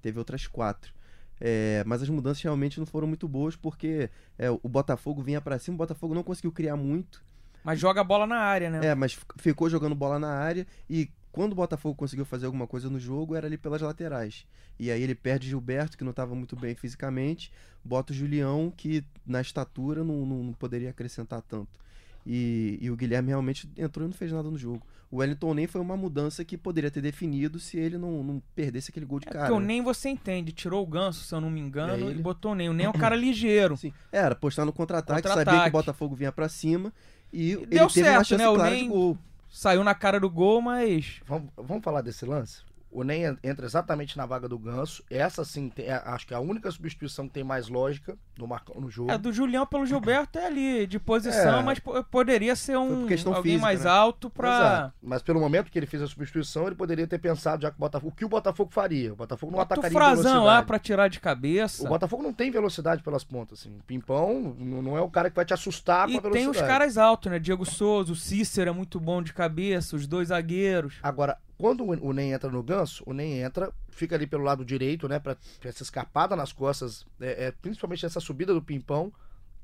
teve 0.00 0.18
outras 0.18 0.46
quatro. 0.46 0.94
É, 1.38 1.84
mas 1.86 2.02
as 2.02 2.08
mudanças 2.08 2.42
realmente 2.42 2.78
não 2.78 2.86
foram 2.86 3.06
muito 3.06 3.28
boas 3.28 3.54
porque 3.54 4.10
é, 4.38 4.50
o 4.50 4.68
Botafogo 4.68 5.22
vinha 5.22 5.40
pra 5.40 5.58
cima, 5.58 5.74
o 5.74 5.78
Botafogo 5.78 6.14
não 6.14 6.22
conseguiu 6.22 6.50
criar 6.50 6.76
muito. 6.76 7.24
Mas 7.62 7.78
joga 7.78 8.00
a 8.00 8.04
bola 8.04 8.26
na 8.26 8.38
área, 8.38 8.70
né? 8.70 8.86
É, 8.86 8.94
mas 8.94 9.18
ficou 9.38 9.68
jogando 9.68 9.94
bola 9.94 10.18
na 10.18 10.30
área 10.30 10.66
e 10.88 11.10
quando 11.36 11.52
o 11.52 11.54
Botafogo 11.54 11.94
conseguiu 11.94 12.24
fazer 12.24 12.46
alguma 12.46 12.66
coisa 12.66 12.88
no 12.88 12.98
jogo 12.98 13.34
era 13.36 13.46
ali 13.46 13.58
pelas 13.58 13.82
laterais. 13.82 14.46
E 14.80 14.90
aí 14.90 15.02
ele 15.02 15.14
perde 15.14 15.46
Gilberto, 15.50 15.96
que 15.98 16.02
não 16.02 16.10
estava 16.12 16.34
muito 16.34 16.56
bem 16.56 16.74
fisicamente, 16.74 17.52
bota 17.84 18.14
o 18.14 18.16
Julião, 18.16 18.72
que 18.74 19.04
na 19.26 19.42
estatura 19.42 20.02
não, 20.02 20.24
não- 20.24 20.42
não 20.44 20.52
poderia 20.54 20.88
acrescentar 20.88 21.42
tanto. 21.42 21.78
E, 22.26 22.78
e 22.80 22.90
o 22.90 22.96
Guilherme 22.96 23.28
realmente 23.28 23.68
entrou 23.76 24.06
e 24.06 24.08
não 24.08 24.16
fez 24.16 24.32
nada 24.32 24.50
no 24.50 24.56
jogo. 24.56 24.80
O 25.10 25.18
Wellington 25.18 25.52
nem 25.52 25.66
foi 25.66 25.80
uma 25.80 25.94
mudança 25.96 26.42
que 26.42 26.56
poderia 26.56 26.90
ter 26.90 27.02
definido 27.02 27.60
se 27.60 27.76
ele 27.78 27.98
não, 27.98 28.22
não 28.24 28.42
perdesse 28.54 28.90
aquele 28.90 29.04
gol 29.06 29.20
de 29.20 29.28
É 29.28 29.30
cara. 29.30 29.44
porque 29.46 29.56
o 29.58 29.60
né? 29.60 29.66
Nem 29.66 29.82
você 29.82 30.08
entende. 30.08 30.52
Tirou 30.52 30.82
o 30.82 30.86
ganso, 30.86 31.22
se 31.22 31.34
eu 31.34 31.40
não 31.40 31.50
me 31.50 31.60
engano, 31.60 31.92
É 31.92 31.98
e 32.00 32.02
ele. 32.12 32.22
botou 32.22 32.52
o 32.52 32.54
Nem. 32.54 32.68
O 32.70 32.72
Nem 32.72 32.86
é 32.86 32.88
um 32.88 32.92
cara 32.98 33.14
ligeiro. 33.14 33.76
Sim, 33.76 33.92
era 34.10 34.34
postar 34.34 34.64
no 34.64 34.72
contra-ataque, 34.72 35.20
Contra-ataque. 35.22 35.44
sabia 35.50 35.62
que 35.64 35.68
o 35.68 35.72
Botafogo 35.80 36.16
vinha 36.16 36.32
pra 36.32 36.48
cima 36.48 36.92
e, 37.32 37.52
ele 37.52 37.66
deu 37.66 37.66
teve 37.66 37.80
uma 37.82 37.90
certo, 37.90 38.24
chance 38.28 38.42
né? 38.42 38.48
O 38.48 38.54
clara 38.54 38.70
Nem- 38.70 38.82
de 38.84 38.88
gol. 38.88 39.18
Saiu 39.56 39.82
na 39.82 39.94
cara 39.94 40.20
do 40.20 40.28
gol, 40.28 40.60
mas. 40.60 41.22
Vamos, 41.24 41.50
vamos 41.56 41.82
falar 41.82 42.02
desse 42.02 42.26
lance? 42.26 42.62
O 42.90 43.04
en- 43.04 43.36
entra 43.44 43.66
exatamente 43.66 44.16
na 44.16 44.24
vaga 44.24 44.48
do 44.48 44.58
Ganso. 44.58 45.02
Essa 45.10 45.44
sim, 45.44 45.68
tem- 45.68 45.86
é- 45.86 46.02
acho 46.06 46.26
que 46.26 46.32
é 46.32 46.36
a 46.36 46.40
única 46.40 46.70
substituição 46.70 47.26
que 47.28 47.34
tem 47.34 47.44
mais 47.44 47.68
lógica 47.68 48.16
do 48.34 48.46
Marcão 48.46 48.80
no 48.80 48.88
jogo. 48.90 49.10
A 49.10 49.16
do 49.18 49.32
Julião 49.32 49.66
pelo 49.66 49.84
Gilberto 49.86 50.38
é 50.38 50.46
ali, 50.46 50.86
de 50.86 50.98
posição, 50.98 51.58
É. 51.58 51.62
mas 51.62 51.78
po- 51.78 52.02
poderia 52.04 52.56
ser 52.56 52.76
um 52.78 53.02
alguém 53.02 53.18
física, 53.42 53.60
mais 53.60 53.84
né? 53.84 53.90
alto. 53.90 54.32
Exato. 54.38 54.94
Mas 55.02 55.22
pelo 55.22 55.40
momento 55.40 55.70
que 55.70 55.78
ele 55.78 55.86
fez 55.86 56.02
a 56.02 56.06
substituição, 56.06 56.66
ele 56.66 56.74
poderia 56.76 57.06
ter 57.06 57.18
pensado 57.18 57.62
já 57.62 57.70
que 57.70 57.76
o 57.76 57.80
Botafogo, 57.80 58.12
o 58.12 58.16
que 58.16 58.24
o 58.24 58.28
Botafogo 58.28 58.70
faria. 58.72 59.12
O 59.12 59.16
Botafogo 59.16 59.52
não 59.52 59.58
Bota 59.58 59.74
o 59.74 59.78
atacaria 59.78 59.96
em 59.96 60.00
Frazão 60.00 60.24
lá 60.24 60.30
velocidade. 60.40 60.66
pra 60.66 60.78
tirar 60.78 61.08
de 61.08 61.20
cabeça. 61.20 61.84
O 61.84 61.88
Botafogo 61.88 62.22
não 62.22 62.32
tem 62.32 62.50
velocidade 62.50 63.02
pelas 63.02 63.24
pontas, 63.24 63.60
assim. 63.60 63.76
O 63.78 63.82
Pimpão 63.82 64.54
não 64.58 64.96
é 64.96 65.00
o 65.00 65.10
cara 65.10 65.28
que 65.28 65.36
vai 65.36 65.44
te 65.44 65.52
assustar 65.52 66.08
E 66.08 66.12
com 66.12 66.18
a 66.18 66.20
velocidade. 66.22 66.52
tem 66.56 66.62
os 66.62 66.66
caras 66.68 66.96
altos, 66.96 67.30
né? 67.30 67.38
Diego 67.38 67.64
Souza, 67.66 68.12
o 68.12 68.16
Cícero 68.16 68.70
é 68.70 68.72
muito 68.72 68.98
bom 68.98 69.20
de 69.22 69.32
cabeça, 69.34 69.96
os 69.96 70.06
dois 70.06 70.28
zagueiros. 70.28 70.94
Agora, 71.02 71.36
quando 71.58 71.84
o 71.84 72.12
Nen 72.12 72.32
entra 72.32 72.50
no 72.50 72.62
ganso, 72.62 73.02
o 73.06 73.12
Nen 73.12 73.40
entra, 73.40 73.72
fica 73.88 74.14
ali 74.14 74.26
pelo 74.26 74.44
lado 74.44 74.64
direito, 74.64 75.08
né? 75.08 75.18
Pra, 75.18 75.36
pra 75.58 75.68
essa 75.68 75.82
escapada 75.82 76.36
nas 76.36 76.52
costas, 76.52 77.06
é, 77.20 77.46
é, 77.46 77.50
principalmente 77.50 78.04
essa 78.04 78.20
subida 78.20 78.52
do 78.52 78.62
Pimpão. 78.62 79.12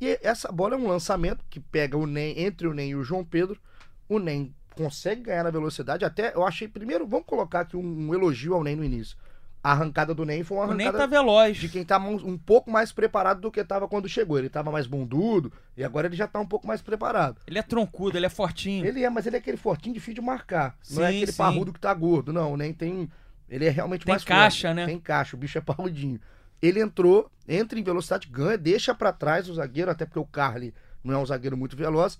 E 0.00 0.18
essa 0.22 0.50
bola 0.50 0.74
é 0.74 0.78
um 0.78 0.88
lançamento 0.88 1.44
que 1.48 1.60
pega 1.60 1.96
o 1.96 2.06
Nen 2.06 2.40
entre 2.40 2.66
o 2.66 2.74
Nen 2.74 2.90
e 2.90 2.96
o 2.96 3.04
João 3.04 3.24
Pedro. 3.24 3.60
O 4.08 4.18
Nen 4.18 4.54
consegue 4.74 5.22
ganhar 5.22 5.44
na 5.44 5.50
velocidade. 5.50 6.04
Até 6.04 6.34
eu 6.34 6.44
achei, 6.44 6.66
primeiro, 6.66 7.06
vamos 7.06 7.26
colocar 7.26 7.60
aqui 7.60 7.76
um, 7.76 8.08
um 8.08 8.14
elogio 8.14 8.54
ao 8.54 8.64
Nen 8.64 8.76
no 8.76 8.84
início. 8.84 9.16
A 9.64 9.70
arrancada 9.72 10.12
do 10.12 10.24
Nen 10.24 10.42
foi 10.42 10.56
uma 10.56 10.66
O 10.66 10.74
Nem 10.74 10.88
arrancada 10.88 11.08
tá 11.08 11.16
veloz. 11.16 11.56
de 11.56 11.68
quem 11.68 11.84
tá 11.84 11.96
um 11.98 12.36
pouco 12.36 12.68
mais 12.68 12.90
preparado 12.90 13.40
do 13.40 13.50
que 13.50 13.62
tava 13.62 13.86
quando 13.86 14.08
chegou. 14.08 14.36
Ele 14.38 14.48
tava 14.48 14.72
mais 14.72 14.88
bundudo 14.88 15.52
e 15.76 15.84
agora 15.84 16.08
ele 16.08 16.16
já 16.16 16.26
tá 16.26 16.40
um 16.40 16.46
pouco 16.46 16.66
mais 16.66 16.82
preparado. 16.82 17.40
Ele 17.46 17.58
é 17.58 17.62
troncudo, 17.62 18.16
ele 18.18 18.26
é 18.26 18.28
fortinho. 18.28 18.84
Ele 18.84 19.04
é, 19.04 19.08
mas 19.08 19.24
ele 19.24 19.36
é 19.36 19.38
aquele 19.38 19.56
fortinho 19.56 19.94
difícil 19.94 20.14
de 20.14 20.20
marcar. 20.20 20.76
não 20.90 21.04
é 21.04 21.10
Sim, 21.10 21.16
aquele 21.18 21.32
sim. 21.32 21.38
parrudo 21.38 21.72
que 21.72 21.78
tá 21.78 21.94
gordo, 21.94 22.32
não. 22.32 22.56
Nem 22.56 22.72
tem. 22.72 23.08
Ele 23.48 23.64
é 23.64 23.70
realmente 23.70 24.04
Tem 24.04 24.12
mais 24.12 24.24
caixa, 24.24 24.68
forte. 24.68 24.76
né? 24.76 24.86
Tem 24.86 24.98
caixa, 24.98 25.36
o 25.36 25.38
bicho 25.38 25.58
é 25.58 25.60
parrudinho. 25.60 26.18
Ele 26.60 26.80
entrou, 26.80 27.30
entra 27.46 27.78
em 27.78 27.82
velocidade, 27.84 28.26
ganha, 28.28 28.58
deixa 28.58 28.92
pra 28.94 29.12
trás 29.12 29.48
o 29.48 29.54
zagueiro, 29.54 29.90
até 29.90 30.04
porque 30.06 30.18
o 30.18 30.24
Carly 30.24 30.74
não 31.04 31.14
é 31.14 31.18
um 31.18 31.26
zagueiro 31.26 31.56
muito 31.56 31.76
veloz. 31.76 32.18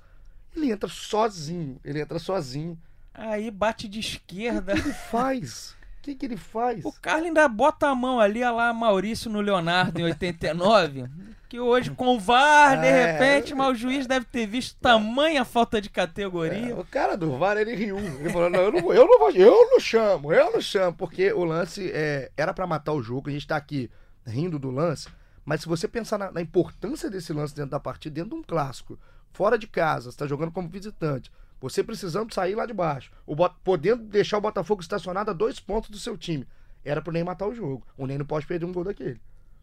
Ele 0.55 0.71
entra 0.71 0.89
sozinho. 0.89 1.81
Ele 1.85 2.01
entra 2.01 2.19
sozinho. 2.21 2.79
Aí 3.15 3.51
bate 3.51 3.89
de 3.89 3.99
O 3.99 4.01
esquerda. 4.01 4.75
que 4.75 4.81
ele 4.81 4.93
faz? 4.93 5.75
O 6.03 6.05
que, 6.05 6.17
que 6.17 6.27
ele 6.27 6.37
faz? 6.37 6.85
O 6.85 6.91
Carlos 7.01 7.27
ainda 7.27 7.47
bota 7.47 7.87
a 7.87 7.95
mão 7.95 8.19
ali, 8.19 8.41
olha 8.43 8.51
lá 8.51 8.73
Maurício 8.73 9.31
no 9.31 9.41
Leonardo 9.41 10.01
em 10.01 10.05
89. 10.05 11.05
Que 11.49 11.61
hoje 11.61 11.91
com 11.93 12.17
o 12.17 12.19
VAR, 12.19 12.81
de 12.81 12.87
É. 12.87 13.13
repente, 13.13 13.55
mas 13.55 13.69
o 13.71 13.75
juiz 13.77 14.07
deve 14.07 14.25
ter 14.27 14.45
visto 14.47 14.77
tamanha 14.81 15.45
falta 15.45 15.81
de 15.81 15.89
categoria. 15.89 16.71
É, 16.71 16.75
o 16.75 16.85
cara 16.85 17.17
do 17.17 17.39
VAR, 17.39 17.57
ele 17.57 17.77
riu. 17.77 17.99
Ele 17.99 18.31
falou, 18.31 18.51
não, 18.51 18.59
eu 18.61 18.73
não 18.73 18.93
eu 18.93 19.07
não 19.07 19.31
eu 19.31 19.71
não 19.71 19.79
chamo, 19.79 20.33
eu 20.33 20.53
não 20.53 20.61
chamo, 20.61 20.97
porque 20.97 21.33
o 21.33 21.45
lance 21.45 21.89
é, 21.95 22.33
era 22.37 22.53
pra 22.53 22.67
matar 22.67 22.93
o 22.95 23.03
jogo, 23.03 23.29
a 23.29 23.33
gente 23.33 23.47
tá 23.47 23.55
aqui 23.57 23.89
rindo 24.27 24.59
do 24.59 24.71
lance, 24.73 25.09
mas 25.45 25.61
se 25.61 25.69
você 25.69 25.87
pensar 25.87 26.19
na, 26.19 26.33
na 26.33 26.41
importância 26.41 27.09
desse 27.09 27.33
lance 27.33 27.55
dentro 27.55 27.71
da 27.71 27.79
partida, 27.81 28.15
dentro 28.17 28.31
de 28.31 28.37
um 28.37 28.43
clássico, 28.43 28.99
fora 29.33 29.57
de 29.57 29.69
casa, 29.69 30.11
você 30.11 30.17
tá 30.19 30.27
jogando 30.27 30.51
como 30.51 30.69
visitante, 30.69 31.31
você 31.63 31.83
precisando 31.83 32.35
sair 32.35 32.55
lá 32.55 32.67
de 32.67 32.73
baixo, 32.75 33.11
o 33.27 33.35
Bot- 33.35 33.55
podendo 33.65 34.03
deixar 34.03 34.39
o 34.39 34.41
Botafogo 34.43 34.83
estacionado 34.83 35.31
a 35.31 35.35
dois 35.35 35.59
pontos 35.61 35.89
do 35.91 35.99
seu 35.99 36.17
time, 36.19 36.47
era 36.85 37.01
pro 37.01 37.13
Ney 37.13 37.23
matar 37.25 37.47
o 37.47 37.55
jogo. 37.55 37.87
O 37.97 38.07
Ney 38.07 38.19
não 38.19 38.27
pode 38.27 38.47
perder 38.47 38.67
um 38.67 38.73
gol 38.73 38.85
daquele. 38.85 39.21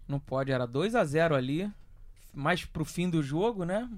Não 0.07 0.19
pode, 0.19 0.51
era 0.51 0.65
2 0.65 0.95
a 0.95 1.03
0 1.05 1.35
ali. 1.35 1.69
Mais 2.31 2.63
pro 2.63 2.85
fim 2.85 3.09
do 3.09 3.23
jogo, 3.23 3.63
né? 3.65 3.89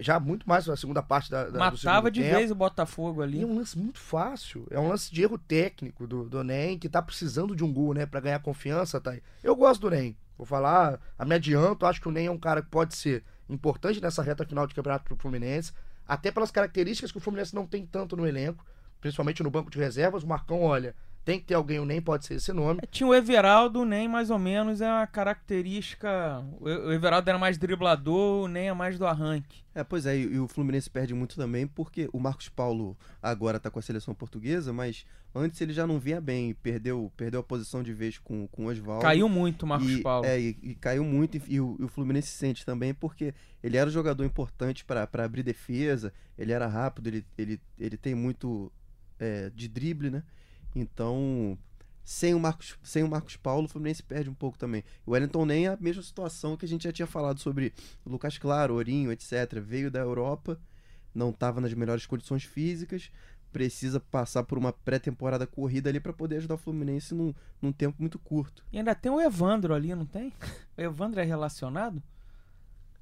Já 0.00 0.18
muito 0.18 0.48
mais 0.48 0.66
na 0.66 0.76
segunda 0.76 1.00
parte 1.00 1.30
da, 1.30 1.48
da 1.48 1.58
Matava 1.60 2.10
de 2.10 2.20
tempo. 2.22 2.34
vez 2.36 2.50
o 2.50 2.54
Botafogo 2.54 3.22
E 3.22 3.24
ali. 3.24 3.42
é 3.42 3.46
um 3.46 3.56
lance 3.56 3.78
muito 3.78 4.00
fácil. 4.00 4.66
É 4.68 4.78
um 4.80 4.88
lance 4.88 5.12
de 5.14 5.22
erro 5.22 5.38
técnico 5.38 6.04
do, 6.06 6.28
do 6.28 6.42
NEM, 6.42 6.76
que 6.76 6.88
tá 6.88 7.00
precisando 7.00 7.54
de 7.54 7.62
um 7.64 7.72
gol, 7.72 7.94
né? 7.94 8.04
Pra 8.04 8.18
ganhar 8.20 8.40
confiança, 8.40 9.00
tá 9.00 9.12
aí. 9.12 9.22
Eu 9.44 9.54
gosto 9.54 9.82
do 9.82 9.90
NEM. 9.90 10.16
Vou 10.36 10.44
falar, 10.44 11.00
a 11.16 11.24
me 11.24 11.36
adianto, 11.36 11.86
acho 11.86 12.00
que 12.00 12.08
o 12.08 12.12
NEM 12.12 12.26
é 12.26 12.30
um 12.32 12.38
cara 12.38 12.62
que 12.62 12.68
pode 12.68 12.96
ser 12.96 13.22
importante 13.48 14.00
nessa 14.02 14.22
reta 14.24 14.44
final 14.44 14.66
de 14.66 14.74
campeonato 14.74 15.04
pro 15.04 15.16
Fluminense, 15.16 15.72
até 16.08 16.32
pelas 16.32 16.50
características 16.50 17.12
que 17.12 17.18
o 17.18 17.20
Fluminense 17.20 17.54
não 17.54 17.66
tem 17.66 17.84
tanto 17.86 18.16
no 18.16 18.26
elenco, 18.26 18.64
principalmente 19.00 19.42
no 19.42 19.50
banco 19.50 19.70
de 19.70 19.78
reservas. 19.78 20.24
O 20.24 20.26
Marcão, 20.26 20.62
olha, 20.62 20.96
tem 21.28 21.38
que 21.38 21.44
ter 21.44 21.52
alguém, 21.52 21.78
o 21.78 21.84
NEM 21.84 22.00
pode 22.00 22.24
ser 22.24 22.36
esse 22.36 22.54
nome. 22.54 22.80
Tinha 22.90 23.06
o 23.06 23.14
Everaldo, 23.14 23.84
nem 23.84 24.08
mais 24.08 24.30
ou 24.30 24.38
menos 24.38 24.80
é 24.80 24.88
uma 24.88 25.06
característica. 25.06 26.42
O 26.58 26.64
o 26.64 26.92
Everaldo 26.92 27.28
era 27.28 27.38
mais 27.38 27.58
driblador, 27.58 28.44
o 28.44 28.48
nem 28.48 28.68
é 28.68 28.72
mais 28.72 28.98
do 28.98 29.06
arranque. 29.06 29.62
É, 29.74 29.84
pois 29.84 30.06
é, 30.06 30.16
e, 30.16 30.22
e 30.22 30.38
o 30.38 30.48
Fluminense 30.48 30.88
perde 30.88 31.12
muito 31.12 31.36
também 31.36 31.66
porque 31.66 32.08
o 32.14 32.18
Marcos 32.18 32.48
Paulo 32.48 32.96
agora 33.22 33.60
tá 33.60 33.70
com 33.70 33.78
a 33.78 33.82
seleção 33.82 34.14
portuguesa, 34.14 34.72
mas 34.72 35.04
antes 35.34 35.60
ele 35.60 35.74
já 35.74 35.86
não 35.86 35.98
vinha 35.98 36.18
bem, 36.18 36.54
perdeu, 36.54 37.12
perdeu 37.14 37.40
a 37.40 37.44
posição 37.44 37.82
de 37.82 37.92
vez 37.92 38.16
com, 38.16 38.48
com 38.48 38.64
o 38.64 38.68
Oswaldo. 38.70 39.02
Caiu 39.02 39.28
muito 39.28 39.64
o 39.64 39.66
Marcos 39.66 39.90
e, 39.90 40.02
Paulo. 40.02 40.24
É, 40.26 40.40
e, 40.40 40.56
e 40.62 40.74
caiu 40.76 41.04
muito, 41.04 41.36
e, 41.36 41.42
e 41.46 41.60
o, 41.60 41.76
e 41.78 41.84
o 41.84 41.88
Fluminense 41.88 42.28
sente 42.28 42.64
também, 42.64 42.94
porque 42.94 43.34
ele 43.62 43.76
era 43.76 43.86
um 43.86 43.92
jogador 43.92 44.24
importante 44.24 44.82
para 44.82 45.06
abrir 45.22 45.42
defesa, 45.42 46.10
ele 46.38 46.52
era 46.52 46.66
rápido, 46.66 47.08
ele, 47.08 47.26
ele, 47.36 47.60
ele 47.78 47.98
tem 47.98 48.14
muito 48.14 48.72
é, 49.18 49.50
de 49.54 49.68
drible, 49.68 50.08
né? 50.08 50.22
Então, 50.80 51.58
sem 52.04 52.34
o, 52.34 52.40
Marcos, 52.40 52.78
sem 52.82 53.02
o 53.02 53.08
Marcos 53.08 53.36
Paulo, 53.36 53.66
o 53.66 53.68
Fluminense 53.68 54.02
perde 54.02 54.30
um 54.30 54.34
pouco 54.34 54.56
também. 54.56 54.84
O 55.04 55.10
Wellington 55.12 55.44
nem 55.44 55.66
é 55.66 55.70
a 55.70 55.76
mesma 55.78 56.02
situação 56.02 56.56
que 56.56 56.64
a 56.64 56.68
gente 56.68 56.84
já 56.84 56.92
tinha 56.92 57.06
falado 57.06 57.40
sobre 57.40 57.72
o 58.04 58.10
Lucas 58.10 58.38
Claro, 58.38 58.74
Ourinho, 58.74 59.12
etc. 59.12 59.60
Veio 59.60 59.90
da 59.90 60.00
Europa, 60.00 60.58
não 61.14 61.30
estava 61.30 61.60
nas 61.60 61.74
melhores 61.74 62.06
condições 62.06 62.44
físicas, 62.44 63.10
precisa 63.52 63.98
passar 63.98 64.44
por 64.44 64.56
uma 64.56 64.72
pré-temporada 64.72 65.46
corrida 65.46 65.90
ali 65.90 65.98
para 65.98 66.12
poder 66.12 66.36
ajudar 66.36 66.54
o 66.54 66.58
Fluminense 66.58 67.14
num, 67.14 67.34
num 67.60 67.72
tempo 67.72 67.96
muito 67.98 68.18
curto. 68.18 68.64
E 68.72 68.78
ainda 68.78 68.94
tem 68.94 69.10
o 69.10 69.20
Evandro 69.20 69.74
ali, 69.74 69.94
não 69.94 70.06
tem? 70.06 70.32
O 70.76 70.80
Evandro 70.80 71.20
é 71.20 71.24
relacionado? 71.24 72.02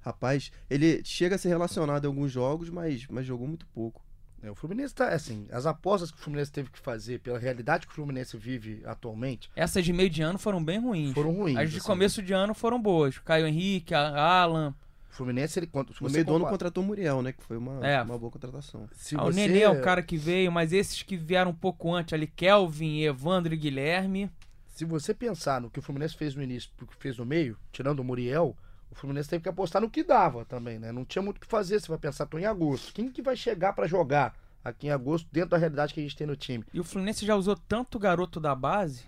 Rapaz, 0.01 0.53
ele 0.71 1.03
chega 1.05 1.35
a 1.35 1.39
ser 1.39 1.49
relacionado 1.49 2.05
em 2.05 2.07
alguns 2.07 2.31
jogos, 2.31 2.71
mas, 2.71 3.07
mas 3.09 3.27
jogou 3.27 3.47
muito 3.47 3.67
pouco. 3.67 4.06
É, 4.42 4.51
o 4.51 4.55
Fluminense 4.55 4.94
tá, 4.94 5.09
assim, 5.09 5.46
as 5.51 5.66
apostas 5.66 6.11
que 6.11 6.18
o 6.18 6.20
Fluminense 6.20 6.53
teve 6.53 6.70
que 6.70 6.79
fazer 6.79 7.20
pela 7.20 7.38
realidade 7.38 7.87
que 7.87 7.92
o 7.92 7.96
Fluminense 7.96 8.37
vive 8.37 8.83
atualmente 8.85 9.51
Essas 9.57 9.85
de 9.85 9.92
meio 9.92 10.11
de 10.11 10.22
ano 10.22 10.38
foram 10.38 10.62
bem 10.62 10.79
ruins. 10.79 11.12
foram 11.14 11.33
ruins. 11.33 11.57
As 11.57 11.70
de 11.70 11.79
assim. 11.79 11.87
começo 11.87 12.22
de 12.22 12.33
ano 12.33 12.55
foram 12.55 12.81
boas. 12.81 13.18
Caio 13.18 13.46
Henrique, 13.46 13.94
a- 13.94 14.11
Alan. 14.42 14.75
O 15.11 15.14
Fluminense, 15.16 15.59
ele 15.59 15.70
No 16.01 16.11
meio 16.11 16.25
do 16.27 16.37
ano 16.37 16.46
contratou 16.46 16.85
o 16.85 16.87
Muriel, 16.87 17.22
né? 17.22 17.33
Que 17.33 17.42
foi 17.42 17.57
uma, 17.57 17.85
É. 17.87 18.03
uma 18.03 18.18
boa 18.18 18.31
contratação. 18.31 18.87
se 18.92 19.16
Ah, 19.16 19.22
O 19.25 19.33
você- 19.33 19.40
Nenê 19.49 19.61
é 19.62 19.70
o 19.70 19.81
cara 19.81 20.03
que 20.03 20.16
veio, 20.18 20.53
mas 20.53 20.75
esses 20.75 21.03
que 21.03 21.16
vieram 21.16 21.53
um 21.53 21.55
pouco 21.55 21.94
antes 21.94 22.12
ali, 22.12 22.27
Kelvin, 22.27 23.01
Evandro 23.01 23.55
e 23.55 23.57
Guilherme. 23.57 24.31
Se 24.66 24.85
você 24.85 25.14
pensar 25.14 25.59
no 25.62 25.70
que 25.70 25.79
o 25.79 25.83
Fluminense 25.83 26.14
fez 26.14 26.35
no 26.35 26.42
início 26.42 26.70
e 26.79 26.85
o 26.85 26.87
que 26.87 26.94
fez 26.96 27.16
no 27.16 27.25
meio, 27.25 27.57
tirando 27.72 28.01
o 28.01 28.05
Muriel, 28.05 28.55
o 28.90 28.94
Fluminense 28.94 29.29
teve 29.29 29.42
que 29.42 29.49
apostar 29.49 29.83
no 29.83 29.90
que 29.90 30.03
dava 30.03 30.44
também, 30.44 30.79
né? 30.79 30.92
Não 30.92 31.05
tinha 31.05 31.22
muito 31.22 31.38
o 31.38 31.40
que 31.40 31.46
fazer. 31.46 31.81
Você 31.81 31.88
vai 31.88 31.99
pensar, 31.99 32.27
tô 32.27 32.38
em 32.38 32.46
agosto. 32.46 32.92
Quem 32.92 33.11
que 33.11 33.22
vai 33.22 33.37
chegar 33.37 33.72
pra 33.72 33.87
jogar 33.87 34.35
aqui 34.64 34.87
em 34.87 34.90
agosto 34.90 35.29
dentro 35.31 35.51
da 35.51 35.59
realidade 35.59 35.92
que 35.92 36.01
a 36.01 36.03
gente 36.03 36.16
tem 36.16 36.27
no 36.27 36.37
time? 36.37 36.64
E 36.72 36.81
o 36.81 36.85
Fluminense 36.85 37.27
já 37.27 37.35
usou 37.37 37.57
tanto 37.57 37.99
garoto 37.99 38.40
da 38.40 38.55
base 38.55 39.05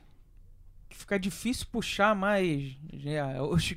que 0.88 0.96
fica 0.96 1.18
difícil 1.18 1.66
puxar 1.70 2.14
mais. 2.14 2.76
já, 2.92 3.42
os, 3.42 3.74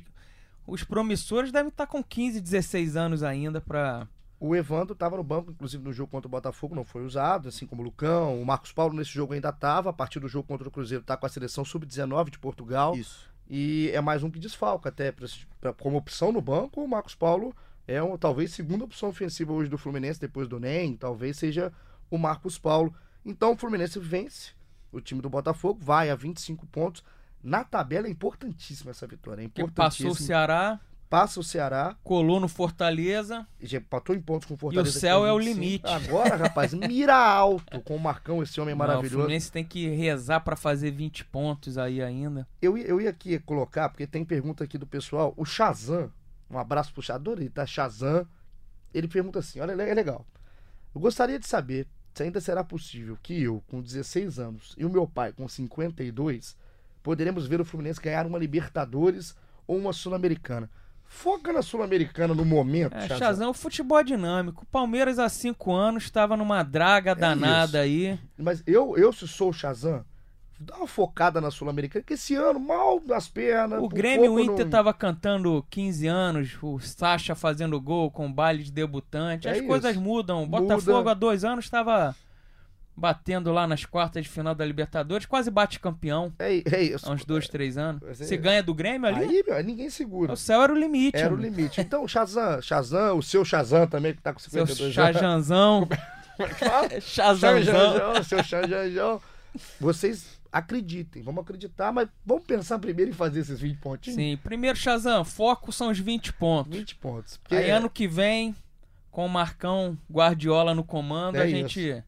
os 0.66 0.84
promissores 0.84 1.52
devem 1.52 1.68
estar 1.68 1.86
com 1.86 2.02
15, 2.02 2.40
16 2.40 2.96
anos 2.96 3.22
ainda 3.22 3.60
pra. 3.60 4.08
O 4.40 4.56
Evandro 4.56 4.94
tava 4.96 5.16
no 5.16 5.22
banco, 5.22 5.52
inclusive 5.52 5.84
no 5.84 5.92
jogo 5.92 6.10
contra 6.10 6.26
o 6.26 6.30
Botafogo, 6.30 6.74
não 6.74 6.84
foi 6.84 7.04
usado, 7.04 7.48
assim 7.48 7.64
como 7.64 7.80
o 7.80 7.84
Lucão. 7.84 8.42
O 8.42 8.44
Marcos 8.44 8.72
Paulo 8.72 8.92
nesse 8.92 9.10
jogo 9.10 9.34
ainda 9.34 9.52
tava. 9.52 9.90
A 9.90 9.92
partir 9.92 10.18
do 10.18 10.26
jogo 10.26 10.48
contra 10.48 10.66
o 10.66 10.70
Cruzeiro, 10.70 11.04
tá 11.04 11.16
com 11.16 11.26
a 11.26 11.28
seleção 11.28 11.64
sub-19 11.64 12.30
de 12.30 12.40
Portugal. 12.40 12.96
Isso. 12.96 13.31
E 13.54 13.90
é 13.92 14.00
mais 14.00 14.22
um 14.22 14.30
que 14.30 14.38
desfalca, 14.38 14.88
até 14.88 15.12
pra, 15.12 15.26
pra- 15.60 15.72
como 15.74 15.98
opção 15.98 16.32
no 16.32 16.40
banco, 16.40 16.82
o 16.82 16.88
Marcos 16.88 17.14
Paulo 17.14 17.54
é 17.86 18.02
um, 18.02 18.16
talvez 18.16 18.50
segunda 18.54 18.84
opção 18.84 19.10
ofensiva 19.10 19.52
hoje 19.52 19.68
do 19.68 19.76
Fluminense, 19.76 20.18
depois 20.18 20.48
do 20.48 20.58
NEM, 20.58 20.96
talvez 20.96 21.36
seja 21.36 21.70
o 22.10 22.16
Marcos 22.16 22.58
Paulo. 22.58 22.94
Então 23.22 23.52
o 23.52 23.56
Fluminense 23.58 23.98
vence 23.98 24.52
o 24.90 25.02
time 25.02 25.20
do 25.20 25.28
Botafogo, 25.28 25.78
vai 25.84 26.08
a 26.08 26.14
25 26.14 26.66
pontos. 26.68 27.04
Na 27.42 27.62
tabela 27.62 28.06
é 28.06 28.10
importantíssima 28.10 28.90
essa 28.90 29.06
vitória, 29.06 29.42
é 29.42 29.48
Que 29.50 29.68
passou 29.68 30.06
o 30.06 30.08
importantíssima. 30.08 30.26
Ceará, 30.26 30.80
Passa 31.12 31.38
o 31.38 31.44
Ceará, 31.44 31.94
colou 32.02 32.40
no 32.40 32.48
Fortaleza. 32.48 33.46
já 33.60 33.76
empatou 33.76 34.16
em 34.16 34.20
pontos 34.20 34.48
com 34.48 34.54
o 34.54 34.56
Fortaleza. 34.56 34.88
E 34.88 34.96
o 34.96 35.00
céu 35.00 35.26
é 35.26 35.32
o 35.32 35.36
25. 35.38 35.60
limite. 35.60 35.86
Agora, 35.86 36.36
rapaz, 36.36 36.72
mira 36.72 37.14
alto 37.14 37.82
com 37.82 37.96
o 37.96 38.00
Marcão, 38.00 38.42
esse 38.42 38.58
homem 38.58 38.74
Não, 38.74 38.76
o 38.82 38.88
maravilhoso. 38.88 39.16
Fluminense 39.16 39.52
tem 39.52 39.62
que 39.62 39.88
rezar 39.90 40.40
pra 40.40 40.56
fazer 40.56 40.90
20 40.90 41.26
pontos 41.26 41.76
aí 41.76 42.00
ainda. 42.00 42.48
Eu, 42.62 42.78
ia- 42.78 42.86
eu 42.86 42.98
ia 42.98 43.10
aqui 43.10 43.38
colocar, 43.40 43.90
porque 43.90 44.06
tem 44.06 44.24
pergunta 44.24 44.64
aqui 44.64 44.78
do 44.78 44.86
pessoal. 44.86 45.34
O 45.36 45.44
Shazam, 45.44 46.10
um 46.50 46.56
abraço 46.58 46.94
pro 46.94 47.02
Shador, 47.02 47.36
ele 47.36 47.50
tá 47.50 47.66
Shazam. 47.66 48.26
Ele 48.94 49.06
pergunta 49.06 49.38
assim: 49.38 49.60
olha, 49.60 49.72
é 49.72 49.92
legal. 49.94 50.24
Eu 50.94 51.00
gostaria 51.02 51.38
de 51.38 51.46
saber 51.46 51.86
se 52.14 52.22
ainda 52.22 52.40
será 52.40 52.64
possível 52.64 53.18
que 53.22 53.42
eu, 53.42 53.62
com 53.68 53.82
16 53.82 54.38
anos, 54.38 54.74
e 54.78 54.84
o 54.86 54.88
meu 54.90 55.06
pai, 55.06 55.30
com 55.32 55.46
52, 55.46 56.56
poderemos 57.02 57.46
ver 57.46 57.60
o 57.60 57.64
Fluminense 57.66 58.00
ganhar 58.00 58.26
uma 58.26 58.38
Libertadores 58.38 59.34
ou 59.66 59.76
uma 59.76 59.92
Sul-Americana. 59.92 60.70
Foca 61.14 61.52
na 61.52 61.62
Sul-Americana 61.62 62.34
no 62.34 62.44
momento, 62.44 62.96
É. 62.96 63.06
Chazão, 63.16 63.50
o 63.50 63.54
futebol 63.54 63.98
é 63.98 64.02
dinâmico. 64.02 64.64
O 64.64 64.66
Palmeiras 64.66 65.18
há 65.18 65.28
cinco 65.28 65.72
anos 65.72 66.04
estava 66.04 66.36
numa 66.36 66.62
draga 66.62 67.14
danada 67.14 67.80
aí. 67.80 68.18
Mas 68.36 68.62
eu, 68.66 68.96
eu, 68.96 69.12
se 69.12 69.28
sou 69.28 69.50
o 69.50 69.52
Shazam, 69.52 70.04
dá 70.58 70.76
uma 70.76 70.86
focada 70.88 71.40
na 71.40 71.50
Sul-Americana, 71.50 72.02
que 72.04 72.14
esse 72.14 72.34
ano, 72.34 72.58
mal 72.58 72.98
das 72.98 73.28
pernas. 73.28 73.80
O 73.82 73.88
Grêmio 73.88 74.32
o 74.32 74.40
Inter 74.40 74.64
não- 74.64 74.70
tava 74.70 74.92
cantando 74.94 75.64
15 75.70 76.06
anos, 76.06 76.56
o 76.62 76.80
Sacha 76.80 77.34
fazendo 77.34 77.80
gol 77.80 78.10
com 78.10 78.32
baile 78.32 78.64
de 78.64 78.72
debutante. 78.72 79.46
É 79.46 79.50
As 79.52 79.58
isso. 79.58 79.66
coisas 79.66 79.96
mudam. 79.96 80.42
O 80.42 80.46
Muda. 80.46 80.60
Botafogo 80.76 81.08
há 81.08 81.14
dois 81.14 81.44
anos 81.44 81.66
estava 81.66 82.16
batendo 82.96 83.50
lá 83.52 83.66
nas 83.66 83.84
quartas 83.86 84.24
de 84.24 84.28
final 84.28 84.54
da 84.54 84.64
Libertadores, 84.66 85.24
quase 85.26 85.50
bate 85.50 85.80
campeão 85.80 86.32
É, 86.38 86.62
é 86.76 86.82
isso. 86.82 87.08
há 87.08 87.12
uns 87.12 87.24
dois, 87.24 87.48
três 87.48 87.78
anos. 87.78 88.02
É- 88.20 88.24
Se 88.24 88.36
ganha 88.36 88.62
do 88.62 88.74
Grêmio 88.74 89.08
ali, 89.08 89.24
Aí, 89.24 89.44
meu, 89.46 89.64
ninguém 89.64 89.88
segura. 89.90 90.32
o 90.32 90.36
céu 90.36 90.62
era 90.62 90.72
o 90.72 90.76
limite. 90.78 91.16
Era 91.16 91.32
o 91.32 91.36
limite. 91.36 91.80
Então, 91.80 92.06
Shazam, 92.06 92.60
Shazam, 92.60 93.16
o 93.18 93.22
seu 93.22 93.44
Shazam 93.44 93.86
também, 93.86 94.14
que 94.14 94.20
tá 94.20 94.32
com 94.32 94.38
Seu 94.38 94.66
52 94.66 94.98
anos. 94.98 95.14
Chajanzão. 95.14 95.88
Chazanzão. 97.00 97.62
Xanjanjão, 97.62 98.24
seu 98.24 98.44
Xanjanjão. 98.44 99.20
Vocês 99.80 100.40
acreditem, 100.50 101.22
vamos 101.22 101.42
acreditar, 101.42 101.92
mas 101.92 102.08
vamos 102.24 102.44
pensar 102.44 102.78
primeiro 102.78 103.10
em 103.10 103.14
fazer 103.14 103.40
esses 103.40 103.58
20 103.60 103.78
pontinhos? 103.78 104.16
Sim, 104.16 104.36
primeiro 104.42 104.76
Shazam, 104.76 105.24
foco 105.24 105.72
são 105.72 105.90
os 105.90 105.98
20 105.98 106.32
pontos. 106.34 106.76
20 106.76 106.94
pontos. 106.96 107.36
Porque 107.38 107.54
Aí 107.56 107.70
ano 107.70 107.88
que 107.88 108.06
vem, 108.06 108.54
com 109.10 109.24
o 109.26 109.28
Marcão 109.28 109.96
Guardiola 110.10 110.74
no 110.74 110.84
comando, 110.84 111.36
É 111.36 111.42
a 111.42 111.46
gente 111.46 112.02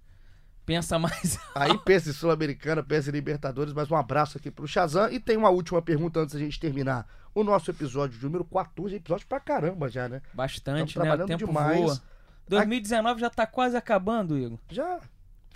pensa 0.64 0.98
mais. 0.98 1.38
aí 1.54 1.76
pensa 1.78 2.10
em 2.10 2.12
Sul-Americana, 2.12 2.82
pensa 2.82 3.10
em 3.10 3.12
Libertadores, 3.12 3.72
mas 3.72 3.90
um 3.90 3.96
abraço 3.96 4.38
aqui 4.38 4.50
pro 4.50 4.66
Shazam. 4.66 5.10
E 5.10 5.20
tem 5.20 5.36
uma 5.36 5.50
última 5.50 5.80
pergunta 5.80 6.20
antes 6.20 6.34
da 6.34 6.40
gente 6.40 6.58
terminar. 6.58 7.06
O 7.34 7.42
nosso 7.42 7.70
episódio 7.70 8.18
número 8.22 8.44
14, 8.44 8.94
episódio 8.94 9.26
pra 9.26 9.40
caramba 9.40 9.88
já, 9.88 10.08
né? 10.08 10.22
Bastante, 10.32 10.88
Estamos 10.88 10.94
né? 10.94 11.00
O 11.00 11.02
trabalhando 11.02 11.28
tempo 11.28 11.46
demais. 11.46 11.80
voa. 11.80 12.00
2019 12.48 13.20
já 13.20 13.30
tá 13.30 13.46
quase 13.46 13.76
acabando, 13.76 14.38
Igor. 14.38 14.58
Já. 14.70 15.00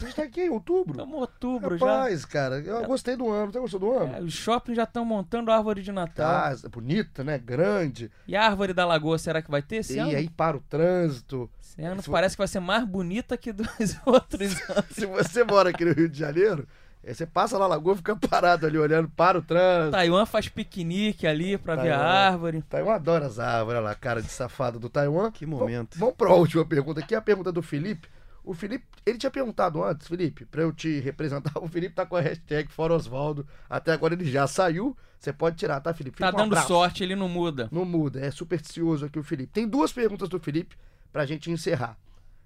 A 0.00 0.04
gente 0.04 0.14
tá 0.16 0.22
aqui 0.22 0.42
em 0.42 0.48
outubro. 0.50 0.92
Estamos 0.92 1.14
em 1.14 1.20
outubro 1.20 1.76
Rapaz, 1.76 2.24
cara, 2.24 2.58
eu 2.60 2.84
gostei 2.86 3.16
do 3.16 3.28
ano. 3.30 3.50
Você 3.52 3.58
gostou 3.58 3.80
do 3.80 3.94
já. 3.94 4.00
ano? 4.02 4.14
É, 4.16 4.20
os 4.20 4.32
shoppings 4.32 4.76
já 4.76 4.84
estão 4.84 5.04
montando 5.04 5.50
árvore 5.50 5.82
de 5.82 5.90
Natal. 5.92 6.56
Tá, 6.56 6.68
bonita, 6.68 7.24
né? 7.24 7.36
Grande. 7.38 8.10
E 8.26 8.36
a 8.36 8.44
árvore 8.44 8.72
da 8.72 8.86
Lagoa, 8.86 9.18
será 9.18 9.42
que 9.42 9.50
vai 9.50 9.60
ter 9.62 9.76
esse 9.76 9.96
e 9.96 9.98
ano? 9.98 10.10
aí 10.16 10.28
para 10.28 10.56
o 10.56 10.60
trânsito. 10.60 11.50
Esse 11.60 11.82
ano 11.82 12.02
Se- 12.02 12.10
parece 12.10 12.36
que 12.36 12.40
vai 12.40 12.48
ser 12.48 12.60
mais 12.60 12.84
bonita 12.84 13.36
que 13.36 13.52
dos 13.52 13.66
outros 14.06 14.70
anos. 14.70 14.84
Se 14.92 15.06
você 15.06 15.42
mora 15.44 15.70
aqui 15.70 15.84
no 15.84 15.92
Rio 15.92 16.08
de 16.08 16.18
Janeiro, 16.18 16.66
Aí 17.06 17.14
você 17.14 17.24
passa 17.24 17.58
na 17.58 17.66
lagoa 17.66 17.94
e 17.94 17.96
fica 17.98 18.14
parado 18.16 18.66
ali 18.66 18.76
olhando 18.76 19.08
para 19.08 19.38
o 19.38 19.42
trânsito. 19.42 19.92
Taiwan 19.92 20.26
faz 20.26 20.48
piquenique 20.48 21.26
ali 21.26 21.56
pra 21.56 21.74
ver 21.76 21.92
a 21.92 21.96
Taiwan. 21.98 22.12
árvore. 22.12 22.62
Taiwan 22.68 22.94
adora 22.96 23.26
as 23.26 23.38
árvores, 23.38 23.78
olha 23.78 23.80
lá, 23.88 23.94
cara 23.94 24.20
de 24.20 24.28
safado 24.28 24.78
do 24.78 24.88
Taiwan. 24.90 25.30
Que 25.30 25.46
momento. 25.46 25.96
Vamos 25.98 26.16
para 26.16 26.28
a 26.28 26.34
última 26.34 26.66
pergunta 26.66 27.00
aqui, 27.00 27.14
a 27.14 27.22
pergunta 27.22 27.50
do 27.52 27.62
Felipe. 27.62 28.08
O 28.48 28.54
Felipe, 28.54 28.86
ele 29.04 29.18
tinha 29.18 29.30
perguntado 29.30 29.84
antes, 29.84 30.08
Felipe, 30.08 30.46
para 30.46 30.62
eu 30.62 30.72
te 30.72 31.00
representar. 31.00 31.52
O 31.60 31.68
Felipe 31.68 31.94
tá 31.94 32.06
com 32.06 32.16
a 32.16 32.20
hashtag 32.22 32.72
Fora 32.72 32.94
Osvaldo. 32.94 33.46
Até 33.68 33.92
agora 33.92 34.14
ele 34.14 34.24
já 34.24 34.46
saiu. 34.46 34.96
Você 35.20 35.34
pode 35.34 35.56
tirar, 35.56 35.82
tá, 35.82 35.92
Felipe? 35.92 36.16
Tá 36.16 36.28
Felipe, 36.28 36.36
um 36.36 36.44
dando 36.44 36.52
abraço. 36.54 36.68
sorte, 36.68 37.04
ele 37.04 37.14
não 37.14 37.28
muda. 37.28 37.68
Não 37.70 37.84
muda, 37.84 38.20
é 38.20 38.30
supersticioso 38.30 39.04
aqui 39.04 39.18
o 39.18 39.22
Felipe. 39.22 39.52
Tem 39.52 39.68
duas 39.68 39.92
perguntas 39.92 40.30
do 40.30 40.40
Felipe 40.40 40.76
pra 41.12 41.26
gente 41.26 41.50
encerrar. 41.50 41.98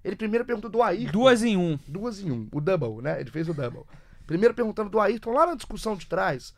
Ele 0.03 0.17
primeiro 0.17 0.45
pergunta 0.45 0.69
do 0.69 0.83
Ayrton. 0.83 1.13
Duas 1.13 1.45
em 1.45 1.57
um. 1.57 1.79
Duas 1.87 2.21
em 2.21 2.33
um. 2.33 2.49
O 2.51 2.61
double, 2.61 3.01
né? 3.01 3.21
Ele 3.21 3.31
fez 3.31 3.49
o 3.49 3.55
double. 3.55 3.85
Primeiro 4.27 4.55
perguntando 4.55 4.91
do 4.91 4.99
Ayrton, 4.99 5.31
lá 5.31 5.47
na 5.47 5.55
discussão 5.55 5.95
de 5.95 6.07
trás, 6.07 6.53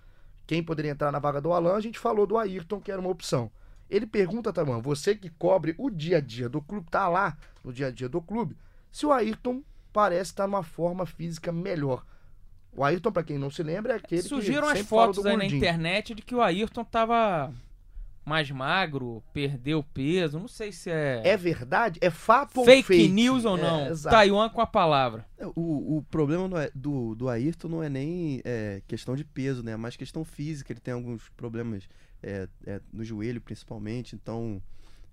quem 0.46 0.62
poderia 0.62 0.92
entrar 0.92 1.12
na 1.12 1.18
vaga 1.18 1.42
do 1.42 1.52
Alan, 1.52 1.74
a 1.74 1.80
gente 1.80 1.98
falou 1.98 2.26
do 2.26 2.38
Ayrton, 2.38 2.80
que 2.80 2.90
era 2.90 3.00
uma 3.00 3.10
opção. 3.10 3.50
Ele 3.90 4.06
pergunta, 4.06 4.54
Taman, 4.54 4.80
você 4.80 5.14
que 5.14 5.28
cobre 5.28 5.74
o 5.76 5.90
dia 5.90 6.16
a 6.16 6.20
dia 6.20 6.48
do 6.48 6.62
clube, 6.62 6.88
tá 6.90 7.06
lá 7.08 7.36
no 7.62 7.70
dia 7.74 7.88
a 7.88 7.90
dia 7.90 8.08
do 8.08 8.22
clube, 8.22 8.56
se 8.94 9.04
o 9.04 9.12
Ayrton 9.12 9.60
parece 9.92 10.30
estar 10.30 10.46
numa 10.46 10.62
forma 10.62 11.04
física 11.04 11.50
melhor. 11.50 12.06
O 12.76 12.84
Ayrton, 12.84 13.10
pra 13.10 13.24
quem 13.24 13.36
não 13.36 13.50
se 13.50 13.60
lembra, 13.60 13.94
é 13.94 13.96
aquele 13.96 14.22
Surgiram 14.22 14.70
que 14.72 14.78
as 14.78 14.86
fotos 14.86 15.20
do 15.24 15.28
aí 15.28 15.36
na 15.36 15.46
internet 15.46 16.14
de 16.14 16.22
que 16.22 16.32
o 16.32 16.40
Ayrton 16.40 16.84
tava 16.84 17.52
mais 18.24 18.48
magro, 18.52 19.20
perdeu 19.32 19.82
peso. 19.82 20.38
Não 20.38 20.46
sei 20.46 20.70
se 20.70 20.92
é, 20.92 21.22
É 21.24 21.36
verdade? 21.36 21.98
É 22.00 22.08
fato 22.08 22.60
ou 22.60 22.64
fake, 22.64 22.84
fake? 22.86 23.08
news 23.08 23.44
ou 23.44 23.58
É, 23.58 23.62
não. 23.62 23.86
exato. 23.88 24.14
Taiwan 24.14 24.48
com 24.48 24.60
a 24.60 24.66
palavra. 24.66 25.26
É, 25.36 25.44
O, 25.56 25.96
o 25.96 26.06
problema 26.08 26.48
do, 26.48 26.56
do, 26.72 27.14
do 27.16 27.28
Ayrton 27.28 27.66
não 27.66 27.82
é 27.82 27.88
nem 27.88 28.40
é, 28.44 28.80
questão 28.86 29.16
de 29.16 29.24
peso, 29.24 29.64
né? 29.64 29.72
É 29.72 29.76
mais 29.76 29.96
questão 29.96 30.24
física. 30.24 30.72
Ele 30.72 30.78
tem 30.78 30.94
alguns 30.94 31.28
problemas 31.30 31.88
é, 32.22 32.48
é, 32.64 32.80
no 32.92 33.02
joelho, 33.02 33.40
principalmente. 33.40 34.14
Então, 34.14 34.62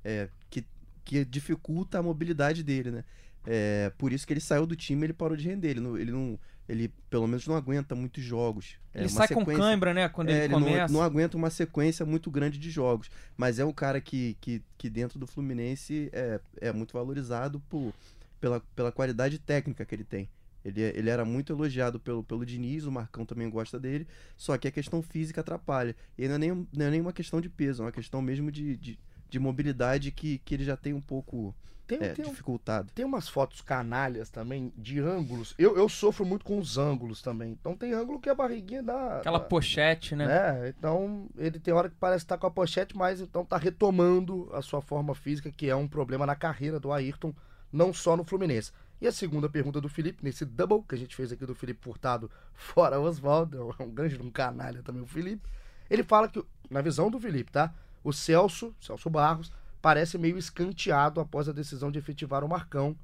é, 0.04 0.30
que, 0.52 0.64
que 1.04 1.26
dificulta 1.26 1.98
a 1.98 2.04
mobilidade 2.04 2.62
dele, 2.62 2.92
né? 2.92 3.04
É, 3.46 3.92
por 3.98 4.14
isso 4.14 4.26
que 4.26 4.34
ele 4.34 4.40
saiu 4.40 4.66
do 4.66 4.76
time 4.76 5.06
ele 5.06 5.14
parou 5.14 5.36
de 5.36 5.48
render. 5.48 5.70
Ele 5.72 5.80
não, 5.80 5.98
ele, 5.98 6.12
não, 6.12 6.40
ele 6.68 6.94
pelo 7.10 7.28
menos 7.28 7.46
não 7.48 7.56
aguenta 7.56 7.96
muitos 7.96 8.24
jogos. 8.24 8.78
É, 8.94 9.00
Ele 9.00 9.08
uma 9.08 9.18
sai 9.18 9.28
com 9.30 9.46
cãibra, 9.46 9.94
né? 9.94 10.10
Quando 10.10 10.30
é, 10.30 10.34
ele 10.34 10.44
ele 10.46 10.54
não, 10.54 10.64
começa. 10.64 10.94
não 10.94 11.02
aguenta 11.02 11.38
uma 11.38 11.50
sequência 11.50 12.06
muito 12.06 12.30
grande 12.30 12.58
de 12.58 12.70
jogos. 12.70 13.10
Mas 13.36 13.60
é 13.60 13.66
um 13.66 13.74
cara 13.74 14.00
que, 14.00 14.38
que, 14.40 14.64
que 14.78 14.90
dentro 14.90 15.18
do 15.18 15.28
Fluminense 15.28 16.10
é, 16.14 16.40
é 16.60 16.72
muito 16.72 16.94
valorizado 16.94 17.60
por, 17.62 17.94
pela, 18.40 18.60
pela 18.76 18.92
qualidade 18.92 19.40
técnica 19.40 19.86
que 19.86 19.96
ele 19.96 20.04
tem. 20.04 20.30
Ele, 20.64 20.82
ele 20.82 21.10
era 21.10 21.26
muito 21.26 21.52
elogiado 21.52 22.00
pelo, 22.00 22.24
pelo 22.24 22.46
Diniz, 22.46 22.86
o 22.86 22.92
Marcão 22.92 23.26
também 23.26 23.50
gosta 23.50 23.80
dele, 23.80 24.08
só 24.38 24.58
que 24.58 24.68
a 24.68 24.72
questão 24.72 25.02
física 25.02 25.42
atrapalha. 25.42 25.96
E 26.18 26.28
não 26.28 26.36
é 26.36 26.38
nem, 26.38 26.52
não 26.52 26.86
é 26.86 26.90
nem 26.92 27.02
uma 27.02 27.14
questão 27.14 27.42
de 27.42 27.50
peso, 27.50 27.82
é 27.82 27.86
uma 27.86 27.92
questão 27.92 28.22
mesmo 28.22 28.52
de, 28.52 28.78
de, 28.78 29.00
de 29.32 29.40
mobilidade 29.40 30.12
que, 30.12 30.38
que 30.40 30.54
ele 30.54 30.64
já 30.66 30.76
tem 30.78 30.94
um 30.94 31.02
pouco 31.02 31.56
Tem, 31.88 31.98
é, 32.02 32.10
tem 32.10 32.26
um- 32.26 32.30
dificultado. 32.30 32.92
Tem 32.94 33.04
umas 33.06 33.28
fotos 33.30 33.62
canalhas 33.62 34.30
também 34.30 34.72
de 34.78 35.00
ângulos. 35.00 35.56
Eu, 35.58 35.76
eu 35.78 35.88
sofro 35.90 36.26
muito 36.26 36.44
com 36.46 36.60
os 36.60 36.78
ângulos 36.78 37.22
também. 37.22 37.54
Então 37.60 37.76
tem 37.76 37.94
ângulo 37.94 38.20
que 38.20 38.30
a 38.30 38.36
barriguinha 38.36 38.84
dá. 38.84 39.18
Aquela 39.20 39.40
dá- 39.40 39.46
pochete, 39.46 40.16
né? 40.16 40.28
né? 40.28 40.70
Então 40.78 41.28
ele 41.38 41.60
tem 41.60 41.74
hora 41.74 41.90
que 41.90 41.96
parece 41.96 42.26
estar 42.26 42.38
com 42.38 42.46
a 42.46 42.52
pochete, 42.52 42.96
mas 42.96 43.22
então 43.22 43.44
tá 43.46 43.58
retomando 43.58 44.50
a 44.54 44.62
sua 44.62 44.82
forma 44.82 45.16
física, 45.16 45.50
que 45.50 45.70
é 45.70 45.76
um 45.76 45.88
problema 45.88 46.26
na 46.26 46.36
carreira 46.36 46.80
do 46.80 46.92
Ayrton, 46.92 47.34
não 47.72 47.94
só 47.94 48.16
no 48.18 48.24
Fluminense. 48.26 48.72
E 49.00 49.08
a 49.08 49.12
segunda 49.12 49.50
pergunta 49.50 49.82
do 49.82 49.90
Felipe, 49.90 50.24
nesse 50.24 50.46
double 50.46 50.84
que 50.88 50.94
a 50.94 50.98
gente 50.98 51.16
fez 51.16 51.32
aqui 51.32 51.46
do 51.46 51.56
Felipe 51.56 51.82
Furtado, 51.84 52.30
fora 52.54 53.00
Oswaldo, 53.00 53.74
é 53.80 53.84
um 53.84 53.90
grande 53.90 54.22
um 54.22 54.30
canalha 54.30 54.84
também 54.84 55.02
o 55.02 55.08
Felipe. 55.08 55.42
Ele 55.90 56.04
fala 56.04 56.28
que, 56.30 56.44
na 56.70 56.82
visão 56.82 57.10
do 57.10 57.20
Felipe, 57.20 57.52
tá? 57.52 57.74
O 58.04 58.12
Celso, 58.12 58.74
Celso 58.80 59.10
Barros, 59.10 59.52
parece 59.82 60.18
meio 60.18 60.38
escanteado 60.38 61.20
após 61.20 61.48
a 61.48 61.52
decisão 61.52 61.92
de 61.92 62.00
efetivar 62.00 62.44
o 62.44 62.50
Marcão. 62.50 62.96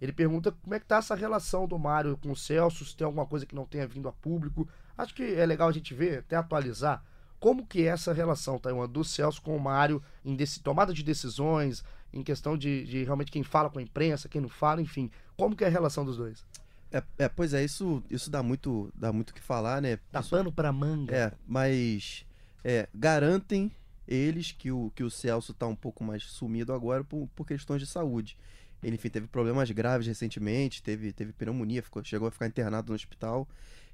Ele 0.00 0.12
pergunta 0.12 0.52
como 0.52 0.74
é 0.74 0.80
que 0.80 0.86
tá 0.86 0.96
essa 0.96 1.14
relação 1.14 1.66
do 1.66 1.78
Mário 1.78 2.16
com 2.18 2.30
o 2.32 2.36
Celso, 2.36 2.84
se 2.84 2.96
tem 2.96 3.04
alguma 3.04 3.26
coisa 3.26 3.46
que 3.46 3.54
não 3.54 3.64
tenha 3.64 3.86
vindo 3.86 4.08
a 4.08 4.12
público. 4.12 4.68
Acho 4.96 5.14
que 5.14 5.22
é 5.22 5.46
legal 5.46 5.68
a 5.68 5.72
gente 5.72 5.94
ver, 5.94 6.18
até 6.18 6.36
atualizar, 6.36 7.02
como 7.40 7.66
que 7.66 7.82
é 7.82 7.86
essa 7.86 8.12
relação, 8.12 8.58
Taiwan, 8.58 8.88
do 8.88 9.04
Celso 9.04 9.42
com 9.42 9.56
o 9.56 9.60
Mário 9.60 10.02
em 10.24 10.36
tomada 10.62 10.92
de 10.94 11.02
decisões, 11.02 11.84
em 12.12 12.22
questão 12.22 12.56
de, 12.56 12.84
de 12.84 13.04
realmente 13.04 13.30
quem 13.30 13.42
fala 13.42 13.68
com 13.68 13.78
a 13.78 13.82
imprensa, 13.82 14.28
quem 14.28 14.40
não 14.40 14.48
fala, 14.48 14.80
enfim. 14.80 15.10
Como 15.36 15.54
que 15.56 15.64
é 15.64 15.66
a 15.66 15.70
relação 15.70 16.04
dos 16.04 16.16
dois? 16.16 16.44
É, 16.92 17.02
é, 17.18 17.28
pois 17.28 17.52
é, 17.52 17.64
isso, 17.64 18.02
isso 18.08 18.30
dá 18.30 18.40
muito 18.42 18.90
dá 18.94 19.12
muito 19.12 19.30
o 19.30 19.34
que 19.34 19.40
falar, 19.42 19.82
né? 19.82 19.98
Tá 20.12 20.20
Isso- 20.20 20.30
pano 20.30 20.52
pra 20.52 20.72
manga. 20.72 21.14
É, 21.14 21.32
mas 21.46 22.24
é, 22.62 22.88
garantem 22.94 23.70
eles 24.06 24.52
que 24.52 24.70
o, 24.70 24.90
que 24.94 25.02
o 25.02 25.10
Celso 25.10 25.54
tá 25.54 25.66
um 25.66 25.76
pouco 25.76 26.04
mais 26.04 26.22
sumido 26.24 26.72
agora 26.72 27.02
por, 27.02 27.28
por 27.34 27.46
questões 27.46 27.80
de 27.80 27.86
saúde. 27.86 28.36
Ele, 28.82 28.96
enfim, 28.96 29.08
teve 29.08 29.26
problemas 29.26 29.70
graves 29.70 30.06
recentemente, 30.06 30.82
teve, 30.82 31.12
teve 31.12 31.32
pneumonia, 31.32 31.82
ficou, 31.82 32.04
chegou 32.04 32.28
a 32.28 32.30
ficar 32.30 32.46
internado 32.46 32.90
no 32.90 32.94
hospital. 32.94 33.48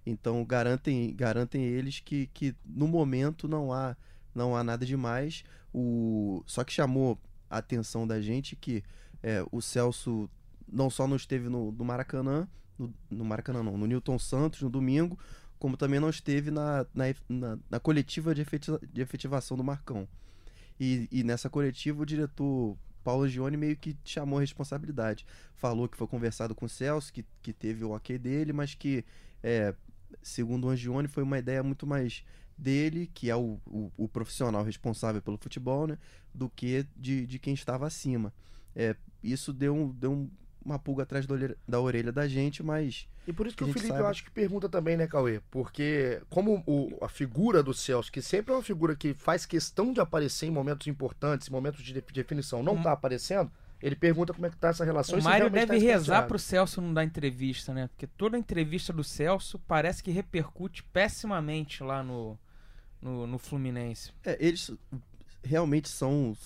Então 0.04 0.44
garantem, 0.44 1.14
garantem 1.14 1.62
eles 1.62 2.00
que, 2.00 2.28
que 2.34 2.54
no 2.64 2.88
momento 2.88 3.46
não 3.46 3.72
há, 3.72 3.96
não 4.34 4.56
há 4.56 4.64
nada 4.64 4.84
demais. 4.84 5.44
O, 5.72 6.42
só 6.46 6.64
que 6.64 6.72
chamou 6.72 7.18
a 7.48 7.58
atenção 7.58 8.06
da 8.06 8.20
gente 8.20 8.56
que 8.56 8.82
é, 9.22 9.44
o 9.52 9.60
Celso 9.60 10.28
não 10.70 10.90
só 10.90 11.06
não 11.06 11.16
esteve 11.16 11.48
no, 11.48 11.70
no 11.72 11.84
Maracanã, 11.84 12.48
no, 12.78 12.92
no 13.10 13.24
Maracanã 13.24 13.62
não, 13.62 13.76
no 13.76 13.86
Newton 13.86 14.18
Santos 14.18 14.62
no 14.62 14.70
domingo, 14.70 15.18
como 15.60 15.76
também 15.76 16.00
não 16.00 16.10
esteve 16.10 16.50
na, 16.50 16.84
na, 16.92 17.04
na, 17.28 17.58
na 17.70 17.78
coletiva 17.78 18.34
de, 18.34 18.40
efeti- 18.40 18.72
de 18.92 19.00
efetivação 19.00 19.56
do 19.56 19.62
Marcão. 19.62 20.08
E, 20.80 21.06
e 21.12 21.22
nessa 21.22 21.48
coletiva 21.48 22.02
o 22.02 22.06
diretor 22.06 22.76
Paulo 23.04 23.28
Gione 23.28 23.56
meio 23.56 23.76
que 23.76 23.96
chamou 24.04 24.38
a 24.38 24.40
responsabilidade. 24.40 25.24
Falou 25.54 25.86
que 25.88 25.96
foi 25.96 26.06
conversado 26.08 26.54
com 26.54 26.64
o 26.64 26.68
Celso, 26.68 27.12
que, 27.12 27.24
que 27.42 27.52
teve 27.52 27.84
o 27.84 27.90
ok 27.90 28.18
dele, 28.18 28.52
mas 28.52 28.74
que, 28.74 29.04
é, 29.42 29.74
segundo 30.22 30.66
o 30.66 30.70
Angione, 30.70 31.06
foi 31.06 31.22
uma 31.22 31.38
ideia 31.38 31.62
muito 31.62 31.86
mais 31.86 32.24
dele, 32.56 33.10
que 33.14 33.30
é 33.30 33.36
o, 33.36 33.60
o, 33.66 33.92
o 33.96 34.08
profissional 34.08 34.64
responsável 34.64 35.20
pelo 35.22 35.36
futebol, 35.38 35.86
né, 35.86 35.98
do 36.34 36.48
que 36.48 36.86
de, 36.96 37.26
de 37.26 37.38
quem 37.38 37.54
estava 37.54 37.86
acima. 37.86 38.32
É, 38.74 38.96
isso 39.22 39.52
deu, 39.52 39.94
deu 39.98 40.12
um- 40.12 40.30
uma 40.64 40.78
pulga 40.78 41.02
atrás 41.04 41.26
da 41.66 41.80
orelha, 41.80 42.12
da 42.12 42.28
gente, 42.28 42.62
mas 42.62 43.06
E 43.26 43.32
por 43.32 43.46
isso 43.46 43.56
que, 43.56 43.64
Que 43.64 43.70
o 43.70 43.72
Felipe 43.72 43.90
eu 43.90 43.96
saiba. 43.96 44.08
acho 44.10 44.24
que 44.24 44.30
pergunta 44.30 44.68
também, 44.68 44.96
né, 44.96 45.06
Cauê? 45.06 45.40
Porque 45.50 46.20
como 46.28 46.62
o- 46.66 46.98
a 47.02 47.08
figura 47.08 47.62
do 47.62 47.72
Celso, 47.72 48.10
que 48.12 48.20
sempre 48.22 48.52
é 48.52 48.56
uma 48.56 48.62
figura 48.62 48.94
que 48.96 49.14
faz 49.14 49.46
questão 49.46 49.92
de 49.92 50.00
aparecer 50.00 50.46
em 50.46 50.50
momentos 50.50 50.86
importantes, 50.86 51.48
em 51.48 51.50
momentos 51.52 51.82
de 51.82 51.92
de- 51.92 52.00
definição, 52.12 52.62
não 52.62 52.74
Hum. 52.74 52.82
tá 52.82 52.92
aparecendo, 52.92 53.50
ele 53.82 53.96
pergunta 53.96 54.34
como 54.34 54.44
é 54.46 54.50
que 54.50 54.56
tá 54.56 54.68
essa 54.68 54.84
relação. 54.84 55.16
e 55.18 55.20
O 55.20 55.24
Mário 55.24 55.46
realmente 55.48 55.68
deve 55.70 55.86
tá 55.86 55.92
rezar 55.92 56.26
pro 56.26 56.38
Celso 56.38 56.80
não 56.82 56.92
dar 56.92 57.04
entrevista, 57.04 57.72
né? 57.72 57.88
Porque 57.88 58.06
toda 58.06 58.36
entrevista 58.36 58.92
do 58.92 59.02
Celso 59.02 59.58
parece 59.60 60.02
que 60.02 60.10
repercute 60.10 60.82
pessimamente 60.92 61.82
lá 61.82 62.02
no, 62.02 62.38
no, 63.00 63.26
no 63.26 63.38
Fluminense. 63.38 64.12
É, 64.24 64.36
eles 64.38 64.70
realmente 65.42 65.88
são, 65.88 66.36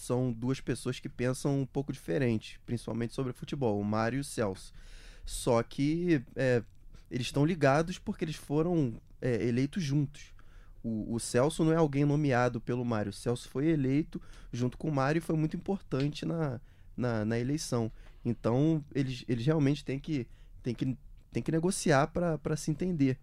são 0.00 0.32
duas 0.32 0.60
pessoas 0.60 0.98
que 0.98 1.08
pensam 1.08 1.60
um 1.60 1.66
pouco 1.66 1.92
diferente, 1.92 2.58
principalmente 2.64 3.14
sobre 3.14 3.32
futebol, 3.32 3.78
o 3.78 3.84
Mário 3.84 4.16
e 4.16 4.20
o 4.20 4.24
Celso. 4.24 4.72
Só 5.26 5.62
que 5.62 6.22
é, 6.34 6.62
eles 7.10 7.26
estão 7.26 7.44
ligados 7.44 7.98
porque 7.98 8.24
eles 8.24 8.36
foram 8.36 8.94
é, 9.20 9.46
eleitos 9.46 9.82
juntos. 9.82 10.32
O, 10.82 11.14
o 11.14 11.20
Celso 11.20 11.62
não 11.62 11.72
é 11.72 11.76
alguém 11.76 12.06
nomeado 12.06 12.60
pelo 12.60 12.84
Mário. 12.84 13.10
O 13.10 13.12
Celso 13.12 13.48
foi 13.48 13.68
eleito 13.68 14.20
junto 14.50 14.78
com 14.78 14.88
o 14.88 14.92
Mário 14.92 15.18
e 15.18 15.22
foi 15.22 15.36
muito 15.36 15.54
importante 15.54 16.24
na, 16.24 16.58
na, 16.96 17.24
na 17.24 17.38
eleição. 17.38 17.92
Então, 18.24 18.82
eles, 18.94 19.24
eles 19.28 19.44
realmente 19.44 19.84
têm 19.84 19.98
que, 19.98 20.26
têm 20.62 20.74
que, 20.74 20.96
têm 21.30 21.42
que 21.42 21.52
negociar 21.52 22.06
para 22.06 22.56
se 22.56 22.70
entender. 22.70 23.18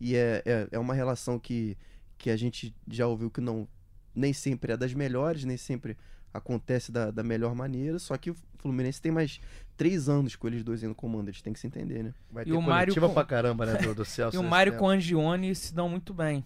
E 0.00 0.14
é, 0.14 0.42
é, 0.46 0.68
é 0.70 0.78
uma 0.78 0.94
relação 0.94 1.40
que, 1.40 1.76
que 2.16 2.30
a 2.30 2.36
gente 2.36 2.72
já 2.88 3.06
ouviu 3.08 3.30
que 3.30 3.40
não 3.40 3.68
nem 4.14 4.32
sempre 4.32 4.72
é 4.72 4.76
das 4.76 4.92
melhores, 4.92 5.44
nem 5.44 5.56
sempre 5.56 5.96
acontece 6.32 6.90
da, 6.92 7.10
da 7.10 7.22
melhor 7.22 7.54
maneira. 7.54 7.98
Só 7.98 8.16
que 8.16 8.30
o 8.30 8.36
Fluminense 8.58 9.00
tem 9.00 9.10
mais 9.12 9.40
três 9.76 10.08
anos 10.08 10.36
com 10.36 10.46
eles 10.46 10.62
dois 10.62 10.82
no 10.82 10.94
comando, 10.94 11.28
eles 11.28 11.40
têm 11.42 11.52
que 11.52 11.58
se 11.60 11.66
entender, 11.66 12.02
né? 12.04 12.14
Vai 12.30 12.42
E 12.44 12.46
ter 12.46 12.52
o 12.52 12.60
Mário 12.60 12.94
com- 12.94 13.14
pra 13.14 13.24
caramba, 13.24 13.64
né, 13.66 13.74
do, 13.78 13.94
do 13.94 14.04
Celso. 14.06 14.36
E 14.36 14.38
o 14.38 14.42
Mário 14.42 14.76
com 14.76 14.84
o 14.84 14.88
Angione 14.88 15.54
se 15.54 15.72
dão 15.74 15.88
muito 15.88 16.12
bem. 16.12 16.44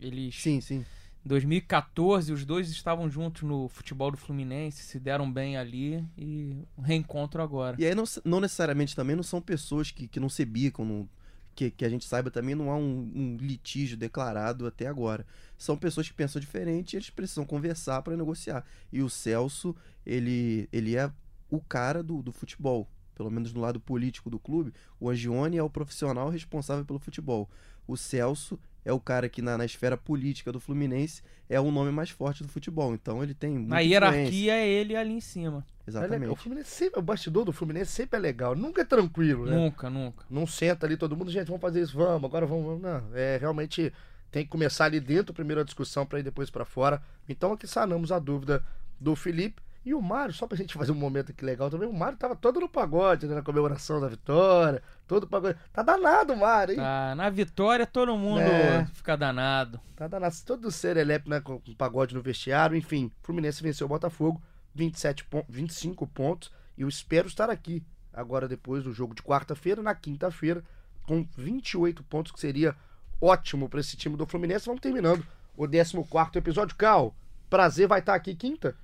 Eles, 0.00 0.34
Sim, 0.40 0.60
sim. 0.62 0.84
em 1.24 1.28
2014, 1.28 2.32
os 2.32 2.44
dois 2.46 2.70
estavam 2.70 3.10
juntos 3.10 3.42
no 3.42 3.68
futebol 3.68 4.10
do 4.10 4.16
Fluminense, 4.16 4.82
se 4.82 4.98
deram 4.98 5.30
bem 5.30 5.56
ali 5.58 6.02
e 6.16 6.56
reencontro 6.82 7.42
agora. 7.42 7.76
E 7.78 7.84
aí 7.84 7.94
não, 7.94 8.04
não 8.24 8.40
necessariamente 8.40 8.96
também 8.96 9.14
não 9.14 9.22
são 9.22 9.40
pessoas 9.42 9.90
que, 9.90 10.08
que 10.08 10.18
não 10.18 10.28
se 10.30 10.44
bicam, 10.46 10.84
não- 10.84 11.08
que, 11.54 11.70
que 11.70 11.84
a 11.84 11.88
gente 11.90 12.06
saiba 12.06 12.30
também 12.30 12.54
não 12.54 12.70
há 12.70 12.76
um, 12.76 13.10
um 13.14 13.36
litígio 13.38 13.96
declarado 13.96 14.66
até 14.66 14.86
agora. 14.86 15.26
São 15.60 15.76
pessoas 15.76 16.08
que 16.08 16.14
pensam 16.14 16.40
diferente 16.40 16.94
e 16.94 16.96
eles 16.96 17.10
precisam 17.10 17.44
conversar 17.44 18.00
para 18.00 18.16
negociar. 18.16 18.64
E 18.90 19.02
o 19.02 19.10
Celso, 19.10 19.76
ele, 20.06 20.66
ele 20.72 20.96
é 20.96 21.12
o 21.50 21.60
cara 21.60 22.02
do, 22.02 22.22
do 22.22 22.32
futebol. 22.32 22.88
Pelo 23.14 23.30
menos 23.30 23.52
no 23.52 23.60
lado 23.60 23.78
político 23.78 24.30
do 24.30 24.38
clube, 24.38 24.72
o 24.98 25.10
Angione 25.10 25.58
é 25.58 25.62
o 25.62 25.68
profissional 25.68 26.30
responsável 26.30 26.82
pelo 26.86 26.98
futebol. 26.98 27.46
o 27.86 27.94
Celso 27.94 28.58
é 28.82 28.90
o 28.90 28.98
cara 28.98 29.28
que 29.28 29.42
na, 29.42 29.58
na 29.58 29.66
esfera 29.66 29.98
política 29.98 30.50
do 30.50 30.58
Fluminense 30.58 31.22
é 31.46 31.60
o 31.60 31.70
nome 31.70 31.92
mais 31.92 32.08
forte 32.08 32.42
do 32.42 32.48
futebol. 32.48 32.94
Então 32.94 33.22
ele 33.22 33.34
tem 33.34 33.58
Na 33.58 33.82
influência. 33.82 33.82
hierarquia 33.82 34.54
é 34.54 34.66
ele 34.66 34.96
ali 34.96 35.12
em 35.12 35.20
cima. 35.20 35.66
É 35.86 35.90
legal. 35.90 36.02
O 36.02 36.08
Exatamente. 36.08 36.36
Fluminense 36.36 36.70
sempre, 36.70 36.98
o 36.98 37.02
bastidor 37.02 37.44
do 37.44 37.52
Fluminense 37.52 37.92
sempre 37.92 38.16
é 38.16 38.20
legal. 38.22 38.56
Nunca 38.56 38.80
é 38.80 38.84
tranquilo, 38.86 39.44
né? 39.44 39.54
Nunca, 39.54 39.90
nunca. 39.90 40.24
Não 40.30 40.46
senta 40.46 40.86
ali 40.86 40.96
todo 40.96 41.14
mundo, 41.14 41.30
gente, 41.30 41.48
vamos 41.48 41.60
fazer 41.60 41.82
isso, 41.82 41.94
vamos, 41.98 42.24
agora 42.24 42.46
vamos, 42.46 42.64
vamos. 42.64 42.80
Não, 42.80 43.14
é 43.14 43.36
realmente 43.36 43.92
tem 44.30 44.44
que 44.44 44.50
começar 44.50 44.84
ali 44.86 45.00
dentro 45.00 45.34
primeiro 45.34 45.60
a 45.60 45.64
discussão 45.64 46.06
para 46.06 46.20
ir 46.20 46.22
depois 46.22 46.50
para 46.50 46.64
fora. 46.64 47.02
Então 47.28 47.52
aqui 47.52 47.66
sanamos 47.66 48.12
a 48.12 48.18
dúvida 48.18 48.64
do 48.98 49.16
Felipe 49.16 49.62
e 49.84 49.94
o 49.94 50.02
Mário, 50.02 50.34
só 50.34 50.46
pra 50.46 50.58
gente 50.58 50.74
fazer 50.74 50.92
um 50.92 50.96
momento 50.96 51.32
aqui 51.32 51.42
legal 51.42 51.70
também. 51.70 51.88
O 51.88 51.92
Mário 51.92 52.18
tava 52.18 52.36
todo 52.36 52.60
no 52.60 52.68
pagode, 52.68 53.26
né, 53.26 53.34
na 53.34 53.42
comemoração 53.42 53.98
da 53.98 54.08
vitória, 54.08 54.82
todo 55.06 55.26
pagode. 55.26 55.58
Tá 55.72 55.82
danado 55.82 56.34
o 56.34 56.36
Mário, 56.36 56.72
hein? 56.72 56.78
Tá, 56.78 57.14
na 57.14 57.30
vitória 57.30 57.86
todo 57.86 58.14
mundo 58.16 58.40
É. 58.42 58.84
fica 58.92 59.16
danado. 59.16 59.80
Tá 59.96 60.06
danado. 60.06 60.34
Todo 60.44 60.70
serelepe, 60.70 61.30
né, 61.30 61.40
com, 61.40 61.58
pagode 61.78 62.14
no 62.14 62.20
vestiário, 62.20 62.76
enfim. 62.76 63.10
Fluminense 63.22 63.62
venceu 63.62 63.86
o 63.86 63.88
Botafogo, 63.88 64.42
27 64.74 65.24
pon 65.24 65.44
25 65.48 66.06
pontos. 66.06 66.52
E 66.76 66.82
eu 66.82 66.88
espero 66.88 67.26
estar 67.26 67.48
aqui 67.48 67.82
agora 68.12 68.46
depois 68.46 68.84
do 68.84 68.92
jogo 68.92 69.14
de 69.14 69.22
quarta-feira, 69.22 69.82
na 69.82 69.94
quinta-feira, 69.94 70.62
com 71.04 71.26
28 71.38 72.02
pontos, 72.04 72.32
que 72.32 72.38
seria 72.40 72.76
ótimo 73.20 73.68
para 73.68 73.80
esse 73.80 73.96
time 73.96 74.16
do 74.16 74.26
Fluminense. 74.26 74.66
Vamos 74.66 74.80
terminando 74.80 75.24
o 75.56 75.66
14 75.66 76.38
episódio. 76.38 76.76
Cal, 76.76 77.14
prazer 77.48 77.86
vai 77.86 78.00
estar 78.00 78.14
aqui 78.14 78.34
quinta. 78.34 78.74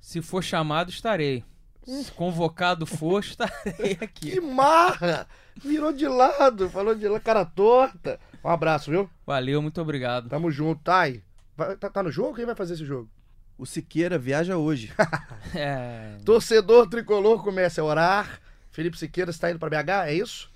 Se 0.00 0.20
for 0.20 0.42
chamado, 0.42 0.90
estarei. 0.90 1.44
Se 1.84 2.10
convocado 2.12 2.86
for, 2.86 3.20
estarei 3.24 3.94
Que 3.96 4.04
aqui. 4.04 4.40
marra! 4.40 5.26
Virou 5.62 5.92
de 5.92 6.08
lado, 6.08 6.68
falou 6.70 6.94
de 6.94 7.06
lado, 7.06 7.22
cara 7.22 7.44
torta. 7.44 8.18
Um 8.42 8.48
abraço, 8.48 8.90
viu? 8.90 9.08
Valeu, 9.26 9.60
muito 9.62 9.80
obrigado. 9.80 10.28
Tamo 10.28 10.50
junto, 10.50 10.82
Thay. 10.82 11.22
Vai- 11.56 11.76
tá, 11.76 11.88
tá 11.88 12.02
no 12.02 12.10
jogo? 12.10 12.34
Quem 12.34 12.44
vai 12.46 12.54
fazer 12.54 12.74
esse 12.74 12.84
jogo? 12.84 13.08
O 13.56 13.64
Siqueira 13.64 14.18
viaja 14.18 14.56
hoje. 14.56 14.92
É, 15.54 16.16
Torcedor 16.24 16.88
tricolor 16.88 17.42
começa 17.44 17.80
a 17.80 17.84
orar. 17.84 18.40
Felipe 18.72 18.98
Siqueira 18.98 19.30
está 19.30 19.50
indo 19.50 19.58
para 19.60 19.70
BH, 19.82 20.08
é 20.08 20.14
isso? 20.14 20.50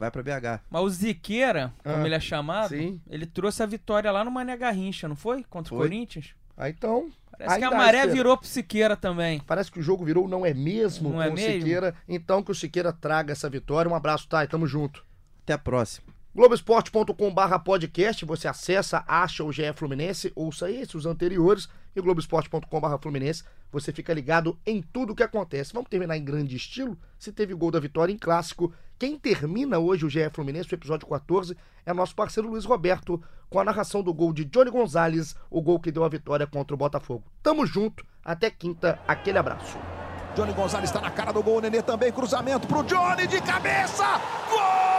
Vai 0.00 0.10
pra 0.10 0.22
BH. 0.22 0.62
Mas 0.70 0.82
o 0.82 0.88
Ziqueira, 0.88 1.72
como 1.84 1.96
Ah, 1.96 2.06
ele 2.06 2.14
é 2.14 2.20
chamado, 2.20 2.70
sim. 2.70 2.98
ele 3.08 3.26
trouxe 3.26 3.62
a 3.62 3.66
vitória 3.66 4.10
lá 4.10 4.24
no 4.24 4.30
Mané 4.30 4.56
Garrincha, 4.56 5.06
não 5.06 5.14
foi? 5.14 5.44
Contra 5.44 5.74
o 5.74 5.76
Foi. 5.76 5.86
Corinthians? 5.88 6.34
Ah, 6.56 6.70
então. 6.70 7.10
Parece 7.30 7.58
que 7.58 7.64
a 7.64 7.70
maré 7.70 8.06
virou 8.06 8.36
pro 8.36 8.46
Siqueira 8.48 8.96
também. 8.96 9.40
Parece 9.46 9.70
que 9.70 9.78
o 9.78 9.82
jogo 9.82 10.04
virou 10.04 10.26
não 10.28 10.44
é 10.44 10.52
mesmo 10.54 11.08
Não 11.10 11.16
com 11.16 11.22
é 11.22 11.28
o 11.28 11.32
mesmo? 11.34 11.60
Siqueira. 11.60 11.94
Então 12.08 12.42
que 12.42 12.50
o 12.50 12.54
Siqueira 12.54 12.92
traga 12.92 13.32
essa 13.32 13.48
vitória. 13.48 13.90
Um 13.90 13.94
abraço, 13.94 14.26
Thay. 14.28 14.46
Tamo 14.48 14.66
junto. 14.66 15.04
Até 15.42 15.52
a 15.54 15.58
próxima. 15.58 16.06
Globoesporte.com.br 16.34 17.58
podcast, 17.64 18.24
você 18.24 18.46
acessa, 18.46 19.02
acha 19.06 19.42
o 19.42 19.50
GE 19.52 19.72
Fluminense, 19.74 20.30
ouça 20.36 20.70
esse, 20.70 20.96
os 20.96 21.04
anteriores, 21.04 21.68
e 21.94 22.00
Globoesporte.com.br 22.00 22.96
Fluminense, 23.02 23.42
você 23.72 23.92
fica 23.92 24.14
ligado 24.14 24.56
em 24.64 24.80
tudo 24.80 25.14
que 25.14 25.22
acontece. 25.24 25.72
Vamos 25.72 25.88
terminar 25.90 26.16
em 26.16 26.24
grande 26.24 26.54
estilo? 26.54 26.96
Se 27.18 27.32
teve 27.32 27.52
gol 27.52 27.70
da 27.72 27.80
vitória 27.80 28.12
em 28.12 28.16
clássico, 28.18 28.72
quem 29.00 29.18
termina 29.18 29.78
hoje 29.78 30.04
o 30.04 30.10
GE 30.10 30.28
Fluminense, 30.30 30.70
o 30.70 30.74
episódio 30.74 31.08
14, 31.08 31.56
é 31.86 31.92
nosso 31.94 32.14
parceiro 32.14 32.50
Luiz 32.50 32.66
Roberto, 32.66 33.18
com 33.48 33.58
a 33.58 33.64
narração 33.64 34.02
do 34.02 34.12
gol 34.12 34.30
de 34.30 34.44
Johnny 34.44 34.70
Gonzalez, 34.70 35.34
o 35.50 35.62
gol 35.62 35.80
que 35.80 35.90
deu 35.90 36.04
a 36.04 36.08
vitória 36.08 36.46
contra 36.46 36.74
o 36.74 36.76
Botafogo. 36.76 37.24
Tamo 37.42 37.64
junto, 37.64 38.04
até 38.22 38.50
quinta, 38.50 39.00
aquele 39.08 39.38
abraço. 39.38 39.78
Johnny 40.36 40.52
Gonzalez 40.52 40.90
está 40.90 41.00
na 41.00 41.10
cara 41.10 41.32
do 41.32 41.42
gol, 41.42 41.56
o 41.56 41.60
Nenê 41.62 41.80
também, 41.80 42.12
cruzamento 42.12 42.66
pro 42.66 42.82
Johnny 42.82 43.26
de 43.26 43.40
cabeça! 43.40 44.04
Gol 44.50 44.89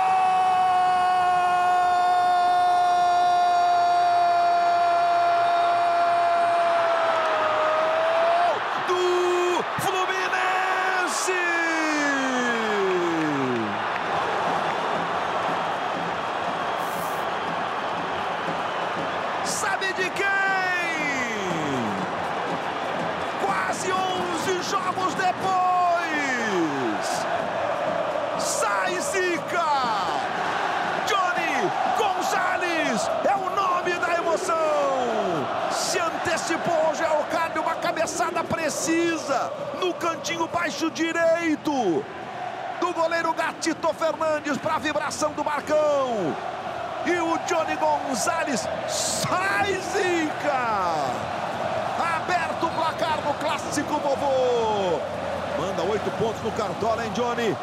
no 56.44 56.52
cartola, 56.52 57.04
hein, 57.04 57.12
Johnny? 57.14 57.56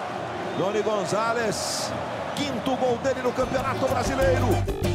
Johnny 0.57 0.83
Gonzalez. 0.83 1.91
Quinto 2.35 2.77
gol 2.77 2.99
dele 2.99 3.21
no 3.23 3.33
Campeonato 3.33 3.87
Brasileiro. 3.87 4.88